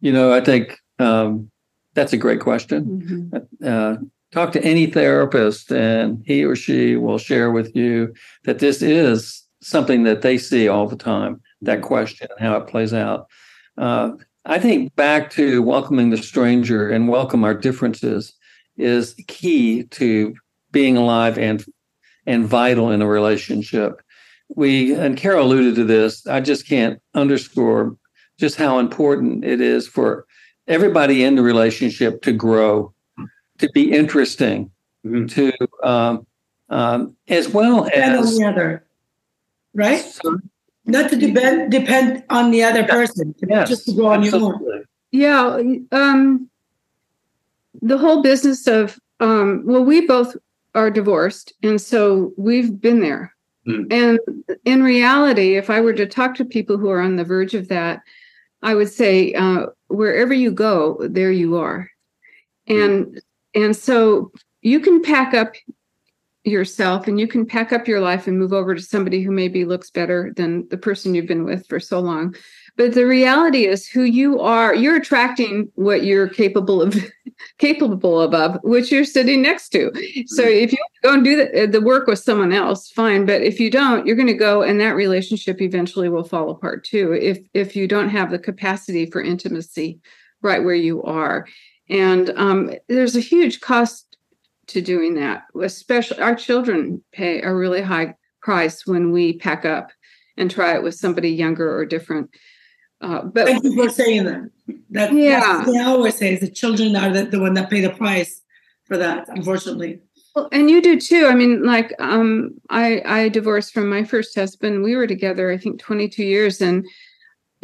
You 0.00 0.12
know 0.12 0.32
i 0.32 0.40
think 0.40 0.78
um, 0.98 1.50
that's 1.92 2.12
a 2.14 2.16
great 2.16 2.40
question. 2.40 3.30
Mm-hmm. 3.32 3.66
uh, 3.66 3.96
talk 4.34 4.50
to 4.50 4.64
any 4.64 4.86
therapist 4.86 5.70
and 5.70 6.20
he 6.26 6.44
or 6.44 6.56
she 6.56 6.96
will 6.96 7.18
share 7.18 7.52
with 7.52 7.74
you 7.76 8.12
that 8.42 8.58
this 8.58 8.82
is 8.82 9.44
something 9.62 10.02
that 10.02 10.22
they 10.22 10.36
see 10.36 10.66
all 10.66 10.88
the 10.88 10.96
time 10.96 11.40
that 11.62 11.78
mm-hmm. 11.78 11.86
question 11.86 12.26
and 12.28 12.44
how 12.44 12.56
it 12.56 12.66
plays 12.66 12.92
out 12.92 13.28
uh, 13.78 14.10
i 14.44 14.58
think 14.58 14.94
back 14.96 15.30
to 15.30 15.62
welcoming 15.62 16.10
the 16.10 16.16
stranger 16.16 16.90
and 16.90 17.08
welcome 17.08 17.44
our 17.44 17.54
differences 17.54 18.34
is 18.76 19.14
key 19.28 19.84
to 19.84 20.34
being 20.72 20.96
alive 20.96 21.38
and 21.38 21.64
and 22.26 22.44
vital 22.44 22.90
in 22.90 23.02
a 23.02 23.06
relationship 23.06 24.02
we 24.56 24.94
and 24.96 25.16
Caryl 25.16 25.46
alluded 25.46 25.76
to 25.76 25.84
this 25.84 26.26
i 26.26 26.40
just 26.40 26.68
can't 26.68 27.00
underscore 27.14 27.96
just 28.40 28.56
how 28.56 28.80
important 28.80 29.44
it 29.44 29.60
is 29.60 29.86
for 29.86 30.26
everybody 30.66 31.22
in 31.22 31.36
the 31.36 31.42
relationship 31.42 32.20
to 32.22 32.32
grow 32.32 32.93
to 33.66 33.72
be 33.72 33.92
interesting, 33.92 34.70
mm-hmm. 35.04 35.26
to 35.26 35.52
um, 35.82 36.26
um, 36.68 37.16
as 37.28 37.48
well 37.48 37.84
depend 37.84 38.16
as 38.16 38.32
on 38.32 38.38
the 38.38 38.46
other, 38.46 38.86
right? 39.74 40.00
So, 40.00 40.38
Not 40.86 41.10
to 41.10 41.16
depend 41.16 41.70
depend 41.70 42.24
on 42.30 42.50
the 42.50 42.62
other 42.62 42.84
person, 42.84 43.34
yes, 43.46 43.68
just 43.68 43.86
to 43.86 43.92
go 43.92 44.08
on 44.08 44.24
absolutely. 44.24 44.84
your 45.10 45.36
own. 45.56 45.88
Yeah, 45.92 45.98
um, 45.98 46.50
the 47.80 47.98
whole 47.98 48.22
business 48.22 48.66
of 48.66 48.98
um, 49.20 49.62
well, 49.64 49.84
we 49.84 50.06
both 50.06 50.36
are 50.74 50.90
divorced, 50.90 51.52
and 51.62 51.80
so 51.80 52.32
we've 52.36 52.80
been 52.80 53.00
there. 53.00 53.34
Mm. 53.66 53.92
And 53.92 54.56
in 54.64 54.82
reality, 54.82 55.56
if 55.56 55.70
I 55.70 55.80
were 55.80 55.94
to 55.94 56.06
talk 56.06 56.34
to 56.34 56.44
people 56.44 56.76
who 56.76 56.90
are 56.90 57.00
on 57.00 57.16
the 57.16 57.24
verge 57.24 57.54
of 57.54 57.68
that, 57.68 58.02
I 58.62 58.74
would 58.74 58.90
say, 58.90 59.32
uh, 59.34 59.66
wherever 59.88 60.34
you 60.34 60.50
go, 60.50 60.98
there 61.00 61.32
you 61.32 61.56
are. 61.56 61.90
And 62.66 63.06
mm 63.06 63.20
and 63.54 63.76
so 63.76 64.32
you 64.62 64.80
can 64.80 65.02
pack 65.02 65.34
up 65.34 65.54
yourself 66.44 67.08
and 67.08 67.18
you 67.18 67.26
can 67.26 67.46
pack 67.46 67.72
up 67.72 67.88
your 67.88 68.00
life 68.00 68.26
and 68.26 68.38
move 68.38 68.52
over 68.52 68.74
to 68.74 68.82
somebody 68.82 69.22
who 69.22 69.30
maybe 69.30 69.64
looks 69.64 69.90
better 69.90 70.32
than 70.36 70.68
the 70.68 70.76
person 70.76 71.14
you've 71.14 71.26
been 71.26 71.44
with 71.44 71.66
for 71.66 71.80
so 71.80 72.00
long. 72.00 72.34
But 72.76 72.92
the 72.92 73.06
reality 73.06 73.66
is 73.66 73.88
who 73.88 74.02
you 74.02 74.40
are 74.40 74.74
you're 74.74 74.96
attracting 74.96 75.70
what 75.74 76.04
you're 76.04 76.28
capable 76.28 76.82
of 76.82 76.94
capable 77.58 78.20
of, 78.20 78.34
of 78.34 78.60
which 78.62 78.92
you're 78.92 79.04
sitting 79.04 79.40
next 79.40 79.70
to. 79.70 79.90
So 80.26 80.42
mm-hmm. 80.42 80.64
if 80.64 80.72
you 80.72 80.78
go 81.02 81.14
and 81.14 81.24
do 81.24 81.36
the, 81.36 81.66
the 81.66 81.80
work 81.80 82.06
with 82.06 82.18
someone 82.18 82.52
else 82.52 82.90
fine. 82.90 83.24
But 83.24 83.42
if 83.42 83.58
you 83.58 83.70
don't 83.70 84.06
you're 84.06 84.16
going 84.16 84.28
to 84.28 84.34
go 84.34 84.62
and 84.62 84.78
that 84.80 84.96
relationship 84.96 85.62
eventually 85.62 86.10
will 86.10 86.24
fall 86.24 86.50
apart 86.50 86.84
too 86.84 87.12
if 87.12 87.38
if 87.54 87.74
you 87.74 87.88
don't 87.88 88.10
have 88.10 88.30
the 88.30 88.38
capacity 88.38 89.06
for 89.06 89.22
intimacy 89.22 90.00
right 90.42 90.62
where 90.62 90.74
you 90.74 91.02
are 91.04 91.46
and 91.88 92.30
um, 92.36 92.72
there's 92.88 93.16
a 93.16 93.20
huge 93.20 93.60
cost 93.60 94.16
to 94.68 94.80
doing 94.80 95.14
that, 95.14 95.44
especially 95.60 96.20
our 96.20 96.34
children 96.34 97.02
pay 97.12 97.42
a 97.42 97.54
really 97.54 97.82
high 97.82 98.14
price 98.40 98.86
when 98.86 99.12
we 99.12 99.34
pack 99.34 99.64
up 99.64 99.90
and 100.36 100.50
try 100.50 100.74
it 100.74 100.82
with 100.82 100.94
somebody 100.94 101.30
younger 101.30 101.76
or 101.76 101.84
different. 101.84 102.30
Uh, 103.00 103.22
but 103.22 103.46
thank 103.46 103.64
you 103.64 103.74
for 103.74 103.90
saying 103.90 104.24
that. 104.24 104.50
That 104.90 105.12
yeah, 105.12 105.64
I 105.66 105.84
always 105.84 106.16
say 106.16 106.34
is 106.34 106.40
the 106.40 106.50
children 106.50 106.96
are 106.96 107.12
the, 107.12 107.24
the 107.24 107.40
one 107.40 107.54
that 107.54 107.68
pay 107.68 107.80
the 107.80 107.90
price 107.90 108.40
for 108.84 108.96
that, 108.96 109.28
unfortunately. 109.28 110.00
Well, 110.34 110.48
and 110.52 110.70
you 110.70 110.80
do 110.80 110.98
too. 110.98 111.26
I 111.26 111.34
mean, 111.34 111.64
like 111.64 111.92
um, 111.98 112.54
I 112.70 113.02
I 113.04 113.28
divorced 113.28 113.74
from 113.74 113.90
my 113.90 114.04
first 114.04 114.34
husband. 114.34 114.82
We 114.82 114.96
were 114.96 115.06
together, 115.06 115.50
I 115.50 115.58
think, 115.58 115.80
22 115.80 116.24
years, 116.24 116.60
and 116.60 116.86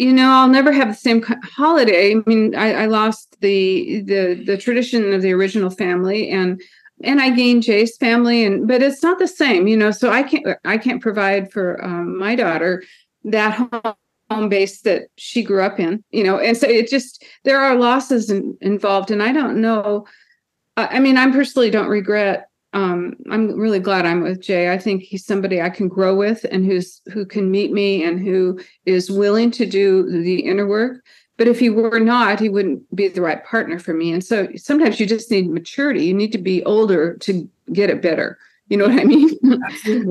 you 0.01 0.15
know 0.15 0.31
i'll 0.31 0.49
never 0.49 0.73
have 0.73 0.89
the 0.89 0.95
same 0.95 1.23
holiday. 1.23 2.13
I 2.13 2.23
mean 2.27 2.55
I, 2.55 2.73
I, 2.73 2.87
lost 2.87 3.37
the 3.41 4.01
the 4.01 4.43
the 4.47 4.57
tradition 4.57 5.13
of 5.13 5.21
the 5.21 5.33
original 5.33 5.69
family 5.69 6.31
and 6.31 6.61
and 7.05 7.21
i 7.21 7.29
gained 7.29 7.63
jay's 7.65 7.97
family 7.99 8.45
and 8.45 8.67
but 8.67 8.83
it's 8.83 9.03
not 9.03 9.19
the 9.19 9.29
same 9.29 9.69
you 9.69 9.77
know 9.77 9.91
so 9.91 10.11
i 10.11 10.23
can't 10.23 10.47
i 10.65 10.79
can't 10.79 11.03
provide 11.03 11.53
for 11.53 11.83
um, 11.85 12.19
my 12.19 12.35
daughter 12.35 12.83
that 13.25 13.53
home, 14.31 14.49
base 14.49 14.81
that 14.83 15.09
she 15.17 15.43
grew 15.43 15.63
up 15.63 15.79
in 15.79 16.03
you 16.11 16.25
know 16.25 16.39
and 16.39 16.57
so 16.57 16.67
it 16.67 16.89
just 16.89 17.25
there 17.45 17.61
are 17.61 17.75
losses 17.77 18.31
in, 18.31 18.57
involved 18.63 19.11
and 19.11 19.23
i 19.23 19.33
don't 19.33 19.61
know. 19.61 20.07
I 20.77 21.01
mean 21.01 21.19
i 21.19 21.31
personally 21.31 21.71
don't 21.71 21.89
regret 21.89 22.50
um, 22.73 23.17
I'm 23.31 23.59
really 23.59 23.81
glad 23.81 24.07
I'm 24.07 24.23
with 24.23 24.41
Jay. 24.41 24.73
I 24.73 24.79
think 24.79 25.03
he's 25.03 25.27
somebody 25.27 25.61
I 25.61 25.71
can 25.71 25.89
grow 25.89 26.15
with 26.15 26.45
and 26.51 26.65
who's 26.65 27.01
who 27.13 27.27
can 27.27 27.51
meet 27.51 27.73
me 27.73 28.05
and 28.05 28.21
who 28.21 28.61
is 28.87 29.11
willing 29.11 29.51
to 29.53 29.67
do 29.67 30.09
the 30.09 30.41
inner 30.41 30.67
work. 30.67 31.05
But 31.37 31.49
if 31.49 31.59
he 31.59 31.71
were 31.71 31.99
not, 31.99 32.39
he 32.39 32.49
wouldn't 32.49 32.95
be 32.95 33.09
the 33.09 33.23
right 33.23 33.45
partner 33.45 33.79
for 33.79 33.95
me. 33.95 34.13
And 34.13 34.23
so 34.23 34.47
sometimes 34.57 35.01
you 35.01 35.07
just 35.07 35.31
need 35.31 35.51
maturity. 35.51 36.05
You 36.05 36.15
need 36.15 36.33
to 36.33 36.39
be 36.39 36.63
older 36.65 37.17
to 37.19 37.49
get 37.73 37.91
it 37.91 38.03
better. 38.03 38.39
You 38.69 38.77
know 38.77 38.87
what 38.87 39.01
I 39.01 39.05
mean? 39.05 39.37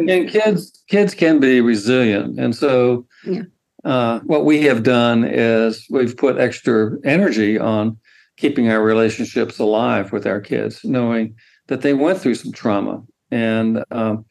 and 0.10 0.30
kids 0.30 0.84
kids 0.90 1.14
can 1.14 1.40
be 1.40 1.62
resilient. 1.62 2.40
And 2.40 2.54
so 2.54 3.08
yeah. 3.26 3.44
uh, 3.86 4.20
what 4.22 4.44
we 4.44 4.64
have 4.64 4.84
done 4.84 5.24
is 5.24 5.86
we've 5.90 6.18
put 6.18 6.40
extra 6.40 6.98
energy 7.06 7.58
on 7.58 7.98
keeping 8.36 8.70
our 8.70 8.82
relationships 8.82 9.60
alive 9.60 10.12
with 10.12 10.26
our 10.26 10.42
kids, 10.42 10.82
knowing 10.84 11.36
that 11.70 11.82
they 11.82 11.94
went 11.94 12.20
through 12.20 12.36
some 12.36 12.52
trauma. 12.52 13.02
And, 13.32 13.84
um, 13.92 14.26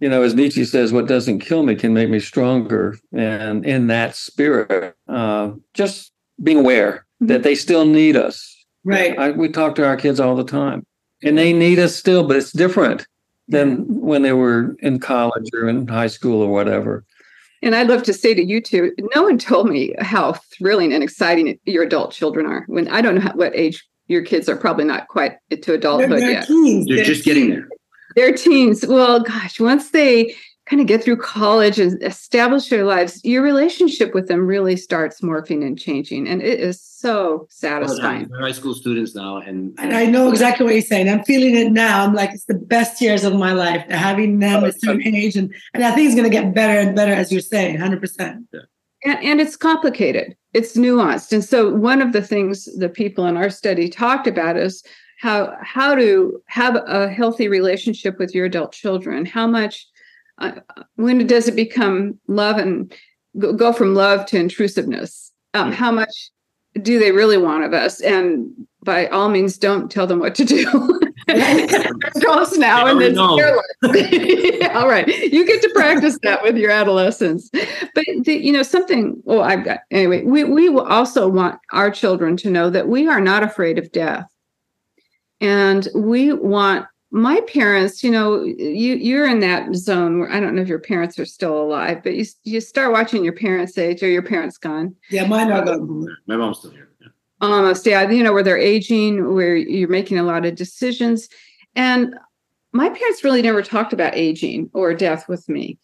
you 0.00 0.08
know, 0.08 0.22
as 0.22 0.34
Nietzsche 0.34 0.64
says, 0.64 0.92
what 0.92 1.08
doesn't 1.08 1.38
kill 1.38 1.62
me 1.62 1.74
can 1.74 1.94
make 1.94 2.10
me 2.10 2.20
stronger. 2.20 2.98
And 3.12 3.64
in 3.64 3.86
that 3.86 4.14
spirit, 4.14 4.94
uh, 5.08 5.52
just 5.72 6.12
being 6.42 6.58
aware 6.58 7.06
mm-hmm. 7.22 7.28
that 7.28 7.42
they 7.44 7.54
still 7.54 7.86
need 7.86 8.16
us. 8.16 8.52
Right. 8.84 9.18
I, 9.18 9.30
we 9.30 9.48
talk 9.48 9.74
to 9.76 9.86
our 9.86 9.96
kids 9.96 10.20
all 10.20 10.36
the 10.36 10.44
time, 10.44 10.84
and 11.22 11.38
they 11.38 11.52
need 11.52 11.78
us 11.78 11.96
still, 11.96 12.28
but 12.28 12.36
it's 12.36 12.52
different 12.52 13.06
than 13.48 13.78
when 14.00 14.22
they 14.22 14.32
were 14.32 14.76
in 14.80 14.98
college 14.98 15.48
or 15.54 15.68
in 15.68 15.88
high 15.88 16.06
school 16.08 16.42
or 16.42 16.52
whatever. 16.52 17.04
And 17.62 17.74
I'd 17.74 17.88
love 17.88 18.02
to 18.04 18.12
say 18.12 18.34
to 18.34 18.44
you 18.44 18.60
too, 18.60 18.92
no 19.14 19.22
one 19.22 19.38
told 19.38 19.68
me 19.68 19.94
how 19.98 20.34
thrilling 20.56 20.92
and 20.92 21.02
exciting 21.02 21.58
your 21.64 21.84
adult 21.84 22.12
children 22.12 22.46
are. 22.46 22.64
When 22.68 22.86
I 22.88 23.00
don't 23.00 23.16
know 23.16 23.22
how, 23.22 23.34
what 23.34 23.56
age 23.56 23.84
your 24.08 24.22
kids 24.22 24.48
are 24.48 24.56
probably 24.56 24.84
not 24.84 25.08
quite 25.08 25.36
to 25.50 25.74
adulthood 25.74 26.10
they're, 26.10 26.20
they're 26.20 26.30
yet. 26.30 26.46
Teens. 26.46 26.86
They're, 26.86 26.96
they're 26.96 27.04
just 27.04 27.24
teens. 27.24 27.34
getting 27.34 27.50
there. 27.50 27.68
They're 28.14 28.32
teens. 28.32 28.84
Well, 28.86 29.20
gosh, 29.20 29.60
once 29.60 29.90
they 29.90 30.34
kind 30.66 30.80
of 30.80 30.88
get 30.88 31.02
through 31.02 31.16
college 31.16 31.78
and 31.78 32.02
establish 32.02 32.68
their 32.68 32.84
lives, 32.84 33.24
your 33.24 33.42
relationship 33.42 34.12
with 34.14 34.26
them 34.26 34.46
really 34.46 34.76
starts 34.76 35.20
morphing 35.20 35.64
and 35.64 35.78
changing. 35.78 36.26
And 36.26 36.42
it 36.42 36.58
is 36.58 36.82
so 36.82 37.46
satisfying. 37.50 38.26
They're 38.28 38.40
high 38.40 38.52
school 38.52 38.74
students 38.74 39.14
now. 39.14 39.36
And, 39.36 39.74
and 39.78 39.94
I 39.94 40.06
know 40.06 40.28
exactly 40.28 40.64
what 40.64 40.72
you're 40.72 40.82
saying. 40.82 41.08
I'm 41.08 41.22
feeling 41.24 41.54
it 41.54 41.70
now. 41.70 42.04
I'm 42.04 42.14
like, 42.14 42.30
it's 42.30 42.46
the 42.46 42.54
best 42.54 43.00
years 43.00 43.22
of 43.22 43.34
my 43.34 43.52
life. 43.52 43.88
Having 43.88 44.40
them 44.40 44.64
oh, 44.64 44.66
at 44.66 44.74
a 44.74 44.78
certain 44.78 45.14
age. 45.14 45.36
And, 45.36 45.54
and 45.72 45.84
I 45.84 45.92
think 45.92 46.06
it's 46.06 46.16
going 46.16 46.28
to 46.28 46.36
get 46.36 46.52
better 46.52 46.80
and 46.80 46.96
better, 46.96 47.12
as 47.12 47.30
you're 47.30 47.40
saying, 47.40 47.78
100%. 47.78 48.46
Yeah. 48.52 48.60
And, 49.04 49.18
and 49.22 49.40
it's 49.40 49.56
complicated. 49.56 50.36
It's 50.54 50.76
nuanced. 50.76 51.32
And 51.32 51.44
so 51.44 51.74
one 51.74 52.00
of 52.00 52.12
the 52.12 52.22
things 52.22 52.64
the 52.76 52.88
people 52.88 53.26
in 53.26 53.36
our 53.36 53.50
study 53.50 53.88
talked 53.88 54.26
about 54.26 54.56
is 54.56 54.82
how 55.18 55.54
how 55.62 55.94
to 55.94 56.42
have 56.46 56.76
a 56.86 57.08
healthy 57.08 57.48
relationship 57.48 58.18
with 58.18 58.34
your 58.34 58.46
adult 58.46 58.72
children. 58.72 59.24
How 59.24 59.46
much 59.46 59.86
uh, 60.38 60.52
when 60.96 61.26
does 61.26 61.48
it 61.48 61.56
become 61.56 62.18
love 62.26 62.58
and 62.58 62.92
go 63.38 63.72
from 63.72 63.94
love 63.94 64.26
to 64.26 64.38
intrusiveness? 64.38 65.32
Um, 65.54 65.72
how 65.72 65.90
much 65.90 66.30
do 66.82 66.98
they 66.98 67.12
really 67.12 67.38
want 67.38 67.64
of 67.64 67.72
us? 67.72 68.00
And 68.00 68.50
by 68.86 69.08
all 69.08 69.28
means 69.28 69.58
don't 69.58 69.90
tell 69.90 70.06
them 70.06 70.20
what 70.20 70.34
to 70.36 70.44
do. 70.46 70.64
Close 72.20 72.56
now 72.56 72.86
and 72.86 73.00
then 73.00 73.18
all 74.76 74.88
right. 74.88 75.06
You 75.08 75.44
get 75.44 75.60
to 75.60 75.70
practice 75.74 76.18
that 76.22 76.42
with 76.42 76.56
your 76.56 76.70
adolescents. 76.70 77.50
But 77.50 78.04
the, 78.22 78.34
you 78.34 78.52
know 78.52 78.62
something 78.62 79.20
well 79.24 79.42
i've 79.42 79.64
got 79.64 79.80
anyway 79.90 80.22
we, 80.22 80.44
we 80.44 80.68
will 80.68 80.86
also 80.86 81.28
want 81.28 81.58
our 81.72 81.90
children 81.90 82.36
to 82.38 82.50
know 82.50 82.70
that 82.70 82.88
we 82.88 83.08
are 83.08 83.20
not 83.20 83.42
afraid 83.42 83.78
of 83.78 83.92
death. 83.92 84.32
And 85.40 85.86
we 85.94 86.32
want 86.32 86.86
my 87.10 87.40
parents 87.42 88.02
you 88.02 88.10
know 88.10 88.42
you 88.42 88.94
you're 88.94 89.26
in 89.26 89.40
that 89.40 89.74
zone 89.74 90.18
where 90.18 90.30
i 90.30 90.40
don't 90.40 90.54
know 90.54 90.62
if 90.62 90.68
your 90.68 90.78
parents 90.78 91.18
are 91.20 91.24
still 91.24 91.56
alive 91.62 92.02
but 92.02 92.14
you 92.14 92.24
you 92.42 92.60
start 92.60 92.92
watching 92.92 93.22
your 93.22 93.32
parents 93.32 93.78
age 93.78 94.02
or 94.02 94.08
your 94.08 94.22
parents 94.22 94.58
gone. 94.58 94.94
Yeah 95.10 95.26
mine 95.26 95.50
are 95.50 95.64
gone. 95.64 96.16
My 96.26 96.36
mom's 96.36 96.58
still 96.58 96.70
here 96.70 96.85
almost 97.40 97.86
yeah 97.86 98.08
you 98.08 98.22
know 98.22 98.32
where 98.32 98.42
they're 98.42 98.58
aging 98.58 99.34
where 99.34 99.56
you're 99.56 99.88
making 99.88 100.18
a 100.18 100.22
lot 100.22 100.44
of 100.46 100.54
decisions. 100.54 101.28
And 101.74 102.14
my 102.72 102.88
parents 102.88 103.24
really 103.24 103.42
never 103.42 103.62
talked 103.62 103.92
about 103.92 104.14
aging 104.14 104.70
or 104.74 104.92
death 104.92 105.28
with 105.28 105.48
me. 105.48 105.78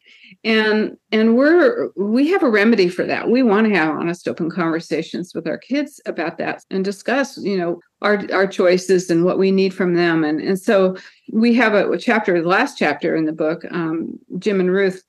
And 0.44 0.96
and 1.10 1.36
we're 1.36 1.90
we 1.96 2.28
have 2.28 2.42
a 2.42 2.50
remedy 2.50 2.88
for 2.88 3.04
that. 3.04 3.30
We 3.30 3.42
want 3.42 3.66
to 3.66 3.74
have 3.74 3.94
honest 3.94 4.28
open 4.28 4.50
conversations 4.50 5.34
with 5.34 5.46
our 5.46 5.58
kids 5.58 6.00
about 6.06 6.38
that 6.38 6.64
and 6.70 6.84
discuss 6.84 7.38
you 7.38 7.56
know 7.56 7.80
our 8.02 8.24
our 8.32 8.46
choices 8.46 9.10
and 9.10 9.24
what 9.24 9.38
we 9.38 9.52
need 9.52 9.72
from 9.72 9.94
them. 9.94 10.24
And 10.24 10.40
and 10.40 10.58
so 10.58 10.96
we 11.32 11.54
have 11.54 11.74
a, 11.74 11.90
a 11.90 11.98
chapter 11.98 12.40
the 12.40 12.48
last 12.48 12.76
chapter 12.78 13.14
in 13.14 13.24
the 13.24 13.32
book 13.32 13.64
um, 13.70 14.18
jim 14.38 14.60
and 14.60 14.70
ruth 14.70 15.02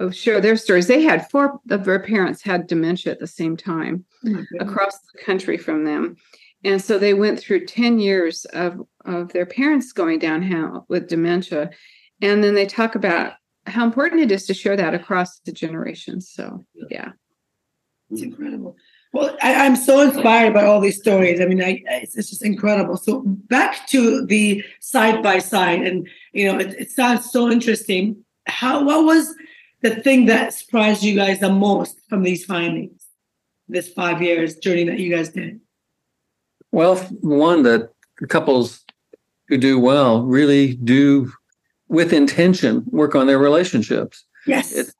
uh, 0.00 0.10
share 0.10 0.40
their 0.40 0.56
stories. 0.56 0.86
They 0.86 1.02
had 1.02 1.30
four 1.30 1.60
of 1.70 1.84
their 1.84 2.00
parents 2.00 2.42
had 2.42 2.66
dementia 2.66 3.12
at 3.12 3.20
the 3.20 3.26
same 3.26 3.56
time 3.56 4.04
Oh 4.26 4.44
across 4.60 4.98
the 4.98 5.22
country 5.24 5.56
from 5.56 5.84
them. 5.84 6.16
And 6.64 6.82
so 6.82 6.98
they 6.98 7.14
went 7.14 7.38
through 7.38 7.66
10 7.66 7.98
years 7.98 8.44
of, 8.46 8.80
of 9.04 9.32
their 9.32 9.46
parents 9.46 9.92
going 9.92 10.18
downhill 10.18 10.86
with 10.88 11.08
dementia. 11.08 11.70
And 12.20 12.42
then 12.42 12.54
they 12.54 12.66
talk 12.66 12.94
about 12.94 13.34
how 13.66 13.84
important 13.84 14.22
it 14.22 14.32
is 14.32 14.46
to 14.46 14.54
share 14.54 14.76
that 14.76 14.94
across 14.94 15.38
the 15.40 15.52
generations. 15.52 16.30
So, 16.30 16.64
yeah. 16.90 17.12
It's 18.10 18.22
incredible. 18.22 18.76
Well, 19.12 19.36
I, 19.42 19.66
I'm 19.66 19.76
so 19.76 20.00
inspired 20.00 20.54
by 20.54 20.64
all 20.64 20.80
these 20.80 20.98
stories. 20.98 21.40
I 21.40 21.46
mean, 21.46 21.62
I, 21.62 21.82
it's, 21.86 22.16
it's 22.16 22.30
just 22.30 22.44
incredible. 22.44 22.96
So 22.96 23.22
back 23.24 23.86
to 23.88 24.26
the 24.26 24.62
side 24.80 25.22
by 25.22 25.38
side, 25.38 25.80
and 25.82 26.06
you 26.32 26.44
know, 26.52 26.58
it, 26.58 26.74
it 26.78 26.90
sounds 26.90 27.30
so 27.30 27.50
interesting. 27.50 28.24
How 28.46 28.84
what 28.84 29.04
was 29.04 29.34
the 29.88 30.02
thing 30.02 30.26
that 30.26 30.52
surprised 30.52 31.02
you 31.02 31.14
guys 31.14 31.40
the 31.40 31.50
most 31.50 31.98
from 32.08 32.22
these 32.22 32.44
findings? 32.44 33.06
This 33.68 33.88
five 33.88 34.22
years 34.22 34.56
journey 34.56 34.84
that 34.84 34.98
you 34.98 35.14
guys 35.14 35.30
did. 35.30 35.60
Well, 36.72 36.96
one 37.20 37.62
that 37.64 37.90
couples 38.28 38.84
who 39.48 39.58
do 39.58 39.78
well 39.78 40.22
really 40.22 40.74
do, 40.76 41.32
with 41.88 42.12
intention, 42.12 42.84
work 42.90 43.14
on 43.14 43.26
their 43.26 43.38
relationships. 43.38 44.24
Yes. 44.46 44.72
It's 44.72 44.94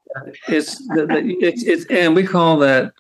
it's 0.49 0.81
it's 0.91 1.63
it's 1.63 1.85
and 1.87 2.15
we 2.15 2.25
call 2.25 2.59
that 2.59 2.93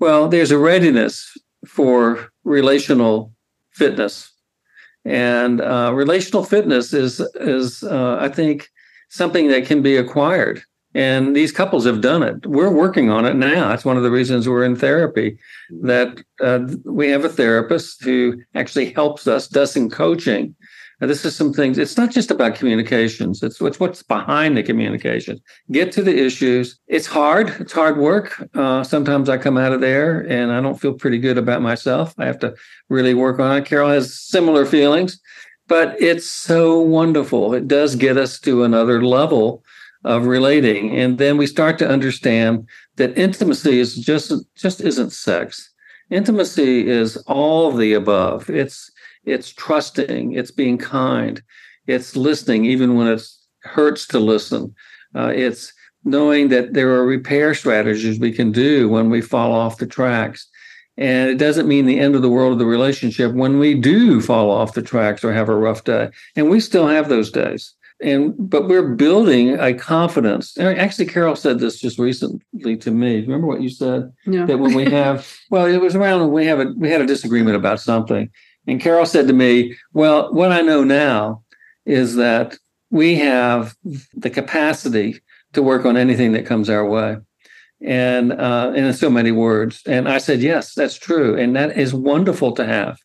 well. 0.00 0.28
There's 0.28 0.50
a 0.50 0.58
readiness 0.58 1.36
for 1.66 2.30
relational 2.44 3.32
fitness, 3.70 4.32
and 5.04 5.60
uh, 5.60 5.92
relational 5.94 6.44
fitness 6.44 6.92
is 6.92 7.20
is 7.34 7.82
uh, 7.84 8.16
I 8.20 8.28
think 8.28 8.68
something 9.10 9.48
that 9.48 9.66
can 9.66 9.82
be 9.82 9.96
acquired. 9.96 10.62
And 10.94 11.34
these 11.34 11.50
couples 11.50 11.84
have 11.86 12.00
done 12.00 12.22
it. 12.22 12.46
We're 12.46 12.70
working 12.70 13.10
on 13.10 13.26
it 13.26 13.34
now. 13.34 13.68
That's 13.68 13.84
one 13.84 13.96
of 13.96 14.04
the 14.04 14.10
reasons 14.12 14.48
we're 14.48 14.64
in 14.64 14.76
therapy. 14.76 15.38
That 15.82 16.22
uh, 16.40 16.60
we 16.84 17.08
have 17.08 17.24
a 17.24 17.28
therapist 17.28 18.04
who 18.04 18.40
actually 18.54 18.92
helps 18.92 19.26
us, 19.26 19.48
does 19.48 19.72
some 19.72 19.90
coaching. 19.90 20.54
Now, 21.00 21.08
this 21.08 21.24
is 21.24 21.34
some 21.34 21.52
things. 21.52 21.76
It's 21.78 21.96
not 21.96 22.12
just 22.12 22.30
about 22.30 22.54
communications. 22.54 23.42
It's 23.42 23.60
what's 23.60 23.80
what's 23.80 24.04
behind 24.04 24.56
the 24.56 24.62
communication. 24.62 25.40
Get 25.72 25.90
to 25.92 26.02
the 26.02 26.16
issues. 26.16 26.78
It's 26.86 27.06
hard. 27.06 27.48
It's 27.58 27.72
hard 27.72 27.98
work. 27.98 28.40
Uh, 28.54 28.84
sometimes 28.84 29.28
I 29.28 29.36
come 29.36 29.58
out 29.58 29.72
of 29.72 29.80
there 29.80 30.20
and 30.20 30.52
I 30.52 30.60
don't 30.60 30.80
feel 30.80 30.94
pretty 30.94 31.18
good 31.18 31.38
about 31.38 31.62
myself. 31.62 32.14
I 32.18 32.26
have 32.26 32.38
to 32.38 32.54
really 32.88 33.14
work 33.14 33.40
on 33.40 33.56
it. 33.56 33.64
Caryl 33.64 33.90
has 33.90 34.16
similar 34.16 34.64
feelings, 34.64 35.20
but 35.66 36.00
it's 36.00 36.30
so 36.30 36.78
wonderful. 36.80 37.52
It 37.52 37.66
does 37.66 37.96
get 37.96 38.16
us 38.16 38.38
to 38.40 38.62
another 38.62 39.04
level 39.04 39.64
of 40.04 40.26
relating. 40.26 40.96
And 40.96 41.18
then 41.18 41.36
we 41.36 41.46
start 41.46 41.78
to 41.78 41.88
understand 41.88 42.68
that 42.96 43.16
intimacy 43.16 43.80
is 43.80 43.96
just 43.96 44.32
just 44.54 44.80
isn't 44.80 45.10
sex. 45.10 45.70
Intimacy 46.10 46.86
is 46.86 47.16
all 47.26 47.72
the 47.72 47.94
above. 47.94 48.50
It's 48.50 48.90
it's 49.24 49.52
trusting. 49.52 50.32
It's 50.32 50.50
being 50.50 50.78
kind. 50.78 51.42
It's 51.86 52.16
listening 52.16 52.64
even 52.66 52.94
when 52.94 53.08
it 53.08 53.22
hurts 53.62 54.06
to 54.08 54.18
listen. 54.18 54.74
Uh, 55.14 55.32
it's 55.34 55.72
knowing 56.04 56.48
that 56.48 56.74
there 56.74 56.90
are 56.94 57.06
repair 57.06 57.54
strategies 57.54 58.18
we 58.18 58.32
can 58.32 58.52
do 58.52 58.88
when 58.88 59.08
we 59.08 59.22
fall 59.22 59.52
off 59.52 59.78
the 59.78 59.86
tracks. 59.86 60.46
And 60.96 61.30
it 61.30 61.38
doesn't 61.38 61.66
mean 61.66 61.86
the 61.86 61.98
end 61.98 62.14
of 62.14 62.22
the 62.22 62.30
world 62.30 62.52
of 62.52 62.58
the 62.58 62.66
relationship 62.66 63.32
when 63.32 63.58
we 63.58 63.74
do 63.74 64.20
fall 64.20 64.50
off 64.50 64.74
the 64.74 64.82
tracks 64.82 65.24
or 65.24 65.32
have 65.32 65.48
a 65.48 65.56
rough 65.56 65.82
day. 65.84 66.10
And 66.36 66.50
we 66.50 66.60
still 66.60 66.86
have 66.86 67.08
those 67.08 67.30
days 67.30 67.74
and 68.02 68.34
but 68.38 68.68
we're 68.68 68.94
building 68.94 69.58
a 69.58 69.72
confidence. 69.74 70.56
And 70.56 70.78
actually, 70.78 71.06
Caryl 71.06 71.36
said 71.36 71.58
this 71.58 71.80
just 71.80 71.98
recently 71.98 72.76
to 72.78 72.90
me. 72.90 73.20
Remember 73.20 73.46
what 73.46 73.62
you 73.62 73.68
said 73.68 74.12
No. 74.26 74.46
that 74.46 74.58
when 74.58 74.74
we 74.74 74.84
have 74.90 75.30
well, 75.50 75.66
it 75.66 75.80
was 75.80 75.94
around 75.94 76.20
when 76.20 76.32
we 76.32 76.46
have 76.46 76.60
a 76.60 76.72
we 76.76 76.90
had 76.90 77.00
a 77.00 77.06
disagreement 77.06 77.56
about 77.56 77.80
something, 77.80 78.30
and 78.66 78.80
Caryl 78.80 79.06
said 79.06 79.26
to 79.28 79.32
me, 79.32 79.76
"Well, 79.92 80.32
what 80.32 80.52
I 80.52 80.60
know 80.60 80.84
now 80.84 81.42
is 81.86 82.16
that 82.16 82.56
we 82.90 83.16
have 83.16 83.74
the 84.14 84.30
capacity 84.30 85.20
to 85.52 85.62
work 85.62 85.84
on 85.84 85.96
anything 85.96 86.32
that 86.32 86.46
comes 86.46 86.68
our 86.68 86.86
way." 86.88 87.16
And 87.80 88.32
uh, 88.32 88.72
and 88.74 88.86
in 88.86 88.92
so 88.94 89.10
many 89.10 89.30
words, 89.30 89.82
and 89.86 90.08
I 90.08 90.18
said, 90.18 90.40
"Yes, 90.40 90.74
that's 90.74 90.96
true, 90.98 91.36
and 91.36 91.54
that 91.56 91.76
is 91.76 91.94
wonderful 91.94 92.52
to 92.52 92.64
have." 92.64 92.98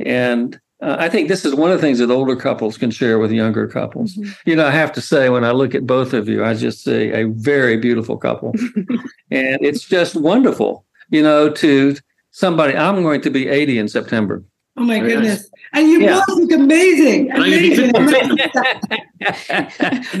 And 0.00 0.58
uh, 0.82 0.96
I 0.98 1.08
think 1.08 1.28
this 1.28 1.44
is 1.44 1.54
one 1.54 1.70
of 1.70 1.78
the 1.78 1.82
things 1.86 1.98
that 1.98 2.10
older 2.10 2.36
couples 2.36 2.76
can 2.76 2.90
share 2.90 3.18
with 3.18 3.30
younger 3.30 3.66
couples. 3.68 4.16
You 4.44 4.56
know, 4.56 4.66
I 4.66 4.70
have 4.70 4.92
to 4.94 5.00
say, 5.00 5.28
when 5.28 5.44
I 5.44 5.52
look 5.52 5.74
at 5.74 5.86
both 5.86 6.12
of 6.12 6.28
you, 6.28 6.44
I 6.44 6.54
just 6.54 6.82
see 6.84 7.10
a 7.10 7.24
very 7.28 7.76
beautiful 7.76 8.16
couple. 8.16 8.52
and 9.30 9.58
it's 9.62 9.82
just 9.84 10.14
wonderful, 10.16 10.84
you 11.10 11.22
know, 11.22 11.48
to 11.50 11.96
somebody, 12.32 12.76
I'm 12.76 13.02
going 13.02 13.20
to 13.22 13.30
be 13.30 13.48
80 13.48 13.78
in 13.78 13.88
September. 13.88 14.42
Oh 14.76 14.82
my 14.82 14.98
Very 14.98 15.12
goodness. 15.12 15.48
And 15.72 15.88
you 15.88 16.00
Yeah. 16.00 16.20
both 16.26 16.36
look 16.38 16.52
amazing. 16.52 17.30
And 17.30 17.44
I'm 17.44 17.50
gonna 17.50 17.62
be 17.62 17.74
Amazing. 17.74 18.38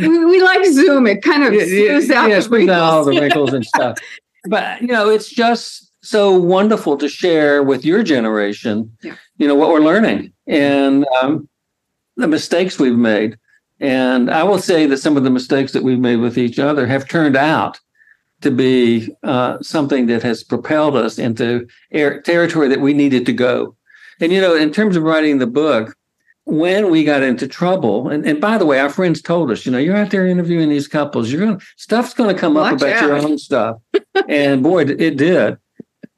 we, 0.10 0.24
we 0.24 0.42
like 0.42 0.64
Zoom. 0.66 1.06
It 1.08 1.22
kind 1.22 1.42
of 1.42 1.52
Yeah, 1.52 1.62
yeah, 1.64 1.88
smooths 1.98 2.10
out 2.10 2.28
yeah, 2.30 2.36
the 2.36 2.42
smooth 2.42 2.70
out 2.70 2.80
all 2.80 3.04
the 3.04 3.10
wrinkles. 3.10 3.50
wrinkles 3.50 3.52
and 3.52 3.64
stuff. 3.66 3.98
But 4.48 4.80
you 4.80 4.86
know, 4.88 5.10
it's 5.10 5.28
just 5.28 5.90
so 6.02 6.32
wonderful 6.38 6.96
to 6.98 7.08
share 7.08 7.62
with 7.64 7.84
your 7.84 8.02
generation. 8.04 8.96
Yeah. 9.02 9.16
You 9.36 9.48
know 9.48 9.54
what 9.54 9.70
we're 9.70 9.80
learning 9.80 10.32
and 10.46 11.06
um, 11.20 11.48
the 12.16 12.28
mistakes 12.28 12.78
we've 12.78 12.96
made. 12.96 13.38
And 13.80 14.30
I 14.30 14.44
will 14.44 14.58
say 14.58 14.86
that 14.86 14.98
some 14.98 15.16
of 15.16 15.24
the 15.24 15.30
mistakes 15.30 15.72
that 15.72 15.82
we've 15.82 15.98
made 15.98 16.16
with 16.16 16.38
each 16.38 16.58
other 16.58 16.86
have 16.86 17.08
turned 17.08 17.36
out 17.36 17.80
to 18.40 18.50
be 18.50 19.08
uh, 19.22 19.58
something 19.62 20.06
that 20.06 20.22
has 20.22 20.44
propelled 20.44 20.96
us 20.96 21.18
into 21.18 21.66
air, 21.90 22.20
territory 22.20 22.68
that 22.68 22.80
we 22.80 22.92
needed 22.92 23.26
to 23.26 23.32
go. 23.32 23.74
And 24.20 24.32
you 24.32 24.40
know, 24.40 24.54
in 24.54 24.72
terms 24.72 24.96
of 24.96 25.02
writing 25.02 25.38
the 25.38 25.46
book, 25.46 25.96
when 26.44 26.90
we 26.90 27.04
got 27.04 27.22
into 27.22 27.48
trouble, 27.48 28.08
and, 28.08 28.26
and 28.26 28.40
by 28.40 28.58
the 28.58 28.66
way, 28.66 28.78
our 28.78 28.90
friends 28.90 29.22
told 29.22 29.50
us, 29.50 29.64
you 29.64 29.72
know, 29.72 29.78
you're 29.78 29.96
out 29.96 30.10
there 30.10 30.26
interviewing 30.26 30.68
these 30.68 30.86
couples, 30.86 31.32
you're 31.32 31.44
gonna 31.44 31.58
stuff's 31.76 32.14
gonna 32.14 32.34
come 32.34 32.56
up 32.56 32.72
Watch 32.72 32.82
about 32.82 33.02
your 33.02 33.16
own 33.16 33.38
stuff. 33.38 33.78
and 34.28 34.62
boy, 34.62 34.82
it 34.82 35.16
did. 35.16 35.56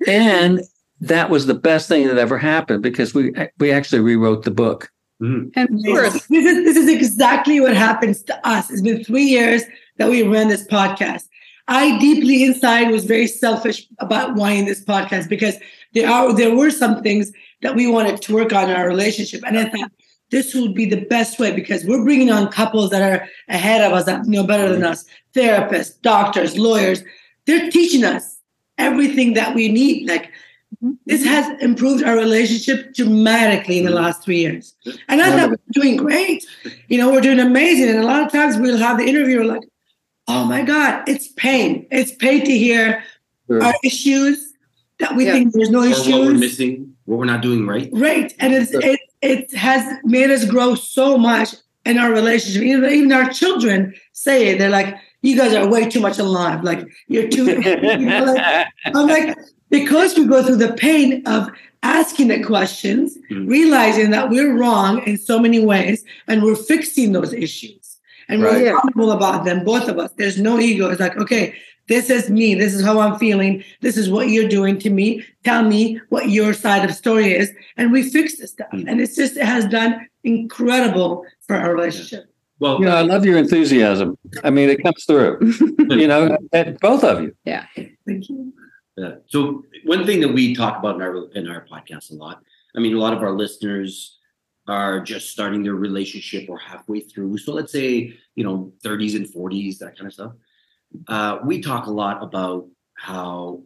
And 0.06 0.60
that 1.00 1.30
was 1.30 1.46
the 1.46 1.54
best 1.54 1.88
thing 1.88 2.06
that 2.06 2.18
ever 2.18 2.38
happened 2.38 2.82
because 2.82 3.14
we 3.14 3.32
we 3.58 3.70
actually 3.70 4.00
rewrote 4.00 4.44
the 4.44 4.50
book. 4.50 4.90
Mhm. 5.22 5.50
And 5.56 5.68
of 5.70 5.84
course, 5.84 6.26
This 6.28 6.44
is 6.44 6.64
this 6.64 6.76
is 6.76 6.88
exactly 6.88 7.60
what 7.60 7.76
happens 7.76 8.22
to 8.24 8.48
us. 8.48 8.70
It's 8.70 8.82
been 8.82 9.04
three 9.04 9.24
years 9.24 9.62
that 9.98 10.10
we 10.10 10.22
ran 10.22 10.48
this 10.48 10.66
podcast. 10.66 11.24
I 11.68 11.98
deeply 11.98 12.44
inside 12.44 12.90
was 12.90 13.04
very 13.04 13.26
selfish 13.26 13.86
about 13.98 14.34
wanting 14.36 14.66
this 14.66 14.84
podcast 14.84 15.28
because 15.28 15.56
there 15.94 16.08
are 16.08 16.32
there 16.32 16.54
were 16.54 16.70
some 16.70 17.02
things 17.02 17.32
that 17.62 17.74
we 17.74 17.86
wanted 17.86 18.20
to 18.22 18.34
work 18.34 18.52
on 18.52 18.70
in 18.70 18.76
our 18.76 18.86
relationship, 18.86 19.42
and 19.46 19.58
I 19.58 19.64
thought 19.64 19.90
this 20.30 20.54
would 20.54 20.74
be 20.74 20.84
the 20.86 21.04
best 21.06 21.38
way 21.38 21.52
because 21.52 21.84
we're 21.84 22.04
bringing 22.04 22.30
on 22.30 22.50
couples 22.50 22.90
that 22.90 23.02
are 23.02 23.28
ahead 23.48 23.80
of 23.80 23.92
us 23.92 24.04
that 24.04 24.26
know 24.26 24.44
better 24.44 24.68
than 24.68 24.84
us, 24.84 25.04
therapists, 25.34 26.00
doctors, 26.02 26.58
lawyers. 26.58 27.02
They're 27.46 27.70
teaching 27.70 28.04
us 28.04 28.38
everything 28.76 29.34
that 29.34 29.54
we 29.54 29.68
need. 29.70 30.08
Like 30.08 30.30
this 31.06 31.24
has 31.24 31.60
improved 31.62 32.04
our 32.04 32.16
relationship 32.16 32.94
dramatically 32.94 33.78
in 33.78 33.84
the 33.84 33.90
last 33.90 34.22
three 34.22 34.38
years. 34.38 34.74
And 35.08 35.20
I 35.22 35.30
thought 35.36 35.50
we're 35.50 35.56
doing 35.72 35.96
great. 35.96 36.44
You 36.88 36.98
know, 36.98 37.10
we're 37.10 37.20
doing 37.20 37.40
amazing. 37.40 37.88
And 37.88 37.98
a 37.98 38.06
lot 38.06 38.22
of 38.22 38.30
times 38.32 38.56
we'll 38.58 38.78
have 38.78 38.98
the 38.98 39.04
interviewer 39.06 39.44
like, 39.44 39.62
oh 40.28 40.44
my 40.44 40.62
God, 40.62 41.08
it's 41.08 41.28
pain. 41.32 41.86
It's 41.90 42.12
pain 42.12 42.44
to 42.44 42.56
hear 42.58 43.02
our 43.50 43.74
issues 43.84 44.52
that 44.98 45.14
we 45.16 45.26
Yeah. 45.26 45.32
think 45.32 45.52
there's 45.54 45.70
no 45.70 45.80
Or 45.84 45.90
what 45.90 46.06
we're 46.06 46.22
issues. 46.30 46.40
missing, 46.40 46.94
what 47.04 47.18
we're 47.18 47.24
not 47.26 47.42
doing 47.42 47.66
right. 47.66 47.88
Right. 47.92 48.32
And 48.38 48.52
it's, 48.54 48.72
it, 48.72 49.00
it 49.22 49.54
has 49.54 49.98
made 50.04 50.30
us 50.30 50.44
grow 50.44 50.74
so 50.74 51.16
much 51.16 51.54
in 51.84 51.98
our 51.98 52.10
relationship. 52.12 52.62
Even, 52.62 52.90
even 52.92 53.12
our 53.12 53.30
children 53.30 53.94
say 54.12 54.48
it. 54.48 54.58
They're 54.58 54.68
like, 54.70 54.96
you 55.22 55.36
guys 55.36 55.54
are 55.54 55.68
way 55.68 55.88
too 55.88 56.00
much 56.00 56.18
alive. 56.18 56.62
Like, 56.64 56.86
you're 57.08 57.28
too. 57.28 57.44
you 57.60 57.98
know, 57.98 58.24
like, 58.24 58.66
I'm 58.86 59.06
like, 59.06 59.36
because 59.70 60.16
we 60.16 60.26
go 60.26 60.42
through 60.42 60.56
the 60.56 60.72
pain 60.74 61.22
of 61.26 61.48
asking 61.82 62.28
the 62.28 62.42
questions, 62.42 63.16
Mhm. 63.30 63.48
realizing 63.48 64.10
that 64.10 64.30
we're 64.30 64.54
wrong 64.56 65.02
in 65.06 65.16
so 65.16 65.38
many 65.38 65.64
ways, 65.64 66.04
and 66.28 66.42
we're 66.42 66.56
fixing 66.56 67.12
those 67.12 67.32
issues. 67.32 67.98
And 68.28 68.42
Right. 68.42 68.54
we're 68.62 68.76
accountable 68.76 69.12
about 69.12 69.44
them, 69.44 69.64
both 69.64 69.88
of 69.88 69.98
us. 69.98 70.10
There's 70.16 70.40
no 70.40 70.58
ego. 70.58 70.90
It's 70.90 71.00
like, 71.00 71.16
okay, 71.16 71.54
this 71.88 72.10
is 72.10 72.28
me. 72.28 72.56
This 72.56 72.74
is 72.74 72.82
how 72.84 72.98
I'm 72.98 73.16
feeling. 73.20 73.62
This 73.82 73.96
is 73.96 74.10
what 74.10 74.30
you're 74.30 74.48
doing 74.48 74.78
to 74.80 74.90
me. 74.90 75.22
Tell 75.44 75.62
me 75.62 76.00
what 76.08 76.28
your 76.30 76.52
side 76.52 76.82
of 76.82 76.88
the 76.88 76.94
story 76.96 77.32
is. 77.32 77.52
And 77.76 77.92
we 77.92 78.02
fix 78.02 78.38
this 78.38 78.50
stuff. 78.50 78.66
Mhm. 78.72 78.84
And 78.88 79.00
it's 79.00 79.14
just, 79.14 79.36
it 79.36 79.44
has 79.44 79.64
done 79.66 79.94
incredible 80.24 81.24
for 81.46 81.54
our 81.54 81.72
relationship. 81.72 82.24
Well, 82.58 82.78
You 82.80 82.86
know, 82.86 82.96
I 82.96 83.02
love 83.02 83.24
your 83.24 83.36
enthusiasm. 83.36 84.16
I 84.42 84.50
mean, 84.50 84.70
it 84.70 84.82
comes 84.82 85.04
through. 85.04 85.38
you 85.90 86.08
know, 86.08 86.36
at 86.52 86.80
both 86.80 87.04
of 87.04 87.22
you. 87.22 87.32
yeah. 87.44 87.64
Thank 88.06 88.28
you. 88.28 88.52
So 89.26 89.62
one 89.84 90.06
thing 90.06 90.20
that 90.20 90.32
we 90.32 90.54
talk 90.54 90.78
about 90.78 90.96
in 90.96 91.02
our 91.02 91.30
in 91.32 91.48
our 91.48 91.66
podcast 91.66 92.12
a 92.12 92.14
lot. 92.14 92.42
I 92.74 92.80
mean, 92.80 92.94
a 92.94 92.98
lot 92.98 93.12
of 93.12 93.22
our 93.22 93.32
listeners 93.32 94.18
are 94.68 95.00
just 95.00 95.30
starting 95.30 95.62
their 95.62 95.74
relationship 95.74 96.48
or 96.48 96.58
halfway 96.58 97.00
through. 97.00 97.38
So 97.38 97.52
let's 97.52 97.72
say 97.72 98.14
you 98.34 98.44
know 98.44 98.72
30s 98.84 99.16
and 99.16 99.26
40s, 99.26 99.78
that 99.78 99.96
kind 99.96 100.06
of 100.06 100.12
stuff. 100.12 100.32
uh, 101.08 101.38
we 101.44 101.60
talk 101.60 101.86
a 101.86 101.90
lot 101.90 102.22
about 102.22 102.66
how 102.94 103.62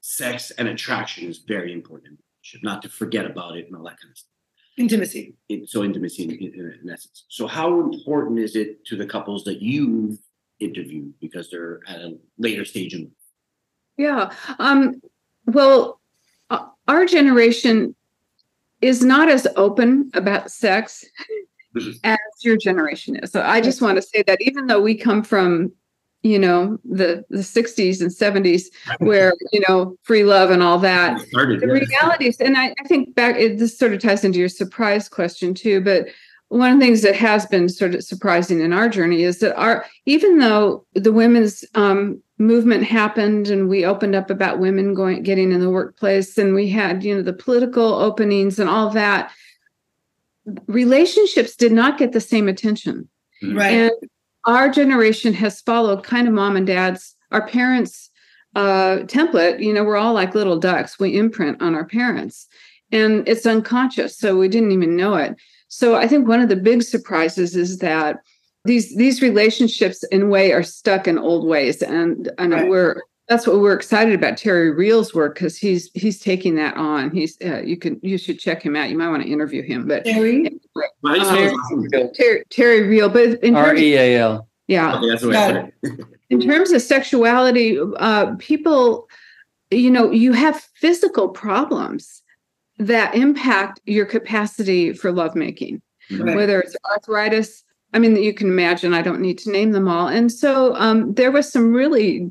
sex 0.00 0.52
and 0.52 0.68
attraction 0.68 1.28
is 1.28 1.38
very 1.38 1.72
important. 1.72 2.20
Not 2.62 2.82
to 2.82 2.88
forget 2.88 3.26
about 3.26 3.56
it 3.56 3.66
and 3.66 3.74
all 3.74 3.82
that 3.84 3.98
kind 4.00 4.12
of 4.12 4.18
stuff. 4.18 4.30
Intimacy. 4.78 5.34
It, 5.48 5.68
so 5.68 5.82
intimacy 5.82 6.24
in, 6.24 6.30
in, 6.30 6.78
in 6.82 6.90
essence. 6.90 7.24
So 7.28 7.48
how 7.48 7.80
important 7.80 8.38
is 8.38 8.54
it 8.54 8.84
to 8.86 8.96
the 8.96 9.06
couples 9.06 9.42
that 9.44 9.60
you've 9.60 10.18
interviewed 10.60 11.14
because 11.20 11.50
they're 11.50 11.80
at 11.88 12.00
a 12.00 12.16
later 12.38 12.64
stage 12.64 12.94
in 12.94 13.10
yeah 13.96 14.32
um 14.58 15.00
well 15.46 16.00
uh, 16.50 16.66
our 16.88 17.06
generation 17.06 17.94
is 18.80 19.02
not 19.04 19.28
as 19.28 19.46
open 19.56 20.10
about 20.14 20.50
sex 20.50 21.04
as 22.04 22.18
your 22.42 22.56
generation 22.56 23.16
is. 23.16 23.30
So 23.30 23.42
i 23.42 23.60
just 23.60 23.82
want 23.82 23.96
to 23.96 24.02
say 24.02 24.22
that 24.26 24.40
even 24.40 24.66
though 24.66 24.80
we 24.80 24.94
come 24.94 25.22
from 25.22 25.72
you 26.26 26.38
know 26.38 26.78
the 26.84 27.24
the 27.30 27.38
60s 27.38 28.00
and 28.00 28.10
70s 28.10 28.64
where 28.98 29.32
you 29.52 29.62
know 29.68 29.96
free 30.02 30.24
love 30.24 30.50
and 30.50 30.62
all 30.62 30.78
that 30.78 31.20
started, 31.20 31.60
the 31.60 31.66
yeah. 31.66 31.72
realities 31.72 32.40
and 32.40 32.56
I, 32.56 32.74
I 32.80 32.84
think 32.86 33.14
back 33.14 33.36
it, 33.36 33.58
this 33.58 33.78
sort 33.78 33.92
of 33.92 34.00
ties 34.00 34.24
into 34.24 34.38
your 34.38 34.48
surprise 34.48 35.08
question 35.08 35.54
too 35.54 35.80
but 35.80 36.08
one 36.48 36.72
of 36.72 36.78
the 36.78 36.86
things 36.86 37.02
that 37.02 37.16
has 37.16 37.44
been 37.46 37.68
sort 37.68 37.94
of 37.94 38.04
surprising 38.04 38.60
in 38.60 38.72
our 38.72 38.88
journey 38.88 39.22
is 39.22 39.40
that 39.40 39.56
our 39.56 39.84
even 40.04 40.38
though 40.38 40.86
the 40.94 41.12
women's 41.12 41.64
um, 41.74 42.22
movement 42.38 42.84
happened 42.84 43.48
and 43.48 43.68
we 43.68 43.84
opened 43.84 44.14
up 44.14 44.30
about 44.30 44.60
women 44.60 44.94
going 44.94 45.22
getting 45.22 45.50
in 45.50 45.60
the 45.60 45.70
workplace 45.70 46.38
and 46.38 46.54
we 46.54 46.68
had 46.68 47.02
you 47.02 47.14
know 47.14 47.22
the 47.22 47.32
political 47.32 47.94
openings 47.94 48.58
and 48.58 48.70
all 48.70 48.90
that 48.90 49.32
relationships 50.68 51.56
did 51.56 51.72
not 51.72 51.98
get 51.98 52.12
the 52.12 52.20
same 52.20 52.46
attention. 52.48 53.08
Right. 53.42 53.72
And 53.72 53.92
our 54.44 54.68
generation 54.68 55.32
has 55.34 55.60
followed 55.60 56.04
kind 56.04 56.28
of 56.28 56.34
mom 56.34 56.56
and 56.56 56.66
dad's 56.66 57.16
our 57.32 57.46
parents 57.48 58.10
uh, 58.54 58.98
template 59.04 59.60
you 59.60 59.74
know 59.74 59.82
we're 59.82 59.96
all 59.96 60.14
like 60.14 60.36
little 60.36 60.58
ducks. 60.60 61.00
We 61.00 61.18
imprint 61.18 61.60
on 61.60 61.74
our 61.74 61.84
parents 61.84 62.46
and 62.92 63.26
it's 63.28 63.46
unconscious 63.46 64.16
so 64.16 64.36
we 64.36 64.46
didn't 64.46 64.70
even 64.70 64.94
know 64.94 65.16
it 65.16 65.36
so 65.76 65.94
I 65.94 66.08
think 66.08 66.26
one 66.26 66.40
of 66.40 66.48
the 66.48 66.56
big 66.56 66.82
surprises 66.82 67.54
is 67.54 67.80
that 67.80 68.22
these 68.64 68.96
these 68.96 69.20
relationships 69.20 70.02
in 70.04 70.22
a 70.22 70.26
way 70.26 70.52
are 70.52 70.62
stuck 70.62 71.06
in 71.06 71.18
old 71.18 71.46
ways 71.46 71.82
and 71.82 72.32
and 72.38 72.54
right. 72.54 72.66
we're 72.66 73.02
that's 73.28 73.46
what 73.46 73.60
we're 73.60 73.74
excited 73.74 74.14
about 74.14 74.38
Terry 74.38 74.70
Real's 74.70 75.12
work 75.12 75.34
because 75.34 75.58
he's 75.58 75.90
he's 75.92 76.18
taking 76.18 76.54
that 76.54 76.78
on. 76.78 77.10
He's 77.10 77.36
uh, 77.44 77.60
you 77.60 77.76
can 77.76 78.00
you 78.02 78.16
should 78.16 78.38
check 78.38 78.62
him 78.62 78.74
out. 78.74 78.88
You 78.88 78.96
might 78.96 79.10
want 79.10 79.22
to 79.22 79.28
interview 79.28 79.62
him. 79.62 79.86
But 79.86 80.06
Terry, 80.06 80.48
um, 81.04 81.88
Terry, 82.14 82.42
Terry 82.48 82.82
Real, 82.88 83.10
but 83.10 83.44
R 83.44 83.74
E 83.74 83.96
A 83.96 84.16
L. 84.16 84.48
Yeah. 84.68 84.96
Okay, 84.96 85.10
that's 85.10 85.72
in 86.30 86.40
terms 86.40 86.72
of 86.72 86.80
sexuality, 86.80 87.78
uh, 87.98 88.34
people, 88.38 89.08
you 89.70 89.90
know, 89.90 90.10
you 90.10 90.32
have 90.32 90.66
physical 90.80 91.28
problems 91.28 92.22
that 92.78 93.14
impact 93.14 93.80
your 93.86 94.06
capacity 94.06 94.92
for 94.92 95.12
lovemaking, 95.12 95.80
right. 96.10 96.36
whether 96.36 96.60
it's 96.60 96.76
arthritis. 96.90 97.62
I 97.92 97.98
mean, 97.98 98.16
you 98.16 98.34
can 98.34 98.48
imagine, 98.48 98.92
I 98.92 99.02
don't 99.02 99.20
need 99.20 99.38
to 99.38 99.50
name 99.50 99.72
them 99.72 99.88
all. 99.88 100.08
And 100.08 100.30
so 100.30 100.74
um, 100.74 101.14
there 101.14 101.30
was 101.30 101.50
some 101.50 101.72
really 101.72 102.30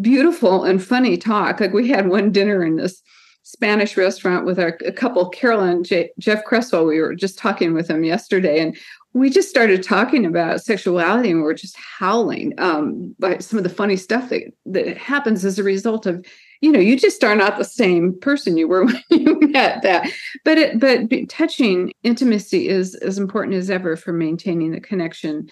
beautiful 0.00 0.64
and 0.64 0.82
funny 0.82 1.16
talk. 1.16 1.60
Like 1.60 1.72
we 1.72 1.88
had 1.88 2.08
one 2.08 2.32
dinner 2.32 2.64
in 2.64 2.76
this 2.76 3.02
Spanish 3.46 3.96
restaurant 3.96 4.44
with 4.44 4.58
our 4.58 4.76
a 4.84 4.90
couple, 4.90 5.28
Carolyn 5.28 5.84
J- 5.84 6.10
Jeff 6.18 6.44
Cresswell. 6.44 6.84
We 6.84 7.00
were 7.00 7.14
just 7.14 7.38
talking 7.38 7.74
with 7.74 7.88
him 7.88 8.02
yesterday, 8.02 8.58
and 8.60 8.76
we 9.12 9.30
just 9.30 9.48
started 9.48 9.84
talking 9.84 10.26
about 10.26 10.62
sexuality, 10.62 11.30
and 11.30 11.40
we 11.40 11.48
are 11.48 11.54
just 11.54 11.76
howling 11.76 12.54
um, 12.58 13.14
by 13.20 13.38
some 13.38 13.56
of 13.56 13.62
the 13.62 13.70
funny 13.70 13.96
stuff 13.96 14.30
that 14.30 14.52
that 14.66 14.98
happens 14.98 15.44
as 15.44 15.60
a 15.60 15.62
result 15.62 16.06
of 16.06 16.26
you 16.60 16.72
know 16.72 16.80
you 16.80 16.96
just 16.96 17.22
are 17.24 17.36
not 17.36 17.58
the 17.58 17.64
same 17.64 18.18
person 18.20 18.56
you 18.56 18.68
were 18.68 18.84
when 18.86 19.02
you 19.10 19.38
met 19.40 19.82
that. 19.82 20.10
But 20.44 20.58
it 20.58 20.80
but 20.80 21.08
touching 21.28 21.92
intimacy 22.02 22.68
is 22.68 22.94
as 22.96 23.18
important 23.18 23.56
as 23.56 23.70
ever 23.70 23.96
for 23.96 24.12
maintaining 24.12 24.72
the 24.72 24.80
connection 24.80 25.50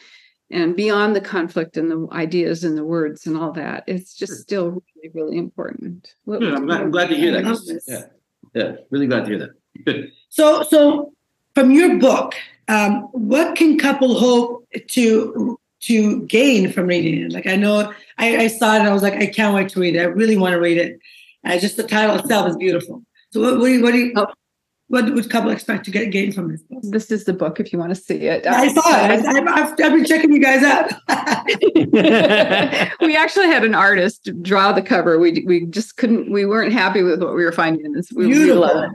and 0.50 0.76
beyond 0.76 1.16
the 1.16 1.20
conflict 1.20 1.76
and 1.76 1.90
the 1.90 2.06
ideas 2.12 2.64
and 2.64 2.76
the 2.76 2.84
words 2.84 3.26
and 3.26 3.36
all 3.36 3.52
that. 3.52 3.84
It's 3.86 4.14
just 4.14 4.40
still 4.42 4.82
really 4.96 5.10
really 5.14 5.38
important. 5.38 6.14
What, 6.24 6.42
yeah, 6.42 6.54
I'm, 6.54 6.66
glad, 6.66 6.80
I'm 6.80 6.90
glad 6.90 7.08
to 7.08 7.16
hear 7.16 7.32
that. 7.32 7.82
yeah 7.86 8.04
yeah 8.54 8.76
really 8.90 9.06
glad 9.06 9.24
to 9.24 9.26
hear 9.26 9.38
that. 9.38 9.50
Good. 9.84 10.12
So 10.28 10.62
so 10.62 11.12
from 11.54 11.70
your 11.70 11.98
book 11.98 12.34
um, 12.68 13.02
what 13.12 13.56
can 13.56 13.78
couple 13.78 14.18
hope 14.18 14.66
to 14.88 15.58
to 15.84 16.22
gain 16.22 16.72
from 16.72 16.86
reading 16.86 17.22
it. 17.22 17.32
Like 17.32 17.46
I 17.46 17.56
know 17.56 17.92
I, 18.18 18.36
I, 18.36 18.46
saw 18.46 18.74
it 18.74 18.80
and 18.80 18.88
I 18.88 18.92
was 18.92 19.02
like, 19.02 19.14
I 19.14 19.26
can't 19.26 19.54
wait 19.54 19.68
to 19.70 19.80
read 19.80 19.96
it. 19.96 20.00
I 20.00 20.04
really 20.04 20.36
want 20.36 20.54
to 20.54 20.60
read 20.60 20.78
it. 20.78 20.98
And 21.42 21.60
just 21.60 21.76
the 21.76 21.82
title 21.82 22.16
itself 22.16 22.48
is 22.48 22.56
beautiful. 22.56 23.02
So 23.30 23.40
what, 23.40 23.58
what 23.58 23.66
do 23.66 23.72
you, 23.72 23.82
what 23.82 23.92
do 23.92 23.98
you, 23.98 24.12
oh. 24.16 24.26
what 24.88 25.12
would 25.12 25.28
couple 25.28 25.50
expect 25.50 25.84
to 25.84 25.90
get 25.90 26.10
gain 26.10 26.32
from 26.32 26.50
this 26.50 26.62
book? 26.62 26.80
This 26.84 27.10
is 27.10 27.24
the 27.24 27.34
book 27.34 27.60
if 27.60 27.70
you 27.70 27.78
want 27.78 27.90
to 27.90 28.00
see 28.00 28.14
it. 28.14 28.46
I 28.46 28.72
saw 28.72 28.80
it. 29.04 29.26
I, 29.26 29.60
have 29.60 29.72
I've 29.72 29.76
been 29.76 30.06
checking 30.06 30.32
you 30.32 30.40
guys 30.40 30.62
out. 30.62 30.90
we 33.02 33.16
actually 33.16 33.48
had 33.48 33.64
an 33.64 33.74
artist 33.74 34.30
draw 34.40 34.72
the 34.72 34.82
cover. 34.82 35.18
We 35.18 35.44
we 35.46 35.66
just 35.66 35.96
couldn't. 35.96 36.30
We 36.30 36.46
weren't 36.46 36.72
happy 36.72 37.02
with 37.02 37.22
what 37.22 37.34
we 37.34 37.44
were 37.44 37.52
finding 37.52 37.84
in 37.84 37.92
this. 37.92 38.10
We, 38.12 38.26
beautiful. 38.26 38.62
We 38.62 38.66
love 38.66 38.84
it. 38.84 38.90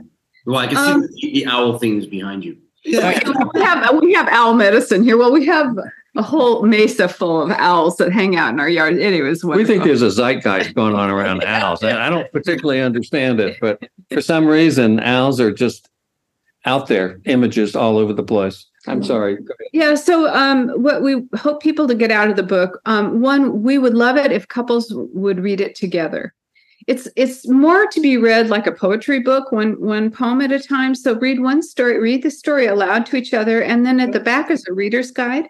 Well, 0.46 0.58
I 0.58 0.66
can 0.66 0.76
um, 0.76 1.06
see 1.08 1.32
the 1.32 1.46
owl 1.46 1.78
things 1.78 2.06
behind 2.06 2.44
you. 2.44 2.56
Yeah. 2.84 3.20
we 3.54 3.60
have 3.60 3.94
we 4.00 4.12
have 4.14 4.28
owl 4.30 4.54
medicine 4.54 5.04
here. 5.04 5.18
Well, 5.18 5.32
we 5.32 5.44
have 5.46 5.76
a 6.16 6.22
whole 6.22 6.62
mesa 6.62 7.08
full 7.08 7.42
of 7.42 7.50
owls 7.52 7.96
that 7.96 8.12
hang 8.12 8.36
out 8.36 8.52
in 8.52 8.60
our 8.60 8.68
yard. 8.68 8.98
Anyways, 8.98 9.44
we 9.44 9.64
think 9.64 9.84
there's 9.84 10.02
a 10.02 10.10
zeitgeist 10.10 10.74
going 10.74 10.94
on 10.94 11.10
around 11.10 11.44
owls. 11.44 11.84
I 11.84 12.10
don't 12.10 12.30
particularly 12.32 12.80
understand 12.80 13.40
it, 13.40 13.58
but 13.60 13.82
for 14.10 14.20
some 14.20 14.46
reason, 14.46 15.00
owls 15.00 15.40
are 15.40 15.52
just 15.52 15.88
out 16.66 16.88
there, 16.88 17.20
images 17.24 17.76
all 17.76 17.96
over 17.96 18.12
the 18.12 18.22
place. 18.22 18.66
I'm 18.86 19.02
sorry. 19.02 19.38
Yeah. 19.72 19.94
So, 19.94 20.32
um, 20.34 20.70
what 20.70 21.02
we 21.02 21.22
hope 21.36 21.62
people 21.62 21.86
to 21.86 21.94
get 21.94 22.10
out 22.10 22.30
of 22.30 22.36
the 22.36 22.42
book, 22.42 22.80
um, 22.86 23.20
one, 23.20 23.62
we 23.62 23.78
would 23.78 23.94
love 23.94 24.16
it 24.16 24.32
if 24.32 24.48
couples 24.48 24.90
would 24.92 25.38
read 25.40 25.60
it 25.60 25.74
together. 25.74 26.34
It's 26.86 27.06
it's 27.14 27.46
more 27.46 27.86
to 27.86 28.00
be 28.00 28.16
read 28.16 28.48
like 28.48 28.66
a 28.66 28.72
poetry 28.72 29.20
book, 29.20 29.52
one 29.52 29.78
one 29.80 30.10
poem 30.10 30.40
at 30.40 30.50
a 30.50 30.58
time. 30.58 30.94
So 30.94 31.14
read 31.14 31.40
one 31.40 31.62
story, 31.62 31.98
read 32.00 32.22
the 32.22 32.30
story 32.30 32.66
aloud 32.66 33.04
to 33.06 33.16
each 33.16 33.34
other, 33.34 33.62
and 33.62 33.84
then 33.84 34.00
at 34.00 34.12
the 34.12 34.20
back 34.20 34.50
is 34.50 34.66
a 34.66 34.72
reader's 34.72 35.10
guide 35.10 35.46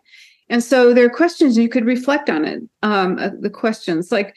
and 0.50 0.62
so 0.62 0.92
there 0.92 1.06
are 1.06 1.10
questions 1.10 1.56
you 1.56 1.68
could 1.68 1.86
reflect 1.86 2.28
on 2.28 2.44
it. 2.44 2.62
Um, 2.82 3.18
uh, 3.18 3.30
the 3.38 3.48
questions 3.48 4.10
like, 4.10 4.36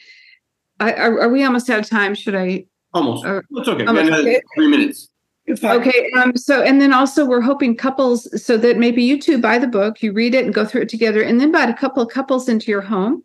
I, 0.78 0.92
are, 0.92 1.20
are, 1.22 1.28
we 1.28 1.44
almost 1.44 1.68
out 1.68 1.80
of 1.80 1.90
time? 1.90 2.14
Should 2.14 2.36
I? 2.36 2.66
Almost. 2.94 3.26
Uh, 3.26 3.42
That's 3.50 3.68
okay. 3.68 3.84
Almost, 3.84 4.12
okay. 4.12 4.40
Three 4.54 4.68
minutes. 4.68 5.10
Okay. 5.48 6.10
Um, 6.16 6.36
so, 6.36 6.62
and 6.62 6.80
then 6.80 6.94
also 6.94 7.26
we're 7.26 7.40
hoping 7.40 7.76
couples, 7.76 8.42
so 8.42 8.56
that 8.56 8.78
maybe 8.78 9.02
you 9.02 9.20
two 9.20 9.38
buy 9.38 9.58
the 9.58 9.66
book, 9.66 10.02
you 10.02 10.12
read 10.12 10.34
it 10.34 10.44
and 10.44 10.54
go 10.54 10.64
through 10.64 10.82
it 10.82 10.88
together, 10.88 11.20
and 11.20 11.40
then 11.40 11.52
buy 11.52 11.64
a 11.64 11.74
couple 11.74 12.02
of 12.02 12.08
couples 12.08 12.48
into 12.48 12.70
your 12.70 12.80
home 12.80 13.22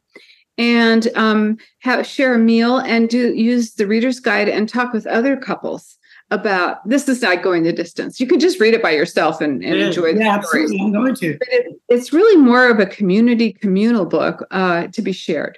and 0.57 1.07
um, 1.15 1.57
have, 1.79 2.05
share 2.05 2.33
a 2.33 2.39
meal 2.39 2.79
and 2.79 3.07
do 3.07 3.33
use 3.33 3.75
the 3.75 3.87
reader's 3.87 4.19
guide 4.19 4.49
and 4.49 4.67
talk 4.67 4.91
with 4.91 5.07
other 5.07 5.37
couples 5.37 5.98
about 6.31 6.87
this 6.87 7.07
is 7.09 7.21
not 7.21 7.41
going 7.41 7.63
the 7.63 7.73
distance. 7.73 8.19
You 8.19 8.27
can 8.27 8.39
just 8.39 8.59
read 8.59 8.73
it 8.73 8.81
by 8.81 8.91
yourself 8.91 9.41
and, 9.41 9.63
and 9.63 9.79
yeah, 9.79 9.87
enjoy 9.87 10.13
the 10.13 10.19
yeah, 10.19 10.39
stories. 10.41 10.71
Absolutely. 10.71 10.85
I'm 10.85 10.91
going 10.91 11.15
to. 11.15 11.37
It, 11.41 11.81
it's 11.89 12.13
really 12.13 12.37
more 12.37 12.69
of 12.69 12.79
a 12.79 12.85
community 12.85 13.53
communal 13.53 14.05
book 14.05 14.45
uh, 14.51 14.87
to 14.87 15.01
be 15.01 15.11
shared. 15.11 15.57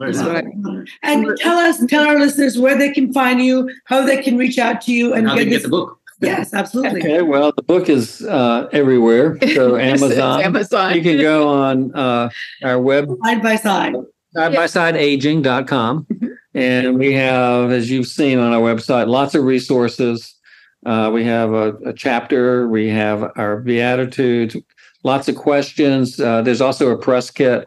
and 0.00 1.36
tell 1.38 1.58
us, 1.58 1.84
tell 1.86 2.06
our 2.06 2.18
listeners 2.18 2.58
where 2.58 2.76
they 2.76 2.90
can 2.90 3.12
find 3.12 3.40
you, 3.40 3.70
how 3.86 4.04
they 4.04 4.22
can 4.22 4.36
reach 4.36 4.58
out 4.58 4.80
to 4.82 4.92
you, 4.92 5.12
and, 5.12 5.20
and 5.20 5.28
how 5.28 5.34
get, 5.36 5.44
they 5.44 5.50
get 5.50 5.62
the 5.62 5.68
book. 5.68 5.98
Yes, 6.20 6.54
absolutely. 6.54 7.00
Okay, 7.00 7.22
well, 7.22 7.52
the 7.52 7.62
book 7.62 7.88
is 7.88 8.22
uh, 8.22 8.68
everywhere. 8.72 9.38
So 9.54 9.76
Amazon. 9.76 10.42
Amazon. 10.42 10.94
You 10.94 11.02
can 11.02 11.18
go 11.18 11.48
on 11.48 11.94
uh, 11.94 12.28
our 12.64 12.78
web. 12.80 13.08
Side 13.22 13.42
by 13.42 13.56
side. 13.56 13.94
Side 14.34 14.54
by 14.54 14.66
side 14.66 14.96
aging.com. 14.96 16.06
And 16.54 16.98
we 16.98 17.12
have, 17.14 17.72
as 17.72 17.90
you've 17.90 18.06
seen 18.06 18.38
on 18.38 18.52
our 18.52 18.60
website, 18.60 19.08
lots 19.08 19.34
of 19.34 19.44
resources. 19.44 20.34
Uh, 20.86 21.10
we 21.12 21.24
have 21.24 21.52
a, 21.52 21.74
a, 21.86 21.92
chapter, 21.92 22.68
we 22.68 22.88
have 22.88 23.32
our 23.36 23.56
Beatitudes, 23.58 24.56
lots 25.02 25.28
of 25.28 25.34
questions. 25.34 26.20
Uh, 26.20 26.42
there's 26.42 26.60
also 26.60 26.90
a 26.90 26.98
press 26.98 27.30
kit. 27.30 27.64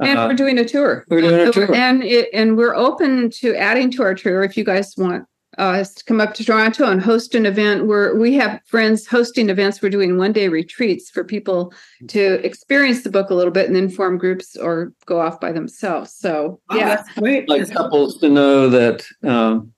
And 0.00 0.18
uh, 0.18 0.26
we're 0.28 0.36
doing 0.36 0.58
a 0.58 0.64
tour. 0.64 1.04
We're 1.08 1.20
doing 1.20 1.48
a 1.48 1.52
tour. 1.52 1.74
And, 1.74 2.02
it, 2.02 2.28
and 2.32 2.56
we're 2.56 2.74
open 2.74 3.30
to 3.30 3.54
adding 3.54 3.90
to 3.92 4.02
our 4.02 4.14
tour 4.14 4.42
if 4.42 4.56
you 4.56 4.64
guys 4.64 4.94
want 4.96 5.26
us 5.58 5.94
to 5.94 6.04
come 6.04 6.20
up 6.20 6.34
to 6.34 6.44
Toronto 6.44 6.90
and 6.90 7.00
host 7.00 7.34
an 7.34 7.46
event 7.46 7.86
where 7.86 8.14
we 8.14 8.34
have 8.34 8.60
friends 8.66 9.06
hosting 9.06 9.48
events. 9.48 9.80
We're 9.80 9.90
doing 9.90 10.18
one 10.18 10.32
day 10.32 10.48
retreats 10.48 11.10
for 11.10 11.24
people 11.24 11.72
to 12.08 12.44
experience 12.44 13.02
the 13.02 13.10
book 13.10 13.30
a 13.30 13.34
little 13.34 13.52
bit 13.52 13.66
and 13.66 13.74
then 13.74 13.88
form 13.88 14.18
groups 14.18 14.56
or 14.56 14.92
go 15.06 15.20
off 15.20 15.40
by 15.40 15.52
themselves. 15.52 16.14
So, 16.14 16.60
oh, 16.70 16.76
yeah. 16.76 17.02
Great. 17.16 17.48
Like 17.48 17.70
couples 17.70 18.18
to 18.18 18.28
know 18.28 18.68
that 18.68 19.04
um, 19.22 19.72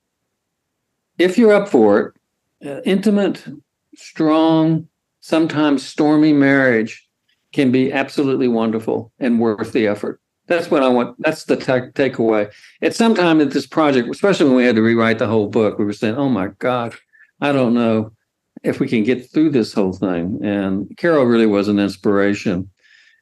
if 1.17 1.37
you're 1.37 1.53
up 1.53 1.69
for 1.69 2.13
it, 2.61 2.69
uh, 2.69 2.81
intimate, 2.83 3.45
strong, 3.95 4.87
sometimes 5.21 5.85
stormy 5.85 6.33
marriage 6.33 7.07
can 7.53 7.71
be 7.71 7.91
absolutely 7.91 8.47
wonderful 8.47 9.11
and 9.19 9.39
worth 9.39 9.71
the 9.71 9.87
effort. 9.87 10.21
That's 10.49 10.69
what 10.71 10.83
I 10.83 10.89
want. 10.89 11.15
That's 11.19 11.45
the 11.45 11.55
take 11.55 11.93
takeaway. 11.93 12.51
At 12.81 12.95
some 12.95 13.15
time 13.15 13.39
in 13.39 13.49
this 13.49 13.67
project, 13.67 14.09
especially 14.09 14.47
when 14.47 14.55
we 14.55 14.65
had 14.65 14.75
to 14.75 14.81
rewrite 14.81 15.19
the 15.19 15.27
whole 15.27 15.47
book, 15.47 15.77
we 15.77 15.85
were 15.85 15.93
saying, 15.93 16.15
"Oh 16.15 16.29
my 16.29 16.47
God, 16.59 16.95
I 17.39 17.51
don't 17.51 17.73
know 17.73 18.11
if 18.63 18.79
we 18.79 18.87
can 18.87 19.03
get 19.03 19.31
through 19.31 19.51
this 19.51 19.73
whole 19.73 19.93
thing." 19.93 20.39
And 20.43 20.89
Caryl 20.97 21.25
really 21.25 21.45
was 21.45 21.67
an 21.67 21.79
inspiration. 21.79 22.69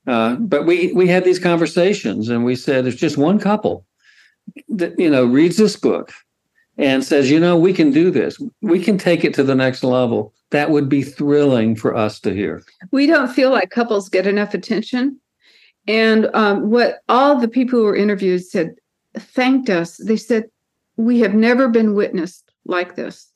Uh, 0.07 0.35
but 0.35 0.65
we 0.65 0.93
we 0.93 1.07
had 1.07 1.25
these 1.25 1.39
conversations, 1.39 2.29
and 2.29 2.45
we 2.45 2.55
said, 2.55 2.85
"There's 2.85 2.95
just 2.95 3.17
one 3.17 3.39
couple 3.39 3.85
that 4.69 4.97
you 4.97 5.09
know 5.09 5.25
reads 5.25 5.57
this 5.57 5.75
book 5.75 6.13
and 6.77 7.03
says, 7.03 7.31
you 7.31 7.39
know, 7.39 7.57
we 7.57 7.73
can 7.73 7.91
do 7.91 8.11
this. 8.11 8.39
We 8.61 8.81
can 8.81 8.97
take 8.97 9.23
it 9.23 9.33
to 9.33 9.43
the 9.43 9.55
next 9.55 9.83
level. 9.83 10.33
That 10.51 10.69
would 10.69 10.87
be 10.87 11.01
thrilling 11.01 11.75
for 11.75 11.95
us 11.95 12.19
to 12.21 12.33
hear. 12.33 12.63
We 12.91 13.07
don't 13.07 13.29
feel 13.29 13.51
like 13.51 13.71
couples 13.71 14.09
get 14.09 14.27
enough 14.27 14.53
attention. 14.53 15.19
And 15.87 16.29
um, 16.33 16.69
what 16.69 16.99
all 17.07 17.39
the 17.39 17.47
people 17.47 17.79
who 17.79 17.85
were 17.85 17.95
interviewed 17.95 18.45
said, 18.45 18.75
thanked 19.15 19.69
us. 19.69 19.97
They 19.97 20.17
said, 20.17 20.45
we 20.97 21.19
have 21.19 21.33
never 21.33 21.69
been 21.69 21.93
witnessed 21.93 22.51
like 22.65 22.95
this. 22.95 23.31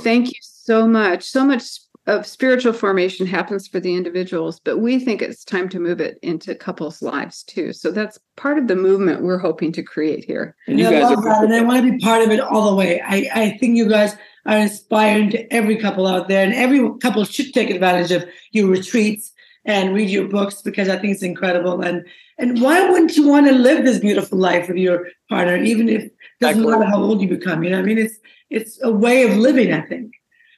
Thank 0.00 0.28
you 0.28 0.38
so 0.40 0.86
much. 0.86 1.24
So 1.24 1.44
much 1.44 1.64
of 2.06 2.26
spiritual 2.26 2.72
formation 2.72 3.26
happens 3.26 3.68
for 3.68 3.78
the 3.78 3.94
individuals, 3.94 4.60
but 4.60 4.78
we 4.78 4.98
think 4.98 5.22
it's 5.22 5.44
time 5.44 5.68
to 5.68 5.78
move 5.78 6.00
it 6.00 6.18
into 6.22 6.54
couples' 6.54 7.00
lives 7.00 7.44
too. 7.44 7.72
So 7.72 7.92
that's 7.92 8.18
part 8.36 8.58
of 8.58 8.66
the 8.66 8.74
movement 8.74 9.22
we're 9.22 9.38
hoping 9.38 9.70
to 9.72 9.82
create 9.82 10.24
here. 10.24 10.56
And 10.66 10.80
you 10.80 10.88
I 10.88 10.92
guys 10.92 11.10
love 11.10 11.24
that, 11.24 11.44
and 11.44 11.54
I 11.54 11.62
want 11.62 11.84
to 11.84 11.92
be 11.92 11.98
part 11.98 12.22
of 12.22 12.30
it 12.30 12.40
all 12.40 12.70
the 12.70 12.76
way. 12.76 13.00
I, 13.00 13.28
I 13.32 13.50
think 13.58 13.76
you 13.76 13.88
guys 13.88 14.16
are 14.46 14.58
inspiring 14.58 15.30
to 15.30 15.52
every 15.52 15.76
couple 15.76 16.08
out 16.08 16.26
there, 16.26 16.44
and 16.44 16.52
every 16.54 16.80
couple 16.98 17.24
should 17.24 17.54
take 17.54 17.70
advantage 17.70 18.10
of 18.10 18.28
your 18.50 18.68
retreats 18.68 19.31
and 19.64 19.94
read 19.94 20.10
your 20.10 20.28
books 20.28 20.62
because 20.62 20.88
I 20.88 20.98
think 20.98 21.14
it's 21.14 21.22
incredible. 21.22 21.80
And 21.80 22.04
and 22.38 22.60
why 22.60 22.88
wouldn't 22.88 23.16
you 23.16 23.28
want 23.28 23.46
to 23.46 23.52
live 23.52 23.84
this 23.84 23.98
beautiful 23.98 24.38
life 24.38 24.68
with 24.68 24.76
your 24.76 25.08
partner, 25.28 25.56
even 25.56 25.88
if 25.88 26.04
it 26.04 26.14
doesn't 26.40 26.62
matter 26.62 26.84
how 26.84 27.02
old 27.02 27.20
you 27.20 27.28
become? 27.28 27.62
You 27.62 27.70
know, 27.70 27.78
I 27.78 27.82
mean, 27.82 27.98
it's 27.98 28.18
it's 28.50 28.82
a 28.82 28.90
way 28.90 29.22
of 29.24 29.36
living. 29.36 29.72
I 29.72 29.82
think. 29.82 30.14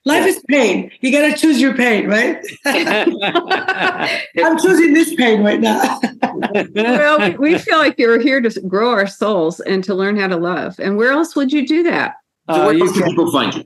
Life 0.06 0.26
is 0.26 0.44
pain. 0.48 0.90
You 1.00 1.10
got 1.10 1.30
to 1.30 1.34
choose 1.34 1.58
your 1.58 1.74
pain, 1.74 2.06
right? 2.06 2.44
I'm 2.66 4.58
choosing 4.58 4.92
this 4.92 5.14
pain 5.14 5.42
right 5.42 5.60
now. 5.60 5.98
well, 6.74 7.32
we 7.38 7.56
feel 7.56 7.78
like 7.78 7.98
you're 7.98 8.20
here 8.20 8.42
to 8.42 8.60
grow 8.68 8.90
our 8.90 9.06
souls 9.06 9.60
and 9.60 9.82
to 9.84 9.94
learn 9.94 10.18
how 10.18 10.26
to 10.26 10.36
love. 10.36 10.78
And 10.78 10.98
where 10.98 11.10
else 11.10 11.34
would 11.34 11.52
you 11.52 11.66
do 11.66 11.82
that? 11.84 12.16
So 12.50 12.56
uh, 12.56 12.66
where 12.66 12.78
else 12.78 12.92
can 12.92 13.08
people 13.08 13.32
find 13.32 13.54
you 13.54 13.64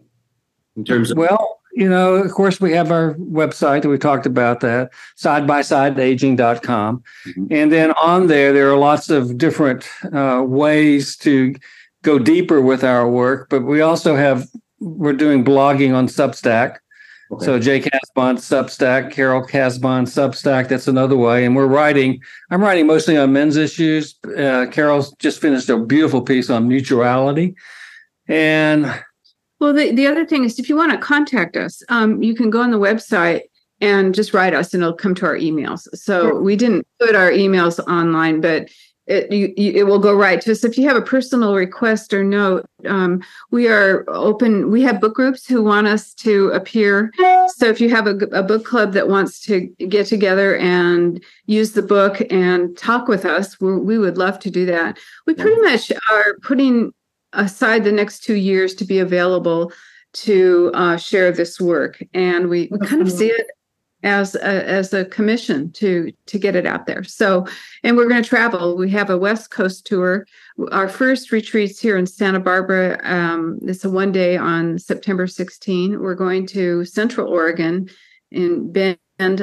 in 0.76 0.84
terms 0.84 1.10
of? 1.10 1.18
Well, 1.18 1.57
you 1.78 1.88
know, 1.88 2.16
of 2.16 2.32
course, 2.32 2.60
we 2.60 2.72
have 2.72 2.90
our 2.90 3.14
website 3.14 3.82
that 3.82 3.88
we 3.88 3.98
talked 3.98 4.26
about 4.26 4.58
that, 4.60 4.90
sidebyside.aging.com. 5.16 7.04
Mm-hmm. 7.28 7.46
And 7.52 7.70
then 7.70 7.92
on 7.92 8.26
there, 8.26 8.52
there 8.52 8.68
are 8.68 8.76
lots 8.76 9.10
of 9.10 9.38
different 9.38 9.88
uh, 10.12 10.42
ways 10.44 11.16
to 11.18 11.54
go 12.02 12.18
deeper 12.18 12.60
with 12.60 12.82
our 12.82 13.08
work, 13.08 13.48
but 13.48 13.60
we 13.62 13.80
also 13.80 14.16
have 14.16 14.48
we're 14.80 15.12
doing 15.12 15.44
blogging 15.44 15.94
on 15.94 16.08
Substack. 16.08 16.78
Okay. 17.30 17.44
So 17.44 17.60
Jay 17.60 17.80
Casbon 17.80 18.38
Substack, 18.38 19.12
Caryl 19.12 19.46
Casbon 19.46 20.04
Substack. 20.06 20.68
That's 20.68 20.88
another 20.88 21.16
way. 21.16 21.44
And 21.44 21.54
we're 21.54 21.66
writing. 21.66 22.20
I'm 22.50 22.60
writing 22.60 22.88
mostly 22.88 23.16
on 23.16 23.32
men's 23.32 23.56
issues. 23.56 24.16
Uh, 24.24 24.66
Caryl's 24.72 25.14
just 25.20 25.40
finished 25.40 25.68
a 25.68 25.78
beautiful 25.78 26.22
piece 26.22 26.50
on 26.50 26.66
mutuality. 26.66 27.54
And 28.26 28.92
well, 29.60 29.72
the, 29.72 29.92
the 29.92 30.06
other 30.06 30.24
thing 30.24 30.44
is, 30.44 30.58
if 30.58 30.68
you 30.68 30.76
want 30.76 30.92
to 30.92 30.98
contact 30.98 31.56
us, 31.56 31.82
um, 31.88 32.22
you 32.22 32.34
can 32.34 32.50
go 32.50 32.60
on 32.60 32.70
the 32.70 32.78
website 32.78 33.42
and 33.80 34.14
just 34.14 34.34
write 34.34 34.54
us, 34.54 34.74
and 34.74 34.82
it'll 34.82 34.94
come 34.94 35.14
to 35.14 35.26
our 35.26 35.36
emails. 35.36 35.86
So 35.94 36.22
sure. 36.22 36.40
we 36.40 36.56
didn't 36.56 36.86
put 36.98 37.14
our 37.14 37.30
emails 37.30 37.78
online, 37.86 38.40
but 38.40 38.68
it, 39.06 39.32
you, 39.32 39.54
it 39.56 39.84
will 39.84 39.98
go 39.98 40.14
right 40.14 40.40
to 40.42 40.52
us. 40.52 40.64
If 40.64 40.76
you 40.76 40.86
have 40.86 40.96
a 40.96 41.02
personal 41.02 41.54
request 41.54 42.12
or 42.12 42.22
note, 42.22 42.66
um, 42.84 43.22
we 43.50 43.66
are 43.66 44.04
open. 44.08 44.70
We 44.70 44.82
have 44.82 45.00
book 45.00 45.14
groups 45.14 45.46
who 45.46 45.62
want 45.62 45.86
us 45.86 46.12
to 46.14 46.50
appear. 46.50 47.10
So 47.56 47.66
if 47.66 47.80
you 47.80 47.88
have 47.88 48.06
a, 48.06 48.16
a 48.32 48.42
book 48.42 48.66
club 48.66 48.92
that 48.92 49.08
wants 49.08 49.40
to 49.46 49.60
get 49.88 50.06
together 50.06 50.56
and 50.58 51.24
use 51.46 51.72
the 51.72 51.82
book 51.82 52.20
and 52.30 52.76
talk 52.76 53.08
with 53.08 53.24
us, 53.24 53.58
we 53.60 53.96
would 53.96 54.18
love 54.18 54.38
to 54.40 54.50
do 54.50 54.66
that. 54.66 54.98
We 55.26 55.34
pretty 55.34 55.60
much 55.62 55.90
are 56.10 56.36
putting 56.42 56.92
aside 57.32 57.84
the 57.84 57.92
next 57.92 58.20
two 58.24 58.34
years 58.34 58.74
to 58.76 58.84
be 58.84 58.98
available 58.98 59.72
to 60.12 60.70
uh, 60.74 60.96
share 60.96 61.30
this 61.32 61.60
work, 61.60 62.02
and 62.14 62.48
we, 62.48 62.68
we 62.70 62.78
kind 62.78 63.02
of 63.02 63.10
see 63.10 63.28
it 63.28 63.46
as 64.02 64.36
a, 64.36 64.68
as 64.68 64.94
a 64.94 65.04
commission 65.06 65.72
to 65.72 66.12
to 66.26 66.38
get 66.38 66.56
it 66.56 66.66
out 66.66 66.86
there. 66.86 67.02
So, 67.02 67.46
and 67.82 67.96
we're 67.96 68.08
going 68.08 68.22
to 68.22 68.28
travel. 68.28 68.76
We 68.76 68.90
have 68.90 69.10
a 69.10 69.18
West 69.18 69.50
Coast 69.50 69.86
tour. 69.86 70.26
Our 70.70 70.88
first 70.88 71.32
retreats 71.32 71.80
here 71.80 71.96
in 71.96 72.06
Santa 72.06 72.40
Barbara. 72.40 73.00
Um, 73.02 73.58
it's 73.62 73.84
a 73.84 73.90
one 73.90 74.12
day 74.12 74.36
on 74.36 74.78
September 74.78 75.26
16. 75.26 76.00
We're 76.00 76.14
going 76.14 76.46
to 76.48 76.84
Central 76.84 77.28
Oregon, 77.28 77.88
in 78.30 78.72
Bend, 78.72 78.98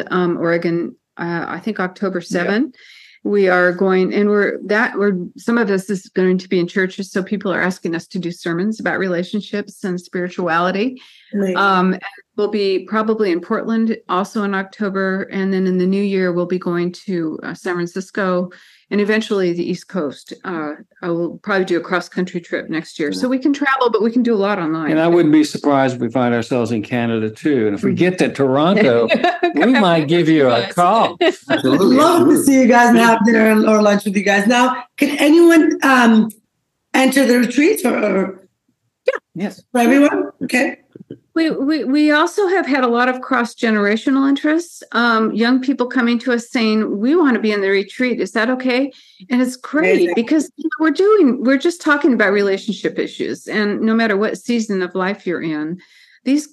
um, 0.09 0.37
Oregon. 0.37 0.95
Uh, 1.17 1.45
I 1.47 1.59
think 1.59 1.79
October 1.79 2.21
7. 2.21 2.71
Yeah 2.73 2.79
we 3.25 3.47
are 3.47 3.73
going 3.73 4.13
and 4.13 4.29
we're 4.29 4.59
that 4.63 4.95
we're 4.99 5.17
some 5.35 5.57
of 5.57 5.67
this 5.67 5.89
is 5.89 6.07
going 6.09 6.37
to 6.37 6.47
be 6.47 6.59
in 6.59 6.67
churches 6.67 7.11
so 7.11 7.23
people 7.23 7.51
are 7.51 7.61
asking 7.61 7.95
us 7.95 8.05
to 8.05 8.19
do 8.19 8.31
sermons 8.31 8.79
about 8.79 8.99
relationships 8.99 9.83
and 9.83 9.99
spirituality 9.99 11.01
right. 11.33 11.55
um, 11.55 11.97
we'll 12.37 12.51
be 12.51 12.85
probably 12.85 13.31
in 13.31 13.41
portland 13.41 13.97
also 14.09 14.43
in 14.43 14.53
october 14.53 15.23
and 15.31 15.51
then 15.51 15.65
in 15.65 15.79
the 15.79 15.87
new 15.87 16.03
year 16.03 16.31
we'll 16.31 16.45
be 16.45 16.59
going 16.59 16.91
to 16.91 17.39
uh, 17.41 17.55
san 17.55 17.73
francisco 17.73 18.51
and 18.91 19.01
eventually 19.01 19.53
the 19.53 19.63
East 19.63 19.87
Coast. 19.87 20.33
Uh, 20.43 20.73
I 21.01 21.09
will 21.09 21.37
probably 21.39 21.65
do 21.65 21.77
a 21.77 21.81
cross 21.81 22.07
country 22.07 22.39
trip 22.39 22.69
next 22.69 22.99
year. 22.99 23.11
So 23.11 23.27
we 23.27 23.39
can 23.39 23.51
travel, 23.51 23.89
but 23.89 24.01
we 24.01 24.11
can 24.11 24.23
do 24.23 24.33
a 24.33 24.37
lot 24.37 24.59
online. 24.59 24.91
And 24.91 24.99
I 24.99 25.07
wouldn't 25.07 25.31
be 25.31 25.43
surprised 25.43 25.95
if 25.95 26.01
we 26.01 26.09
find 26.09 26.35
ourselves 26.35 26.71
in 26.71 26.83
Canada 26.83 27.29
too. 27.29 27.67
And 27.67 27.75
if 27.75 27.83
we 27.83 27.93
get 27.93 28.19
to 28.19 28.31
Toronto, 28.31 29.07
we 29.55 29.73
might 29.73 30.07
give 30.07 30.29
you 30.29 30.49
a 30.49 30.71
call. 30.71 31.17
I'd 31.21 31.63
love 31.63 32.27
to 32.27 32.37
see 32.37 32.61
you 32.61 32.67
guys 32.67 32.89
and 32.89 32.99
have 32.99 33.25
dinner 33.25 33.67
or 33.67 33.81
lunch 33.81 34.05
with 34.05 34.15
you 34.15 34.23
guys. 34.23 34.47
Now, 34.47 34.83
can 34.97 35.17
anyone 35.17 35.79
um, 35.83 36.29
enter 36.93 37.25
the 37.25 37.39
retreat 37.39 37.83
or, 37.85 37.97
or? 37.97 38.47
Yeah. 39.07 39.13
Yes. 39.35 39.63
For 39.71 39.81
everyone? 39.81 40.31
Okay. 40.43 40.77
We, 41.35 41.49
we, 41.49 41.83
we 41.83 42.11
also 42.11 42.47
have 42.47 42.65
had 42.65 42.85
a 42.85 42.87
lot 42.87 43.09
of 43.09 43.19
cross 43.19 43.53
generational 43.53 44.27
interests. 44.27 44.81
Um, 44.93 45.33
young 45.33 45.61
people 45.61 45.85
coming 45.87 46.17
to 46.19 46.31
us 46.31 46.49
saying, 46.49 46.97
We 46.97 47.13
want 47.13 47.35
to 47.35 47.41
be 47.41 47.51
in 47.51 47.59
the 47.59 47.69
retreat. 47.69 48.21
Is 48.21 48.31
that 48.31 48.49
okay? 48.49 48.91
And 49.29 49.41
it's 49.41 49.57
great 49.57 49.97
Amazing. 49.97 50.15
because 50.15 50.49
we're 50.79 50.91
doing, 50.91 51.43
we're 51.43 51.57
just 51.57 51.81
talking 51.81 52.13
about 52.13 52.31
relationship 52.31 52.97
issues. 52.97 53.47
And 53.47 53.81
no 53.81 53.93
matter 53.93 54.15
what 54.15 54.37
season 54.37 54.81
of 54.81 54.95
life 54.95 55.27
you're 55.27 55.41
in, 55.41 55.81
these, 56.23 56.47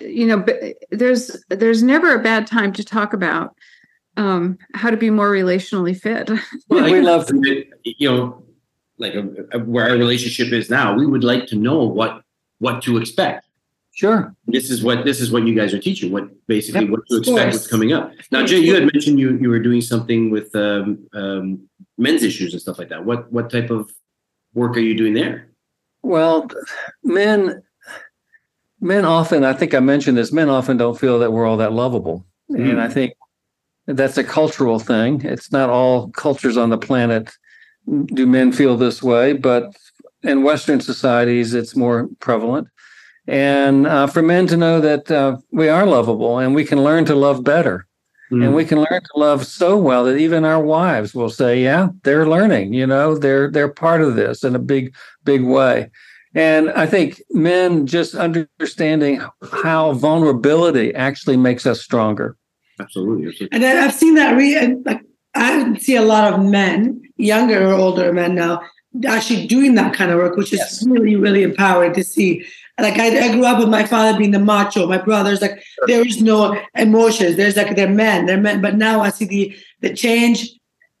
you 0.00 0.26
know, 0.26 0.44
there's, 0.90 1.44
there's 1.48 1.84
never 1.84 2.12
a 2.14 2.22
bad 2.22 2.48
time 2.48 2.72
to 2.72 2.84
talk 2.84 3.12
about 3.12 3.54
um, 4.16 4.58
how 4.74 4.90
to 4.90 4.96
be 4.96 5.08
more 5.08 5.30
relationally 5.30 5.96
fit. 5.96 6.28
well, 6.68 6.90
we 6.90 7.00
love 7.00 7.28
to, 7.28 7.64
you 7.84 8.10
know, 8.10 8.42
like 8.98 9.14
a, 9.14 9.28
a, 9.52 9.58
where 9.60 9.88
our 9.88 9.96
relationship 9.96 10.52
is 10.52 10.68
now, 10.68 10.96
we 10.96 11.06
would 11.06 11.22
like 11.22 11.46
to 11.46 11.56
know 11.56 11.84
what, 11.84 12.22
what 12.58 12.82
to 12.82 12.96
expect 12.96 13.45
Sure. 13.96 14.36
This 14.46 14.70
is 14.70 14.82
what 14.82 15.06
this 15.06 15.22
is 15.22 15.32
what 15.32 15.46
you 15.46 15.54
guys 15.54 15.72
are 15.72 15.78
teaching. 15.78 16.12
What 16.12 16.28
basically 16.46 16.82
yep, 16.82 16.90
what 16.90 17.00
to 17.08 17.16
expect, 17.16 17.52
what's 17.54 17.66
coming 17.66 17.94
up. 17.94 18.12
Now, 18.30 18.44
Jay, 18.44 18.58
you 18.58 18.74
had 18.74 18.82
mentioned 18.92 19.18
you 19.18 19.38
you 19.38 19.48
were 19.48 19.58
doing 19.58 19.80
something 19.80 20.28
with 20.28 20.54
um, 20.54 21.08
um, 21.14 21.66
men's 21.96 22.22
issues 22.22 22.52
and 22.52 22.60
stuff 22.60 22.78
like 22.78 22.90
that. 22.90 23.06
What 23.06 23.32
what 23.32 23.48
type 23.48 23.70
of 23.70 23.90
work 24.52 24.76
are 24.76 24.80
you 24.80 24.94
doing 24.94 25.14
there? 25.14 25.48
Well, 26.02 26.46
men 27.02 27.62
men 28.82 29.06
often, 29.06 29.44
I 29.44 29.54
think 29.54 29.72
I 29.72 29.80
mentioned 29.80 30.18
this. 30.18 30.30
Men 30.30 30.50
often 30.50 30.76
don't 30.76 31.00
feel 31.00 31.18
that 31.20 31.32
we're 31.32 31.46
all 31.46 31.56
that 31.56 31.72
lovable, 31.72 32.26
mm. 32.50 32.70
and 32.70 32.78
I 32.78 32.88
think 32.88 33.14
that's 33.86 34.18
a 34.18 34.24
cultural 34.24 34.78
thing. 34.78 35.22
It's 35.24 35.50
not 35.52 35.70
all 35.70 36.10
cultures 36.10 36.58
on 36.58 36.68
the 36.68 36.76
planet 36.76 37.32
do 38.06 38.26
men 38.26 38.52
feel 38.52 38.76
this 38.76 39.02
way, 39.02 39.32
but 39.32 39.74
in 40.22 40.42
Western 40.42 40.80
societies, 40.80 41.54
it's 41.54 41.76
more 41.76 42.08
prevalent 42.18 42.68
and 43.26 43.86
uh, 43.86 44.06
for 44.06 44.22
men 44.22 44.46
to 44.48 44.56
know 44.56 44.80
that 44.80 45.10
uh, 45.10 45.38
we 45.50 45.68
are 45.68 45.86
lovable 45.86 46.38
and 46.38 46.54
we 46.54 46.64
can 46.64 46.82
learn 46.82 47.04
to 47.06 47.14
love 47.14 47.42
better. 47.44 47.86
Mm. 48.30 48.44
And 48.44 48.54
we 48.54 48.64
can 48.64 48.78
learn 48.78 49.02
to 49.02 49.18
love 49.18 49.46
so 49.46 49.76
well 49.76 50.04
that 50.04 50.16
even 50.16 50.44
our 50.44 50.60
wives 50.60 51.14
will 51.14 51.30
say, 51.30 51.62
"Yeah, 51.62 51.90
they're 52.02 52.28
learning. 52.28 52.74
You 52.74 52.86
know, 52.86 53.16
they're 53.16 53.50
they're 53.50 53.68
part 53.68 54.02
of 54.02 54.16
this 54.16 54.42
in 54.42 54.56
a 54.56 54.58
big, 54.58 54.94
big 55.22 55.44
way." 55.44 55.90
And 56.34 56.70
I 56.70 56.86
think 56.86 57.22
men 57.30 57.86
just 57.86 58.14
understanding 58.14 59.22
how 59.52 59.92
vulnerability 59.92 60.92
actually 60.94 61.36
makes 61.36 61.66
us 61.66 61.80
stronger. 61.80 62.36
Absolutely. 62.80 63.48
And 63.52 63.64
I've 63.64 63.94
seen 63.94 64.16
that. 64.16 64.36
Re- 64.36 64.74
like 64.84 65.02
I 65.36 65.74
see 65.78 65.94
a 65.94 66.02
lot 66.02 66.32
of 66.32 66.44
men, 66.44 67.00
younger 67.16 67.68
or 67.68 67.74
older 67.74 68.12
men 68.12 68.34
now, 68.34 68.60
actually 69.06 69.46
doing 69.46 69.76
that 69.76 69.94
kind 69.94 70.10
of 70.10 70.18
work, 70.18 70.36
which 70.36 70.52
is 70.52 70.58
yes. 70.58 70.86
really, 70.86 71.16
really 71.16 71.42
empowering 71.42 71.94
to 71.94 72.04
see 72.04 72.44
like 72.78 72.98
I, 72.98 73.28
I, 73.28 73.32
grew 73.32 73.44
up 73.46 73.58
with 73.58 73.68
my 73.68 73.84
father 73.86 74.18
being 74.18 74.32
the 74.32 74.38
macho, 74.38 74.86
my 74.86 74.98
brothers 74.98 75.40
like 75.40 75.62
there 75.86 76.06
is 76.06 76.20
no 76.20 76.60
emotions. 76.74 77.36
There's 77.36 77.56
like 77.56 77.74
they're 77.74 77.88
men, 77.88 78.26
they're 78.26 78.40
men. 78.40 78.60
But 78.60 78.76
now 78.76 79.00
I 79.00 79.10
see 79.10 79.24
the 79.24 79.56
the 79.80 79.94
change 79.94 80.50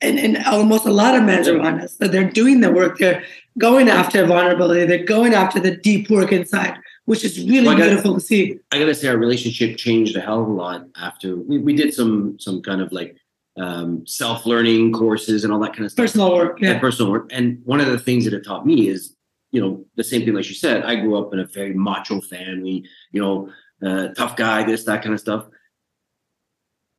and, 0.00 0.18
and 0.18 0.44
almost 0.46 0.86
a 0.86 0.92
lot 0.92 1.14
of 1.14 1.24
men 1.24 1.48
around 1.48 1.80
us 1.80 1.96
that 1.96 2.12
they're 2.12 2.30
doing 2.30 2.60
the 2.60 2.70
work. 2.70 2.98
They're 2.98 3.22
going 3.58 3.88
after 3.88 4.24
vulnerability. 4.26 4.86
They're 4.86 5.04
going 5.04 5.34
after 5.34 5.60
the 5.60 5.76
deep 5.76 6.10
work 6.10 6.32
inside, 6.32 6.78
which 7.06 7.24
is 7.24 7.38
really 7.40 7.66
well, 7.66 7.76
beautiful 7.76 8.12
gotta, 8.12 8.20
to 8.20 8.26
see. 8.26 8.58
I 8.72 8.78
gotta 8.78 8.94
say, 8.94 9.08
our 9.08 9.16
relationship 9.16 9.76
changed 9.76 10.16
a 10.16 10.20
hell 10.20 10.42
of 10.42 10.48
a 10.48 10.52
lot 10.52 10.86
after 10.96 11.36
we, 11.36 11.58
we 11.58 11.74
did 11.74 11.94
some 11.94 12.38
some 12.38 12.62
kind 12.62 12.80
of 12.80 12.92
like 12.92 13.16
um, 13.56 14.06
self 14.06 14.46
learning 14.46 14.92
courses 14.92 15.44
and 15.44 15.52
all 15.52 15.60
that 15.60 15.72
kind 15.72 15.84
of 15.84 15.92
stuff. 15.92 16.04
Personal 16.04 16.34
work, 16.34 16.60
yeah. 16.60 16.72
And 16.72 16.80
personal 16.80 17.10
work. 17.10 17.30
And 17.32 17.60
one 17.64 17.80
of 17.80 17.86
the 17.86 17.98
things 17.98 18.24
that 18.24 18.34
it 18.34 18.44
taught 18.44 18.66
me 18.66 18.88
is, 18.88 19.15
you 19.56 19.62
know, 19.62 19.86
the 19.94 20.04
same 20.04 20.22
thing 20.22 20.34
like 20.34 20.50
you 20.50 20.54
said. 20.54 20.84
I 20.84 20.96
grew 20.96 21.16
up 21.16 21.32
in 21.32 21.38
a 21.38 21.46
very 21.46 21.72
macho 21.72 22.20
family. 22.20 22.84
You 23.10 23.20
know, 23.22 23.50
uh, 23.88 24.08
tough 24.08 24.36
guy, 24.36 24.64
this 24.64 24.84
that 24.84 25.02
kind 25.02 25.14
of 25.14 25.20
stuff. 25.20 25.46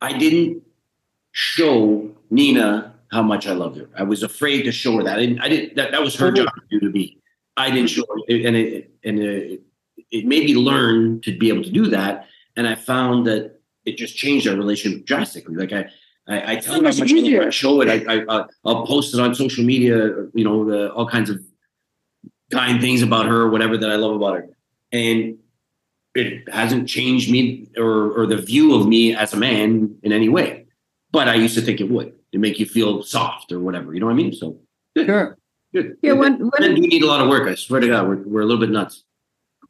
I 0.00 0.18
didn't 0.18 0.64
show 1.30 2.10
Nina 2.30 2.96
how 3.12 3.22
much 3.22 3.46
I 3.46 3.52
loved 3.52 3.76
her. 3.78 3.88
I 3.96 4.02
was 4.02 4.24
afraid 4.24 4.62
to 4.62 4.72
show 4.72 4.96
her 4.96 5.04
that. 5.04 5.18
I 5.18 5.20
didn't. 5.20 5.40
I 5.40 5.48
didn't 5.48 5.76
that, 5.76 5.92
that 5.92 6.02
was 6.02 6.16
her 6.16 6.32
job 6.32 6.48
to 6.48 6.62
do 6.68 6.80
to 6.80 6.90
me. 6.90 7.18
I 7.56 7.70
didn't 7.70 7.90
show 7.90 8.06
her, 8.10 8.18
and 8.48 8.56
it 8.56 8.90
and 9.04 9.20
it, 9.20 9.62
it 10.10 10.26
made 10.26 10.44
me 10.44 10.54
learn 10.56 11.20
to 11.20 11.38
be 11.38 11.48
able 11.50 11.62
to 11.62 11.70
do 11.70 11.86
that. 11.90 12.26
And 12.56 12.66
I 12.66 12.74
found 12.74 13.24
that 13.28 13.60
it 13.84 13.96
just 13.96 14.16
changed 14.16 14.48
our 14.48 14.56
relationship 14.56 15.06
drastically. 15.06 15.54
Like 15.54 15.72
I. 15.72 15.90
I, 16.30 16.52
I 16.52 16.56
tell 16.56 16.74
her 16.74 16.80
how 16.80 16.88
much 16.88 17.00
I 17.00 17.48
show 17.48 17.80
it. 17.80 17.88
I, 17.88 17.98
I, 18.14 18.44
I'll 18.62 18.84
post 18.84 19.14
it 19.14 19.18
on 19.18 19.34
social 19.34 19.64
media. 19.64 19.94
You 20.34 20.44
know, 20.44 20.62
the, 20.62 20.92
all 20.92 21.08
kinds 21.08 21.30
of 21.30 21.40
kind 22.50 22.80
things 22.80 23.02
about 23.02 23.26
her, 23.26 23.42
or 23.42 23.50
whatever 23.50 23.76
that 23.76 23.90
I 23.90 23.96
love 23.96 24.14
about 24.14 24.36
her, 24.36 24.48
and 24.92 25.38
it 26.14 26.48
hasn't 26.52 26.88
changed 26.88 27.30
me 27.30 27.68
or 27.76 28.12
or 28.12 28.26
the 28.26 28.36
view 28.38 28.74
of 28.74 28.86
me 28.86 29.14
as 29.14 29.34
a 29.34 29.36
man 29.36 29.96
in 30.02 30.12
any 30.12 30.28
way. 30.28 30.66
But 31.10 31.28
I 31.28 31.34
used 31.34 31.54
to 31.54 31.60
think 31.60 31.80
it 31.80 31.90
would 31.90 32.12
to 32.32 32.38
make 32.38 32.58
you 32.58 32.66
feel 32.66 33.02
soft 33.02 33.52
or 33.52 33.60
whatever. 33.60 33.94
You 33.94 34.00
know 34.00 34.06
what 34.06 34.12
I 34.12 34.16
mean? 34.16 34.32
So 34.32 34.58
good. 34.94 35.06
Sure. 35.06 35.38
Good. 35.74 35.96
Yeah. 36.02 36.12
When, 36.12 36.38
when 36.38 36.74
do 36.74 36.80
need 36.80 37.02
a 37.02 37.06
lot 37.06 37.20
of 37.20 37.28
work. 37.28 37.48
I 37.48 37.54
swear 37.54 37.80
to 37.80 37.88
God, 37.88 38.08
we're, 38.08 38.22
we're 38.22 38.40
a 38.40 38.46
little 38.46 38.60
bit 38.60 38.70
nuts. 38.70 39.04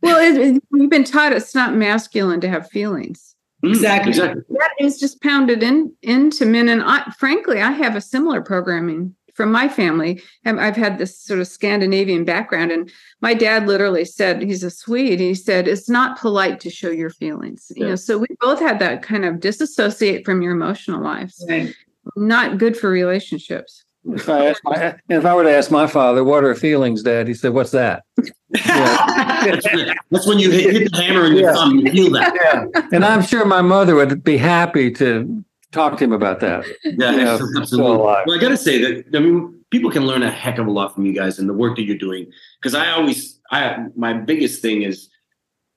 Well, 0.01 0.19
it, 0.19 0.57
it, 0.57 0.63
we've 0.71 0.91
been 0.91 1.05
taught 1.05 1.33
it's 1.33 1.55
not 1.55 1.75
masculine 1.75 2.41
to 2.41 2.49
have 2.49 2.71
feelings. 2.71 3.35
Mm, 3.65 3.71
exactly. 3.71 4.11
Exactly. 4.11 4.43
That 4.51 4.71
is 4.79 5.01
just 5.01 5.21
pounded 5.23 5.63
in 5.63 5.93
into 6.03 6.47
men, 6.47 6.69
and 6.69 6.83
I, 6.85 7.13
frankly, 7.19 7.61
I 7.61 7.73
have 7.73 7.97
a 7.97 8.01
similar 8.01 8.41
programming 8.41 9.17
from 9.39 9.53
my 9.53 9.69
family. 9.69 10.21
I've 10.45 10.75
had 10.75 10.99
this 10.99 11.17
sort 11.17 11.39
of 11.39 11.47
Scandinavian 11.47 12.25
background, 12.25 12.73
and 12.73 12.91
my 13.21 13.35
dad 13.35 13.69
literally 13.69 14.05
said, 14.05 14.43
"He's 14.43 14.65
a 14.65 14.71
Swede." 14.71 15.21
He 15.21 15.33
said, 15.33 15.69
"It's 15.69 15.89
not 15.89 16.19
polite 16.19 16.59
to 16.59 16.71
show 16.71 16.91
your 16.91 17.11
feelings." 17.11 17.71
Yeah. 17.71 17.85
You 17.85 17.89
know, 17.91 17.95
so 17.95 18.19
we 18.19 18.27
both 18.41 18.59
had 18.59 18.81
that 18.81 19.03
kind 19.03 19.25
of 19.25 19.39
disassociate 19.39 20.25
from 20.25 20.43
your 20.43 20.51
emotional 20.51 21.01
lives. 21.01 21.47
Right. 21.49 21.73
Not 22.17 22.59
good 22.59 22.77
for 22.77 22.91
relationships. 22.91 23.85
If 24.13 24.29
I 24.29 24.47
ask 24.47 24.61
my, 24.65 24.97
if 25.09 25.25
I 25.25 25.35
were 25.37 25.45
to 25.45 25.51
ask 25.51 25.71
my 25.71 25.87
father, 25.87 26.25
"What 26.25 26.43
are 26.43 26.57
feelings, 26.57 27.05
Dad?" 27.05 27.29
He 27.29 27.35
said, 27.35 27.53
"What's 27.53 27.71
that?" 27.71 28.03
that's, 28.17 29.67
that's, 30.11 30.27
when 30.27 30.41
you 30.41 30.51
hit, 30.51 30.73
hit 30.73 30.93
the 30.93 31.01
hammer 31.01 31.27
and 31.27 31.37
your 31.37 31.51
yeah. 31.51 31.55
thumb. 31.55 31.79
You 31.79 31.93
feel 31.93 32.11
that. 32.11 32.35
Yeah. 32.35 32.83
And 32.91 33.05
I'm 33.05 33.23
sure 33.23 33.45
my 33.45 33.63
mother 33.63 33.95
would 33.95 34.25
be 34.25 34.37
happy 34.37 34.91
to 34.95 35.45
talk 35.73 35.99
to 35.99 36.05
him 36.05 36.13
about 36.13 36.41
that. 36.41 36.65
Yeah, 36.85 37.11
you 37.11 37.17
know, 37.25 37.39
absolutely. 37.59 37.79
Uh, 37.79 38.23
well, 38.27 38.33
I 38.33 38.39
got 38.39 38.49
to 38.49 38.57
say 38.57 38.79
that 38.81 39.17
I 39.17 39.21
mean, 39.21 39.65
people 39.71 39.91
can 39.91 40.07
learn 40.07 40.23
a 40.23 40.31
heck 40.31 40.59
of 40.59 40.67
a 40.67 40.71
lot 40.71 40.95
from 40.95 41.07
you 41.07 41.13
guys 41.13 41.39
and 41.39 41.49
the 41.49 41.55
work 41.55 41.77
that 41.77 41.83
you're 41.83 41.99
doing. 41.99 42.31
Because 42.61 42.75
I 42.75 42.91
always, 42.91 43.41
I 43.51 43.87
my 43.97 44.13
biggest 44.13 44.63
thing 44.63 44.83
is 44.83 45.09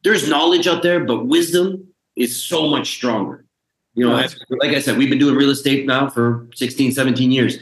there's 0.03 0.27
knowledge 0.27 0.67
out 0.67 0.83
there, 0.83 1.03
but 1.03 1.27
wisdom 1.27 1.87
is 2.15 2.35
so 2.35 2.67
much 2.67 2.91
stronger. 2.91 3.45
You 3.93 4.07
know, 4.07 4.13
right. 4.13 4.33
like 4.61 4.71
I 4.71 4.79
said, 4.79 4.97
we've 4.97 5.09
been 5.09 5.19
doing 5.19 5.35
real 5.35 5.49
estate 5.49 5.85
now 5.85 6.09
for 6.09 6.47
16, 6.55 6.93
17 6.93 7.29
years. 7.29 7.57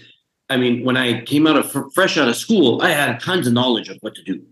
I 0.47 0.57
mean, 0.57 0.85
when 0.85 0.95
I 0.95 1.21
came 1.21 1.47
out 1.47 1.57
of 1.57 1.93
fresh 1.93 2.17
out 2.17 2.27
of 2.27 2.35
school, 2.35 2.81
I 2.81 2.91
had 2.91 3.19
tons 3.19 3.47
of 3.47 3.53
knowledge 3.53 3.89
of 3.89 3.97
what 4.01 4.13
to 4.15 4.23
do. 4.23 4.43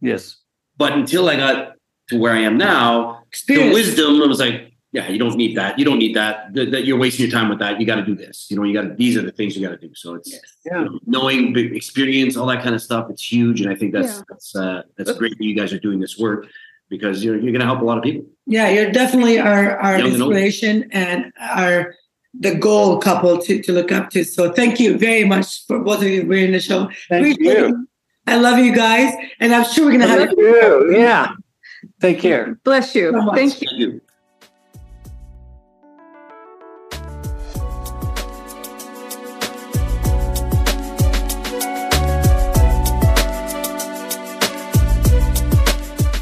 Yes. 0.00 0.36
But 0.76 0.92
until 0.92 1.28
I 1.28 1.36
got 1.36 1.74
to 2.08 2.18
where 2.18 2.32
I 2.32 2.40
am 2.40 2.56
now, 2.56 3.22
Experience. 3.28 3.68
the 3.68 3.74
wisdom, 3.74 4.22
I 4.22 4.26
was 4.26 4.38
like, 4.38 4.72
yeah, 4.96 5.08
you 5.10 5.18
don't 5.18 5.36
need 5.36 5.54
that. 5.58 5.78
You 5.78 5.84
don't 5.84 5.98
need 5.98 6.16
that. 6.16 6.54
That 6.54 6.86
you're 6.86 6.96
wasting 6.96 7.26
your 7.26 7.30
time 7.30 7.50
with 7.50 7.58
that. 7.58 7.78
You 7.78 7.84
got 7.84 7.96
to 7.96 8.04
do 8.04 8.14
this. 8.14 8.46
You 8.48 8.56
know, 8.56 8.64
you 8.64 8.72
got 8.72 8.88
to. 8.88 8.94
These 8.94 9.18
are 9.18 9.22
the 9.22 9.30
things 9.30 9.54
you 9.54 9.66
got 9.68 9.78
to 9.78 9.86
do. 9.86 9.94
So 9.94 10.14
it's 10.14 10.32
yes. 10.32 10.40
yeah. 10.64 10.78
you 10.78 10.84
know, 10.86 10.98
knowing 11.04 11.54
experience, 11.76 12.34
all 12.34 12.46
that 12.46 12.62
kind 12.62 12.74
of 12.74 12.80
stuff. 12.80 13.10
It's 13.10 13.30
huge, 13.30 13.60
and 13.60 13.70
I 13.70 13.76
think 13.76 13.92
that's 13.92 14.16
yeah. 14.16 14.22
that's 14.30 14.56
uh, 14.56 14.82
that's 14.96 15.12
great 15.12 15.36
that 15.36 15.44
you 15.44 15.54
guys 15.54 15.70
are 15.74 15.78
doing 15.78 16.00
this 16.00 16.16
work 16.16 16.46
because 16.88 17.22
you're 17.22 17.34
you're 17.34 17.52
going 17.52 17.60
to 17.60 17.66
help 17.66 17.82
a 17.82 17.84
lot 17.84 17.98
of 17.98 18.04
people. 18.04 18.24
Yeah, 18.46 18.70
you're 18.70 18.90
definitely 18.90 19.38
our 19.38 19.76
our 19.78 19.98
Young 19.98 20.14
inspiration 20.14 20.88
and, 20.92 21.24
and 21.24 21.32
our 21.40 21.94
the 22.32 22.54
goal 22.54 22.98
couple 22.98 23.36
to 23.38 23.60
to 23.60 23.72
look 23.72 23.92
up 23.92 24.08
to. 24.10 24.24
So 24.24 24.50
thank 24.50 24.80
you 24.80 24.96
very 24.96 25.24
much 25.24 25.66
for 25.66 25.78
both 25.78 25.98
of 25.98 26.08
you 26.08 26.24
being 26.24 26.46
in 26.46 26.52
the 26.52 26.60
show. 26.60 26.88
Thank 27.10 27.38
you. 27.38 27.86
I 28.26 28.36
love 28.36 28.58
you 28.58 28.74
guys, 28.74 29.12
and 29.40 29.54
I'm 29.54 29.66
sure 29.70 29.84
we're 29.84 29.98
going 29.98 30.08
to 30.08 30.08
have 30.08 30.30
you. 30.30 30.96
Yeah. 30.96 31.34
Take 32.00 32.18
care. 32.18 32.58
Bless 32.64 32.94
you. 32.94 33.12
So 33.12 33.34
Thank 33.34 33.60
you. 33.60 33.68
Thank 33.68 33.80
you. 33.80 34.00